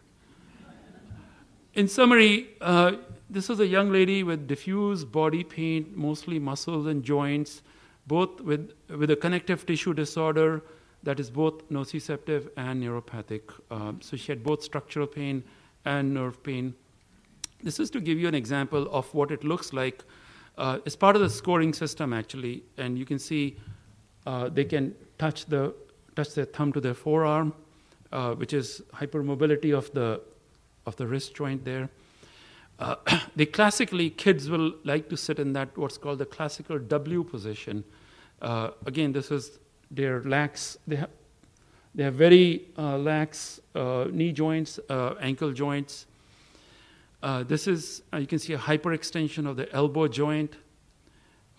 In 1.74 1.88
summary, 1.88 2.48
uh, 2.60 2.96
this 3.30 3.48
is 3.48 3.58
a 3.60 3.66
young 3.66 3.90
lady 3.90 4.22
with 4.22 4.46
diffuse 4.46 5.06
body 5.06 5.42
pain, 5.42 5.90
mostly 5.94 6.38
muscles 6.38 6.86
and 6.86 7.02
joints, 7.02 7.62
both 8.06 8.42
with, 8.42 8.72
with 8.90 9.10
a 9.10 9.16
connective 9.16 9.64
tissue 9.64 9.94
disorder 9.94 10.62
that 11.02 11.18
is 11.18 11.30
both 11.30 11.66
nociceptive 11.70 12.50
and 12.58 12.82
neuropathic. 12.82 13.40
Um, 13.70 14.00
so 14.02 14.18
she 14.18 14.32
had 14.32 14.44
both 14.44 14.62
structural 14.62 15.06
pain 15.06 15.42
and 15.86 16.12
nerve 16.12 16.42
pain. 16.42 16.74
This 17.62 17.80
is 17.80 17.88
to 17.92 18.00
give 18.00 18.18
you 18.18 18.28
an 18.28 18.34
example 18.34 18.86
of 18.92 19.12
what 19.14 19.30
it 19.30 19.42
looks 19.42 19.72
like. 19.72 20.04
Uh, 20.58 20.80
it's 20.84 20.94
part 20.94 21.16
of 21.16 21.22
the 21.22 21.30
scoring 21.30 21.72
system, 21.72 22.12
actually, 22.12 22.64
and 22.76 22.98
you 22.98 23.06
can 23.06 23.18
see 23.18 23.56
uh, 24.26 24.50
they 24.50 24.66
can 24.66 24.94
touch, 25.16 25.46
the, 25.46 25.72
touch 26.16 26.34
their 26.34 26.44
thumb 26.44 26.70
to 26.74 26.82
their 26.82 26.92
forearm, 26.92 27.54
uh, 28.12 28.34
which 28.34 28.52
is 28.52 28.82
hypermobility 28.92 29.74
of 29.74 29.90
the, 29.94 30.20
of 30.86 30.96
the 30.96 31.06
wrist 31.06 31.34
joint 31.34 31.64
there. 31.64 31.88
Uh, 32.78 32.96
they 33.36 33.46
classically, 33.46 34.10
kids 34.10 34.50
will 34.50 34.74
like 34.84 35.08
to 35.08 35.16
sit 35.16 35.38
in 35.38 35.52
that 35.52 35.76
what's 35.76 35.98
called 35.98 36.18
the 36.18 36.26
classical 36.26 36.78
W 36.78 37.24
position. 37.24 37.84
Uh, 38.40 38.70
again, 38.86 39.12
this 39.12 39.30
is 39.30 39.58
their 39.90 40.22
lax, 40.22 40.76
they 40.86 40.96
have, 40.96 41.10
they 41.94 42.02
have 42.02 42.14
very 42.14 42.68
uh, 42.76 42.98
lax 42.98 43.60
uh, 43.74 44.06
knee 44.10 44.32
joints, 44.32 44.80
uh, 44.88 45.14
ankle 45.20 45.52
joints. 45.52 46.06
Uh, 47.22 47.44
this 47.44 47.68
is, 47.68 48.02
you 48.18 48.26
can 48.26 48.38
see 48.38 48.54
a 48.54 48.58
hyperextension 48.58 49.46
of 49.48 49.56
the 49.56 49.72
elbow 49.72 50.08
joint. 50.08 50.56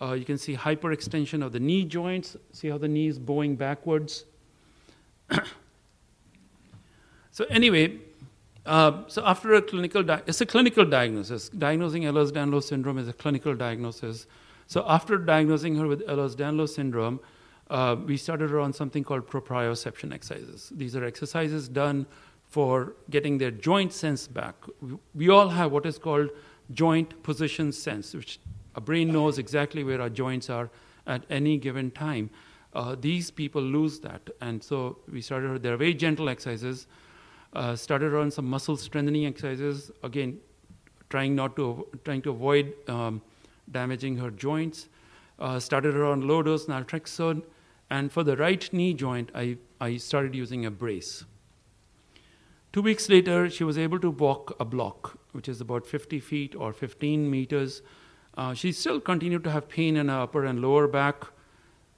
you 0.02 0.24
can 0.26 0.36
see 0.36 0.54
hyperextension 0.54 1.42
of 1.42 1.52
the 1.52 1.60
knee 1.60 1.84
joints. 1.86 2.36
See 2.52 2.68
how 2.68 2.76
the 2.76 2.88
knee 2.88 3.06
is 3.06 3.18
bowing 3.18 3.56
backwards. 3.56 4.26
so 7.30 7.44
anyway, 7.48 7.98
uh, 8.66 9.02
so 9.08 9.24
after 9.24 9.54
a 9.54 9.62
clinical, 9.62 10.02
di- 10.02 10.22
it's 10.26 10.40
a 10.40 10.46
clinical 10.46 10.84
diagnosis. 10.84 11.48
Diagnosing 11.50 12.04
Ehlers-Danlos 12.04 12.64
syndrome 12.64 12.98
is 12.98 13.08
a 13.08 13.12
clinical 13.12 13.54
diagnosis. 13.54 14.26
So 14.66 14.84
after 14.88 15.18
diagnosing 15.18 15.76
her 15.76 15.86
with 15.86 16.06
Ehlers-Danlos 16.06 16.70
syndrome, 16.70 17.20
uh, 17.70 17.96
we 18.06 18.16
started 18.16 18.50
her 18.50 18.60
on 18.60 18.72
something 18.72 19.04
called 19.04 19.26
proprioception 19.26 20.12
exercises. 20.12 20.72
These 20.74 20.96
are 20.96 21.04
exercises 21.04 21.68
done 21.68 22.06
for 22.48 22.94
getting 23.10 23.38
their 23.38 23.50
joint 23.50 23.92
sense 23.92 24.26
back. 24.26 24.54
We, 24.80 24.96
we 25.14 25.28
all 25.28 25.48
have 25.48 25.72
what 25.72 25.86
is 25.86 25.98
called 25.98 26.30
joint 26.72 27.22
position 27.22 27.72
sense, 27.72 28.14
which 28.14 28.38
a 28.74 28.80
brain 28.80 29.12
knows 29.12 29.38
exactly 29.38 29.84
where 29.84 30.00
our 30.00 30.10
joints 30.10 30.48
are 30.48 30.70
at 31.06 31.24
any 31.28 31.58
given 31.58 31.90
time. 31.90 32.30
Uh, 32.72 32.96
these 32.98 33.30
people 33.30 33.62
lose 33.62 34.00
that, 34.00 34.30
and 34.40 34.62
so 34.62 34.98
we 35.10 35.20
started. 35.20 35.48
her. 35.48 35.58
There 35.58 35.74
are 35.74 35.76
very 35.76 35.94
gentle 35.94 36.28
exercises 36.28 36.86
uh, 37.54 37.76
started 37.76 38.14
on 38.14 38.30
some 38.30 38.46
muscle 38.46 38.76
strengthening 38.76 39.26
exercises. 39.26 39.90
Again, 40.02 40.38
trying 41.10 41.34
not 41.34 41.56
to 41.56 41.86
trying 42.04 42.22
to 42.22 42.30
avoid 42.30 42.72
um, 42.88 43.22
damaging 43.70 44.16
her 44.16 44.30
joints. 44.30 44.88
Uh, 45.38 45.58
started 45.58 45.94
her 45.94 46.04
on 46.04 46.26
low 46.28 46.42
dose 46.42 46.66
naltrexone, 46.66 47.42
and 47.90 48.12
for 48.12 48.22
the 48.22 48.36
right 48.36 48.72
knee 48.72 48.94
joint, 48.94 49.30
I, 49.34 49.56
I 49.80 49.96
started 49.96 50.34
using 50.34 50.64
a 50.64 50.70
brace. 50.70 51.24
Two 52.72 52.82
weeks 52.82 53.08
later, 53.08 53.50
she 53.50 53.64
was 53.64 53.76
able 53.76 53.98
to 54.00 54.10
walk 54.10 54.54
a 54.60 54.64
block, 54.64 55.18
which 55.32 55.48
is 55.48 55.60
about 55.60 55.86
50 55.86 56.20
feet 56.20 56.54
or 56.54 56.72
15 56.72 57.28
meters. 57.28 57.82
Uh, 58.36 58.54
she 58.54 58.70
still 58.70 59.00
continued 59.00 59.42
to 59.44 59.50
have 59.50 59.68
pain 59.68 59.96
in 59.96 60.08
her 60.08 60.20
upper 60.20 60.44
and 60.44 60.62
lower 60.62 60.86
back. 60.86 61.24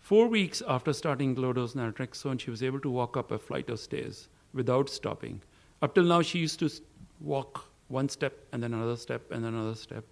Four 0.00 0.28
weeks 0.28 0.62
after 0.66 0.94
starting 0.94 1.34
low 1.34 1.52
dose 1.52 1.74
naltrexone, 1.74 2.40
she 2.40 2.50
was 2.50 2.62
able 2.62 2.80
to 2.80 2.90
walk 2.90 3.18
up 3.18 3.30
a 3.30 3.38
flight 3.38 3.68
of 3.68 3.80
stairs 3.80 4.28
without 4.56 4.88
stopping. 4.88 5.40
Up 5.82 5.94
till 5.94 6.04
now, 6.04 6.22
she 6.22 6.38
used 6.38 6.58
to 6.60 6.70
walk 7.20 7.64
one 7.88 8.08
step 8.08 8.44
and 8.52 8.62
then 8.62 8.74
another 8.74 8.96
step 8.96 9.30
and 9.30 9.44
then 9.44 9.54
another 9.54 9.74
step. 9.74 10.04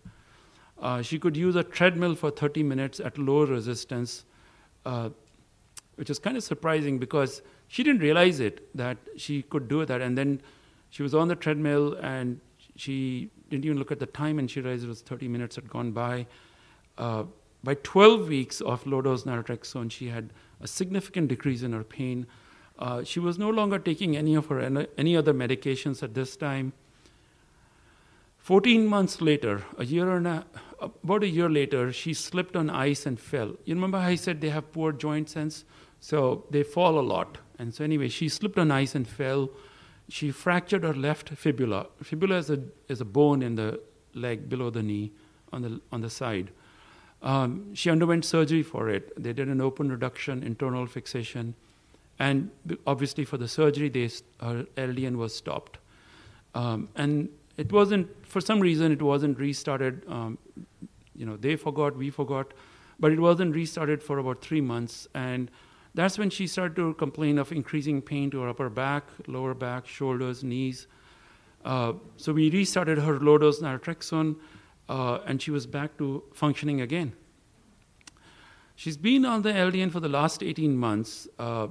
Uh, 0.81 1.03
she 1.03 1.19
could 1.19 1.37
use 1.37 1.57
a 1.57 1.65
treadmill 1.65 2.15
for 2.15 2.31
30 2.31 2.63
minutes 2.63 3.01
at 3.01 3.17
low 3.19 3.45
resistance, 3.45 4.25
uh, 4.85 5.09
which 5.97 6.11
is 6.11 6.19
kind 6.19 6.37
of 6.37 6.43
surprising 6.43 6.99
because 6.99 7.43
she 7.69 7.83
didn't 7.83 8.01
realize 8.01 8.41
it 8.41 8.69
that 8.77 8.99
she 9.17 9.43
could 9.43 9.69
do 9.69 9.85
that. 9.85 10.01
And 10.01 10.17
then 10.17 10.41
she 10.91 11.03
was 11.03 11.15
on 11.15 11.29
the 11.29 11.37
treadmill 11.37 11.95
and 11.95 12.41
she 12.77 13.31
didn't 13.51 13.65
even 13.65 13.79
look 13.79 13.93
at 13.93 14.01
the 14.01 14.07
time 14.07 14.39
and 14.39 14.51
she 14.51 14.61
realized 14.61 14.85
it 14.85 14.89
was 14.89 15.01
30 15.03 15.29
minutes 15.29 15.57
had 15.57 15.69
gone 15.69 15.93
by. 15.93 16.27
Uh, 16.99 17.25
by 17.63 17.75
12 17.75 18.29
weeks 18.29 18.61
of 18.61 18.87
low 18.87 19.01
dose 19.01 19.25
naltrexone, 19.25 19.91
she 19.91 20.09
had 20.09 20.33
a 20.61 20.69
significant 20.69 21.29
decrease 21.29 21.63
in 21.63 21.73
her 21.73 21.83
pain. 21.85 22.27
Uh, 22.79 23.05
she 23.05 23.21
was 23.21 23.39
no 23.39 23.51
longer 23.51 23.79
taking 23.79 24.17
any 24.17 24.35
of 24.35 24.47
her 24.47 24.87
any 24.99 25.17
other 25.17 25.33
medications 25.33 26.03
at 26.03 26.15
this 26.15 26.37
time. 26.37 26.73
14 28.39 28.87
months 28.87 29.23
later, 29.23 29.63
a 29.79 29.85
year 29.85 30.17
and 30.17 30.27
a, 30.27 30.45
about 30.81 31.23
a 31.23 31.29
year 31.29 31.49
later, 31.49 31.93
she 31.93 32.13
slipped 32.13 32.57
on 32.57 32.69
ice 32.69 33.07
and 33.07 33.19
fell. 33.19 33.55
You 33.65 33.75
remember 33.75 33.97
I 33.99 34.17
said 34.17 34.41
they 34.41 34.51
have 34.51 34.71
poor 34.73 34.93
joint 34.93 35.31
sense? 35.31 35.65
So 36.01 36.45
they 36.51 36.63
fall 36.63 36.99
a 36.99 37.01
lot. 37.01 37.39
And 37.59 37.73
so, 37.75 37.85
anyway, 37.85 38.09
she 38.09 38.29
slipped 38.29 38.59
on 38.59 38.71
ice 38.71 38.95
and 38.95 39.09
fell. 39.09 39.49
She 40.11 40.31
fractured 40.31 40.83
her 40.83 40.93
left 40.93 41.31
fibula. 41.31 41.87
Fibula 42.03 42.37
is 42.37 42.51
a, 42.51 42.61
is 42.89 43.01
a 43.01 43.07
bone 43.07 43.43
in 43.43 43.55
the 43.55 43.81
leg 44.13 44.51
below 44.51 44.69
the 44.69 44.83
knee 44.83 45.13
on 45.51 45.63
the, 45.63 45.81
on 45.91 46.03
the 46.03 46.11
side. 46.11 46.51
Um, 47.23 47.75
she 47.75 47.89
underwent 47.89 48.27
surgery 48.27 48.63
for 48.63 48.91
it. 48.91 49.11
They 49.17 49.33
did 49.33 49.49
an 49.49 49.63
open 49.63 49.91
reduction, 49.91 50.43
internal 50.43 50.87
fixation. 50.87 51.55
And 52.19 52.51
obviously, 52.87 53.25
for 53.25 53.37
the 53.37 53.49
surgery, 53.49 53.89
they, 53.89 54.11
her 54.41 54.65
LDN 54.77 55.17
was 55.17 55.35
stopped. 55.35 55.79
Um, 56.55 56.89
and 56.95 57.29
it 57.57 57.73
wasn't, 57.73 58.09
for 58.27 58.41
some 58.41 58.61
reason, 58.61 58.93
it 58.93 59.03
wasn't 59.03 59.39
restarted. 59.39 60.03
Um, 60.09 60.39
you 61.15 61.27
know, 61.27 61.37
they 61.37 61.57
forgot, 61.57 61.97
we 61.97 62.11
forgot, 62.11 62.55
but 63.01 63.13
it 63.13 63.21
wasn't 63.21 63.55
restarted 63.55 64.03
for 64.03 64.19
about 64.19 64.43
three 64.43 64.61
months. 64.61 65.09
And 65.15 65.51
that's 65.95 66.19
when 66.19 66.31
she 66.31 66.47
started 66.47 66.77
to 66.77 66.95
complain 66.95 67.39
of 67.39 67.53
increasing 67.53 68.03
pain 68.03 68.31
to 68.31 68.41
her 68.41 68.49
upper 68.49 68.69
back, 68.69 69.05
lower 69.27 69.55
back, 69.55 69.87
shoulders, 69.87 70.43
knees. 70.43 70.87
Uh, 71.65 71.95
so 72.17 72.33
we 72.33 72.51
restarted 72.51 72.99
her 72.99 73.19
low 73.19 73.39
dose 73.39 73.61
naltrexone, 73.61 74.37
uh, 74.89 75.19
and 75.27 75.41
she 75.41 75.51
was 75.51 75.67
back 75.67 75.97
to 75.99 76.23
functioning 76.35 76.81
again. 76.81 77.13
She's 78.77 78.97
been 78.97 79.25
on 79.25 79.43
the 79.43 79.53
LDN 79.53 79.93
for 79.93 80.01
the 80.01 80.09
last 80.09 80.43
18 80.43 80.77
months. 80.77 81.29
Uh, 81.39 81.69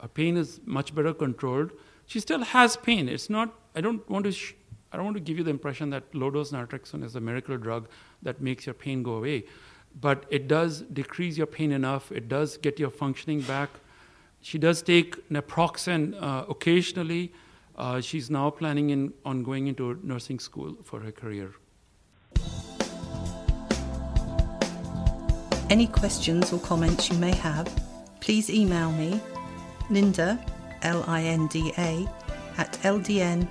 her 0.00 0.08
pain 0.08 0.36
is 0.36 0.60
much 0.64 0.94
better 0.94 1.14
controlled. 1.14 1.72
She 2.06 2.20
still 2.20 2.42
has 2.42 2.76
pain. 2.76 3.08
It's 3.08 3.30
not. 3.30 3.54
I 3.74 3.80
don't 3.80 4.08
want 4.08 4.24
to. 4.24 4.32
Sh- 4.32 4.54
I 4.92 4.96
don't 4.96 5.04
want 5.04 5.16
to 5.16 5.22
give 5.22 5.36
you 5.36 5.44
the 5.44 5.50
impression 5.50 5.90
that 5.90 6.14
low 6.14 6.30
dose 6.30 6.52
naltrexone 6.52 7.04
is 7.04 7.16
a 7.16 7.20
miracle 7.20 7.58
drug 7.58 7.88
that 8.22 8.40
makes 8.40 8.66
your 8.66 8.74
pain 8.74 9.02
go 9.02 9.14
away, 9.14 9.44
but 10.00 10.24
it 10.30 10.48
does 10.48 10.82
decrease 10.82 11.36
your 11.36 11.46
pain 11.46 11.72
enough. 11.72 12.12
It 12.12 12.28
does 12.28 12.56
get 12.56 12.78
your 12.78 12.90
functioning 12.90 13.40
back. 13.42 13.68
She 14.40 14.58
does 14.58 14.82
take 14.82 15.28
naproxen 15.28 16.14
uh, 16.22 16.44
occasionally. 16.48 17.32
Uh, 17.76 18.00
she's 18.00 18.30
now 18.30 18.48
planning 18.48 18.90
in, 18.90 19.12
on 19.24 19.42
going 19.42 19.66
into 19.66 19.98
nursing 20.02 20.38
school 20.38 20.76
for 20.82 21.00
her 21.00 21.12
career. 21.12 21.52
Any 25.68 25.88
questions 25.88 26.52
or 26.52 26.60
comments 26.60 27.10
you 27.10 27.18
may 27.18 27.34
have, 27.34 27.68
please 28.20 28.48
email 28.48 28.92
me 28.92 29.20
linda, 29.90 30.38
L 30.82 31.04
I 31.06 31.22
N 31.22 31.46
D 31.48 31.72
A, 31.78 32.08
at 32.58 32.72
ldnrt.org. 32.82 33.46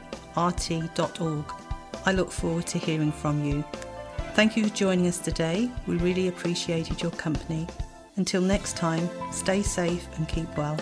I 2.05 2.11
look 2.11 2.31
forward 2.31 2.67
to 2.67 2.77
hearing 2.77 3.11
from 3.11 3.43
you. 3.43 3.63
Thank 4.33 4.57
you 4.57 4.67
for 4.67 4.75
joining 4.75 5.07
us 5.07 5.17
today. 5.17 5.71
We 5.88 5.97
really 5.97 6.27
appreciated 6.27 7.01
your 7.01 7.11
company. 7.11 7.67
Until 8.17 8.41
next 8.41 8.77
time, 8.77 9.09
stay 9.31 9.61
safe 9.61 10.07
and 10.17 10.27
keep 10.27 10.55
well. 10.57 10.77